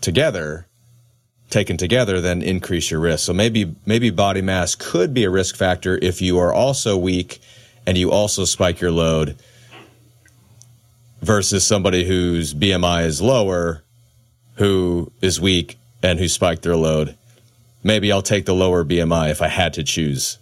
together, 0.00 0.66
taken 1.50 1.76
together, 1.76 2.20
then 2.20 2.42
increase 2.42 2.90
your 2.90 3.00
risk. 3.00 3.24
So 3.24 3.32
maybe 3.32 3.74
maybe 3.86 4.10
body 4.10 4.42
mass 4.42 4.74
could 4.74 5.12
be 5.12 5.24
a 5.24 5.30
risk 5.30 5.56
factor 5.56 5.98
if 6.00 6.22
you 6.22 6.38
are 6.38 6.52
also 6.52 6.96
weak 6.96 7.40
and 7.86 7.96
you 7.96 8.10
also 8.10 8.44
spike 8.44 8.80
your 8.80 8.92
load 8.92 9.36
versus 11.20 11.66
somebody 11.66 12.04
whose 12.04 12.54
BMI 12.54 13.06
is 13.06 13.20
lower, 13.20 13.82
who 14.56 15.10
is 15.20 15.40
weak 15.40 15.78
and 16.02 16.18
who 16.18 16.28
spiked 16.28 16.62
their 16.62 16.76
load. 16.76 17.16
Maybe 17.82 18.12
I'll 18.12 18.22
take 18.22 18.44
the 18.44 18.54
lower 18.54 18.84
BMI 18.84 19.30
if 19.30 19.42
I 19.42 19.48
had 19.48 19.72
to 19.74 19.82
choose. 19.82 20.38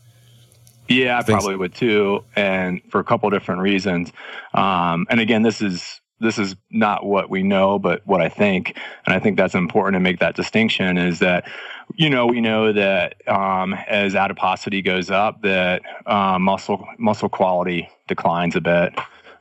Yeah, 0.88 1.18
I 1.18 1.22
probably 1.22 1.56
would 1.56 1.74
too, 1.74 2.24
and 2.34 2.80
for 2.90 3.00
a 3.00 3.04
couple 3.04 3.28
different 3.30 3.60
reasons. 3.60 4.12
Um, 4.54 5.06
and 5.10 5.20
again, 5.20 5.42
this 5.42 5.60
is 5.60 6.00
this 6.18 6.38
is 6.38 6.56
not 6.70 7.04
what 7.04 7.28
we 7.28 7.42
know, 7.42 7.78
but 7.78 8.06
what 8.06 8.22
I 8.22 8.28
think, 8.28 8.78
and 9.04 9.14
I 9.14 9.18
think 9.18 9.36
that's 9.36 9.54
important 9.54 9.94
to 9.94 10.00
make 10.00 10.20
that 10.20 10.34
distinction. 10.34 10.96
Is 10.96 11.18
that 11.18 11.48
you 11.94 12.08
know 12.08 12.26
we 12.26 12.40
know 12.40 12.72
that 12.72 13.16
um, 13.28 13.74
as 13.74 14.14
adiposity 14.14 14.82
goes 14.82 15.10
up, 15.10 15.42
that 15.42 15.82
uh, 16.06 16.38
muscle 16.38 16.86
muscle 16.98 17.28
quality 17.28 17.90
declines 18.06 18.56
a 18.56 18.60
bit. 18.60 18.94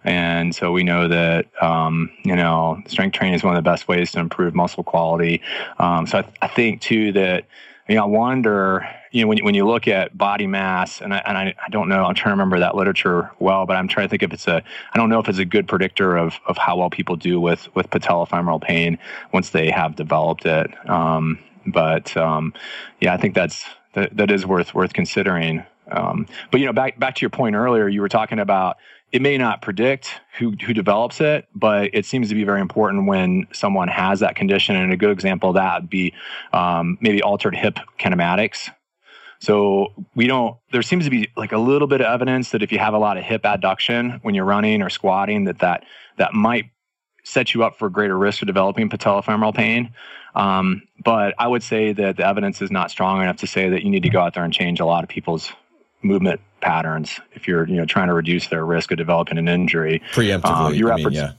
And 0.06 0.54
so 0.54 0.72
we 0.72 0.84
know 0.84 1.08
that, 1.08 1.48
um, 1.64 2.12
you 2.24 2.36
know, 2.36 2.80
strength 2.86 3.16
training 3.16 3.34
is 3.34 3.44
one 3.44 3.58
of 3.58 3.64
the 3.64 3.68
best 3.68 3.88
ways 3.88 4.12
to 4.12 4.20
improve 4.20 4.54
muscle 4.54 4.84
quality. 4.84 5.42
Um, 5.80 6.06
so 6.06 6.20
I, 6.20 6.22
th- 6.22 6.36
I, 6.44 6.48
think 6.48 6.82
too 6.82 7.12
that, 7.14 7.46
you 7.90 7.96
know, 7.96 8.04
I 8.04 8.06
wonder, 8.06 8.88
you 9.16 9.22
know, 9.22 9.30
when, 9.30 9.38
when 9.46 9.56
you 9.56 9.66
look 9.66 9.88
at 9.88 10.18
body 10.18 10.46
mass, 10.46 11.00
and 11.00 11.14
I, 11.14 11.20
and 11.26 11.38
I, 11.38 11.56
I 11.66 11.70
don't 11.70 11.88
know, 11.88 12.04
I'm 12.04 12.16
trying 12.16 12.32
to 12.32 12.38
remember 12.38 12.60
that 12.60 12.76
literature 12.76 13.32
well, 13.40 13.66
but 13.66 13.78
I'm 13.78 13.88
trying 13.88 14.08
to 14.08 14.10
think 14.10 14.24
if 14.24 14.34
it's 14.34 14.46
a, 14.46 14.62
I 14.94 14.98
don't 14.98 15.08
know 15.08 15.20
if 15.20 15.30
it's 15.30 15.38
a 15.38 15.46
good 15.46 15.70
predictor 15.70 16.18
of, 16.18 16.38
of 16.48 16.58
how 16.58 16.76
well 16.76 16.90
people 16.90 17.16
do 17.16 17.40
with, 17.40 17.74
with 17.76 17.90
patellofemoral 17.90 18.62
pain 18.62 18.98
once 19.32 19.52
they 19.52 19.72
have 19.72 19.96
developed 19.96 20.46
it. 20.46 20.70
Um, 20.90 21.40
but 21.66 22.16
um, 22.18 22.54
yeah, 23.00 23.14
I 23.14 23.18
think 23.18 23.36
that's, 23.36 23.64
that, 23.94 24.18
that 24.18 24.32
is 24.32 24.46
worth, 24.46 24.74
worth 24.74 24.92
considering. 24.92 25.64
Um, 25.90 26.28
but, 26.52 26.60
you 26.60 26.66
know, 26.66 26.74
back, 26.74 27.00
back 27.00 27.16
to 27.16 27.22
your 27.22 27.30
point 27.30 27.56
earlier, 27.56 27.88
you 27.88 28.02
were 28.02 28.10
talking 28.10 28.40
about 28.40 28.76
it 29.14 29.22
may 29.22 29.38
not 29.38 29.62
predict 29.62 30.20
who 30.38 30.56
who 30.66 30.74
develops 30.74 31.22
it, 31.22 31.48
but 31.56 31.92
it 31.94 32.06
seems 32.06 32.28
to 32.28 32.36
be 32.36 32.44
very 32.44 32.60
important 32.60 33.08
when 33.08 33.48
someone 33.54 33.88
has 33.88 34.20
that 34.20 34.36
condition. 34.36 34.76
And 34.76 34.92
a 34.92 34.98
good 34.98 35.12
example 35.12 35.52
of 35.52 35.56
that 35.56 35.84
would 35.84 35.90
be 35.90 36.12
um, 36.52 36.98
maybe 37.00 37.22
altered 37.22 37.56
hip 37.56 37.80
kinematics. 37.98 38.70
So 39.46 39.94
we 40.16 40.26
don't. 40.26 40.58
There 40.72 40.82
seems 40.82 41.04
to 41.04 41.12
be 41.12 41.30
like 41.38 41.52
a 41.52 41.60
little 41.60 41.88
bit 41.88 42.02
of 42.02 42.08
evidence 42.08 42.50
that 42.50 42.64
if 42.64 42.72
you 42.72 42.80
have 42.80 42.96
a 42.96 42.98
lot 42.98 43.16
of 43.18 43.24
hip 43.24 43.44
adduction 43.44 44.20
when 44.24 44.34
you're 44.34 44.46
running 44.46 44.82
or 44.82 44.90
squatting, 44.90 45.44
that 45.44 45.60
that 45.60 45.84
that 46.18 46.34
might 46.34 46.66
set 47.24 47.54
you 47.54 47.64
up 47.64 47.78
for 47.78 47.90
greater 47.92 48.18
risk 48.18 48.42
of 48.42 48.48
developing 48.48 48.90
patellofemoral 48.90 49.54
pain. 49.54 49.94
Um, 50.34 50.82
but 51.04 51.36
I 51.38 51.48
would 51.48 51.62
say 51.62 51.94
that 51.94 52.18
the 52.18 52.26
evidence 52.26 52.60
is 52.60 52.72
not 52.72 52.90
strong 52.90 53.22
enough 53.22 53.38
to 53.38 53.48
say 53.48 53.70
that 53.70 53.84
you 53.84 53.92
need 53.92 54.04
to 54.04 54.10
go 54.10 54.20
out 54.20 54.34
there 54.34 54.44
and 54.44 54.52
change 54.52 54.80
a 54.80 54.86
lot 54.86 55.04
of 55.04 55.10
people's 55.10 55.52
movement 56.02 56.42
patterns 56.62 57.20
if 57.34 57.48
you're 57.48 57.68
you 57.68 57.76
know 57.76 57.86
trying 57.86 58.08
to 58.08 58.14
reduce 58.14 58.48
their 58.48 58.66
risk 58.66 58.92
of 58.92 58.98
developing 58.98 59.38
an 59.38 59.48
injury 59.48 60.02
preemptively. 60.14 60.46
Um, 60.46 60.74
your 60.74 60.92
efforts, 60.92 61.16
mean, 61.16 61.26
yeah. 61.26 61.32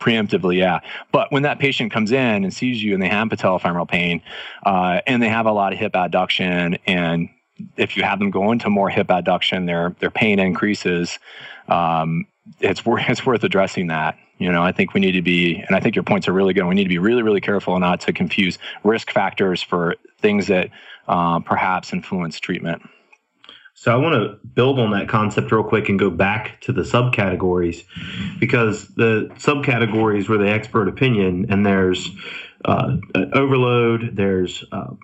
Preemptively, 0.00 0.58
yeah. 0.58 0.80
But 1.12 1.32
when 1.32 1.44
that 1.44 1.58
patient 1.58 1.92
comes 1.92 2.12
in 2.12 2.44
and 2.44 2.52
sees 2.52 2.82
you 2.82 2.92
and 2.92 3.02
they 3.02 3.08
have 3.08 3.28
patellofemoral 3.28 3.88
pain, 3.88 4.20
uh, 4.66 5.00
and 5.06 5.22
they 5.22 5.28
have 5.28 5.46
a 5.46 5.52
lot 5.52 5.72
of 5.72 5.78
hip 5.78 5.92
adduction, 5.92 6.78
and 6.86 7.30
if 7.76 7.96
you 7.96 8.02
have 8.02 8.18
them 8.18 8.30
go 8.30 8.52
into 8.52 8.70
more 8.70 8.88
hip 8.88 9.08
adduction, 9.08 9.66
their 9.66 9.94
their 10.00 10.10
pain 10.10 10.38
increases. 10.38 11.18
Um, 11.68 12.26
it's 12.60 12.84
worth 12.84 13.04
it's 13.08 13.24
worth 13.24 13.44
addressing 13.44 13.88
that. 13.88 14.16
You 14.38 14.50
know, 14.50 14.62
I 14.62 14.72
think 14.72 14.94
we 14.94 15.00
need 15.00 15.12
to 15.12 15.22
be, 15.22 15.56
and 15.56 15.76
I 15.76 15.80
think 15.80 15.94
your 15.94 16.02
points 16.02 16.26
are 16.26 16.32
really 16.32 16.54
good. 16.54 16.64
We 16.64 16.74
need 16.74 16.82
to 16.82 16.88
be 16.88 16.98
really, 16.98 17.22
really 17.22 17.40
careful 17.40 17.78
not 17.78 18.00
to 18.00 18.12
confuse 18.12 18.58
risk 18.82 19.10
factors 19.12 19.62
for 19.62 19.94
things 20.18 20.48
that 20.48 20.70
uh, 21.06 21.38
perhaps 21.38 21.92
influence 21.92 22.40
treatment. 22.40 22.82
So 23.74 23.92
I 23.92 23.96
want 23.96 24.14
to 24.14 24.46
build 24.46 24.78
on 24.78 24.92
that 24.92 25.08
concept 25.08 25.52
real 25.52 25.64
quick 25.64 25.88
and 25.88 25.98
go 25.98 26.08
back 26.08 26.60
to 26.62 26.72
the 26.72 26.82
subcategories 26.82 27.84
because 28.38 28.88
the 28.94 29.30
subcategories 29.34 30.28
were 30.28 30.38
the 30.38 30.48
expert 30.48 30.88
opinion 30.88 31.46
and 31.50 31.66
there's 31.66 32.08
uh, 32.64 32.96
overload. 33.34 34.16
There's 34.16 34.64
uh, 34.72 34.94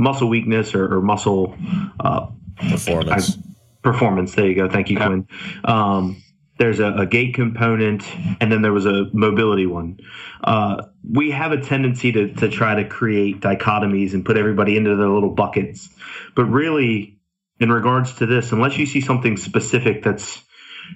muscle 0.00 0.28
weakness 0.28 0.74
or, 0.74 0.96
or 0.96 1.00
muscle 1.00 1.56
uh, 2.00 2.26
performance. 2.70 3.36
I, 3.36 3.42
performance. 3.82 4.34
There 4.34 4.46
you 4.46 4.54
go. 4.54 4.68
Thank 4.68 4.90
you, 4.90 4.96
Quinn. 4.96 5.28
Um, 5.64 6.22
there's 6.58 6.80
a, 6.80 6.92
a, 6.92 7.06
gait 7.06 7.34
component, 7.34 8.04
and 8.40 8.52
then 8.52 8.60
there 8.60 8.72
was 8.72 8.84
a 8.84 9.06
mobility 9.14 9.66
one. 9.66 9.98
Uh, 10.44 10.82
we 11.08 11.30
have 11.30 11.52
a 11.52 11.60
tendency 11.60 12.12
to, 12.12 12.34
to 12.34 12.50
try 12.50 12.82
to 12.82 12.86
create 12.86 13.40
dichotomies 13.40 14.12
and 14.12 14.24
put 14.24 14.36
everybody 14.36 14.76
into 14.76 14.94
their 14.96 15.08
little 15.08 15.30
buckets. 15.30 15.88
But 16.34 16.44
really, 16.44 17.18
in 17.58 17.72
regards 17.72 18.14
to 18.16 18.26
this, 18.26 18.52
unless 18.52 18.76
you 18.76 18.84
see 18.84 19.00
something 19.00 19.38
specific 19.38 20.02
that's 20.02 20.42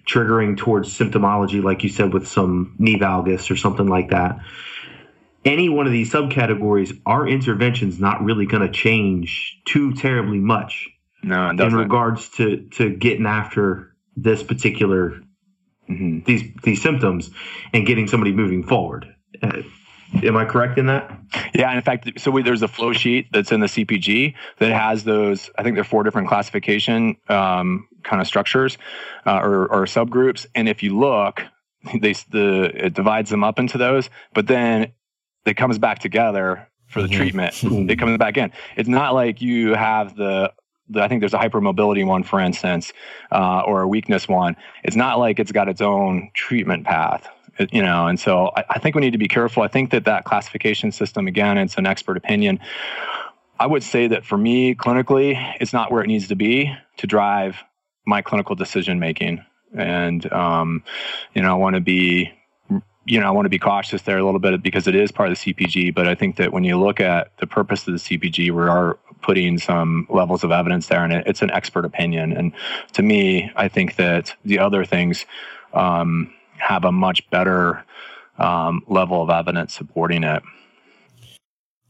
triggering 0.06 0.58
towards 0.58 0.96
symptomology, 0.98 1.62
like 1.62 1.82
you 1.82 1.88
said, 1.88 2.12
with 2.12 2.28
some 2.28 2.74
knee 2.78 2.98
valgus 2.98 3.50
or 3.50 3.56
something 3.56 3.86
like 3.86 4.10
that, 4.10 4.40
any 5.44 5.68
one 5.68 5.86
of 5.86 5.92
these 5.92 6.12
subcategories, 6.12 7.00
our 7.06 7.28
intervention's 7.28 8.00
not 8.00 8.22
really 8.22 8.46
going 8.46 8.66
to 8.66 8.72
change 8.72 9.60
too 9.66 9.94
terribly 9.94 10.38
much. 10.38 10.88
No, 11.22 11.50
in 11.50 11.74
regards 11.74 12.28
to 12.30 12.68
to 12.72 12.90
getting 12.90 13.26
after 13.26 13.96
this 14.14 14.42
particular 14.42 15.22
mm-hmm. 15.88 16.20
these 16.24 16.42
these 16.62 16.82
symptoms 16.82 17.30
and 17.72 17.86
getting 17.86 18.06
somebody 18.06 18.32
moving 18.32 18.62
forward. 18.62 19.06
Uh, 19.42 19.62
am 20.22 20.36
I 20.36 20.44
correct 20.44 20.78
in 20.78 20.86
that? 20.86 21.18
Yeah, 21.54 21.68
and 21.68 21.78
in 21.78 21.82
fact, 21.82 22.20
so 22.20 22.30
we, 22.30 22.42
there's 22.42 22.62
a 22.62 22.68
flow 22.68 22.92
sheet 22.92 23.28
that's 23.32 23.52
in 23.52 23.60
the 23.60 23.66
CPG 23.66 24.34
that 24.58 24.72
has 24.72 25.04
those. 25.04 25.50
I 25.56 25.62
think 25.62 25.76
there 25.76 25.82
are 25.82 25.84
four 25.84 26.02
different 26.02 26.28
classification 26.28 27.16
um, 27.28 27.88
kind 28.02 28.20
of 28.20 28.26
structures 28.26 28.78
uh, 29.26 29.40
or, 29.42 29.66
or 29.66 29.84
subgroups, 29.86 30.46
and 30.54 30.68
if 30.68 30.82
you 30.82 30.98
look, 30.98 31.42
they 32.00 32.12
the 32.30 32.70
it 32.74 32.94
divides 32.94 33.30
them 33.30 33.44
up 33.44 33.58
into 33.58 33.78
those, 33.78 34.10
but 34.34 34.46
then 34.46 34.92
it 35.44 35.56
comes 35.56 35.78
back 35.78 35.98
together 35.98 36.68
for 36.86 37.02
the 37.02 37.08
mm-hmm. 37.08 37.16
treatment. 37.16 37.54
it 37.90 37.98
comes 37.98 38.18
back 38.18 38.36
in. 38.36 38.52
It's 38.76 38.88
not 38.88 39.14
like 39.14 39.40
you 39.40 39.74
have 39.74 40.16
the 40.16 40.52
I 40.96 41.08
think 41.08 41.20
there's 41.20 41.34
a 41.34 41.38
hypermobility 41.38 42.06
one, 42.06 42.22
for 42.24 42.40
instance, 42.40 42.92
uh, 43.32 43.60
or 43.60 43.82
a 43.82 43.88
weakness 43.88 44.28
one. 44.28 44.56
It's 44.82 44.96
not 44.96 45.18
like 45.18 45.38
it's 45.38 45.52
got 45.52 45.68
its 45.68 45.80
own 45.80 46.30
treatment 46.34 46.84
path, 46.84 47.26
you 47.72 47.82
know. 47.82 48.06
And 48.06 48.20
so 48.20 48.50
I, 48.56 48.64
I 48.68 48.78
think 48.78 48.94
we 48.94 49.00
need 49.00 49.12
to 49.12 49.18
be 49.18 49.28
careful. 49.28 49.62
I 49.62 49.68
think 49.68 49.90
that 49.90 50.04
that 50.04 50.24
classification 50.24 50.92
system, 50.92 51.26
again, 51.26 51.56
it's 51.56 51.78
an 51.78 51.86
expert 51.86 52.16
opinion. 52.16 52.60
I 53.58 53.66
would 53.66 53.82
say 53.82 54.08
that 54.08 54.26
for 54.26 54.36
me, 54.36 54.74
clinically, 54.74 55.56
it's 55.60 55.72
not 55.72 55.90
where 55.90 56.02
it 56.02 56.08
needs 56.08 56.28
to 56.28 56.36
be 56.36 56.74
to 56.98 57.06
drive 57.06 57.62
my 58.06 58.20
clinical 58.20 58.54
decision 58.54 58.98
making. 58.98 59.42
And 59.74 60.30
um, 60.32 60.84
you 61.34 61.40
know, 61.40 61.50
I 61.50 61.54
want 61.54 61.74
to 61.74 61.80
be 61.80 62.30
you 63.06 63.20
know, 63.20 63.26
I 63.26 63.30
want 63.30 63.46
to 63.46 63.50
be 63.50 63.58
cautious 63.58 64.02
there 64.02 64.18
a 64.18 64.24
little 64.24 64.40
bit 64.40 64.62
because 64.62 64.86
it 64.86 64.94
is 64.94 65.12
part 65.12 65.30
of 65.30 65.38
the 65.38 65.52
CPG. 65.52 65.94
But 65.94 66.08
I 66.08 66.14
think 66.14 66.36
that 66.36 66.52
when 66.52 66.64
you 66.64 66.78
look 66.78 67.00
at 67.00 67.36
the 67.38 67.46
purpose 67.46 67.86
of 67.86 67.94
the 67.94 67.98
CPG, 68.00 68.50
we 68.50 68.62
are 68.62 68.98
putting 69.20 69.58
some 69.58 70.06
levels 70.10 70.44
of 70.44 70.50
evidence 70.50 70.88
there, 70.88 71.04
and 71.04 71.12
it's 71.12 71.42
an 71.42 71.50
expert 71.50 71.84
opinion. 71.84 72.32
And 72.32 72.52
to 72.92 73.02
me, 73.02 73.50
I 73.56 73.68
think 73.68 73.96
that 73.96 74.34
the 74.44 74.58
other 74.58 74.84
things 74.84 75.26
um, 75.72 76.32
have 76.56 76.84
a 76.84 76.92
much 76.92 77.28
better 77.30 77.84
um, 78.38 78.82
level 78.86 79.22
of 79.22 79.30
evidence 79.30 79.74
supporting 79.74 80.24
it. 80.24 80.42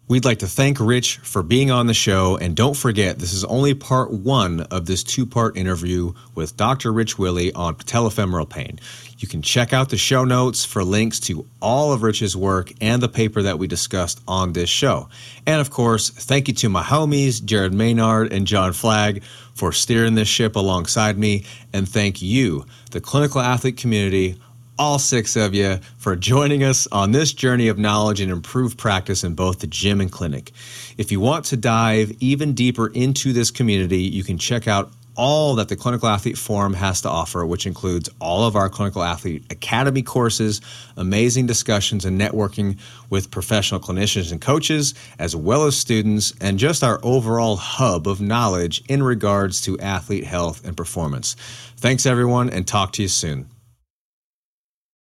We'd 0.07 0.27
like 0.27 0.41
to 0.41 0.47
thank 0.47 0.81
Rich 0.81 1.17
for 1.19 1.43
being 1.43 1.71
on 1.71 1.87
the 1.87 1.95
show. 1.95 2.37
And 2.37 2.55
don't 2.55 2.77
forget, 2.77 3.19
this 3.19 3.33
is 3.33 3.43
only 3.45 3.73
part 3.73 4.11
one 4.11 4.61
of 4.61 4.85
this 4.85 5.03
two 5.03 5.25
part 5.25 5.57
interview 5.57 6.13
with 6.35 6.59
Dr. 6.59 6.93
Rich 6.93 7.19
Willey 7.19 7.55
on 7.55 7.77
patellofemoral 7.77 8.51
pain. 8.51 8.79
You 9.17 9.27
can 9.27 9.41
check 9.41 9.73
out 9.73 9.89
the 9.89 9.97
show 9.97 10.25
notes 10.25 10.63
for 10.63 10.85
links 10.85 11.19
to 11.21 11.47
all 11.63 11.95
of 11.95 12.03
Rich's 12.03 12.37
work 12.37 12.71
and 12.83 13.01
the 13.01 13.09
paper 13.09 13.41
that 13.41 13.59
we 13.59 13.67
discussed 13.67 14.21
on 14.29 14.53
this 14.53 14.69
show. 14.69 15.09
And 15.47 15.59
of 15.59 15.71
course, 15.71 16.11
thank 16.11 16.49
you 16.49 16.55
to 16.55 16.69
my 16.69 16.83
homies, 16.83 17.43
Jared 17.43 17.73
Maynard 17.73 18.31
and 18.31 18.47
John 18.47 18.75
Flagg, 18.75 19.23
for 19.55 19.73
steering 19.73 20.17
this 20.17 20.29
ship 20.29 20.55
alongside 20.55 21.17
me. 21.17 21.47
And 21.73 21.89
thank 21.89 22.21
you, 22.21 22.67
the 22.91 23.01
clinical 23.01 23.41
athlete 23.41 23.79
community, 23.79 24.39
all 24.79 24.99
six 24.99 25.37
of 25.37 25.55
you, 25.55 25.79
for 25.99 26.17
joining 26.17 26.65
us 26.65 26.87
on 26.91 27.13
this 27.13 27.33
journey 27.33 27.69
of 27.69 27.79
knowledge 27.79 28.21
and 28.21 28.31
improved 28.31 28.79
practice 28.79 29.25
in 29.25 29.35
both 29.35 29.61
the 29.61 29.67
gym 29.67 30.01
and 30.01 30.11
clinic. 30.11 30.53
If 30.99 31.13
you 31.13 31.21
want 31.21 31.45
to 31.47 31.57
dive 31.57 32.13
even 32.21 32.55
deeper 32.55 32.89
into 32.89 33.33
this 33.33 33.51
community, 33.51 34.03
you 34.03 34.25
can 34.25 34.39
check 34.39 34.67
out 34.67 34.91
all 35.17 35.55
that 35.55 35.69
the 35.69 35.77
Clinical 35.77 36.09
Athlete 36.09 36.37
Forum 36.37 36.75
has 36.75 37.01
to 37.03 37.09
offer, 37.09 37.47
which 37.47 37.67
includes 37.67 38.11
all 38.21 38.47
of 38.47 38.57
our 38.57 38.69
Clinical 38.69 39.03
Athlete 39.03 39.45
Academy 39.51 40.03
courses, 40.03 40.61
amazing 40.97 41.47
discussions 41.47 42.05
and 42.05 42.21
networking 42.21 42.79
with 43.11 43.31
professional 43.31 43.81
clinicians 43.81 44.33
and 44.33 44.41
coaches, 44.41 44.95
as 45.19 45.37
well 45.37 45.67
as 45.67 45.77
students, 45.77 46.35
and 46.41 46.59
just 46.59 46.83
our 46.83 46.99
overall 47.03 47.57
hub 47.57 48.09
of 48.09 48.21
knowledge 48.21 48.83
in 48.89 49.03
regards 49.03 49.61
to 49.61 49.79
athlete 49.79 50.25
health 50.25 50.65
and 50.67 50.77
performance. 50.77 51.35
Thanks, 51.77 52.07
everyone, 52.07 52.51
and 52.51 52.67
talk 52.67 52.93
to 52.95 53.03
you 53.03 53.09
soon. 53.09 53.49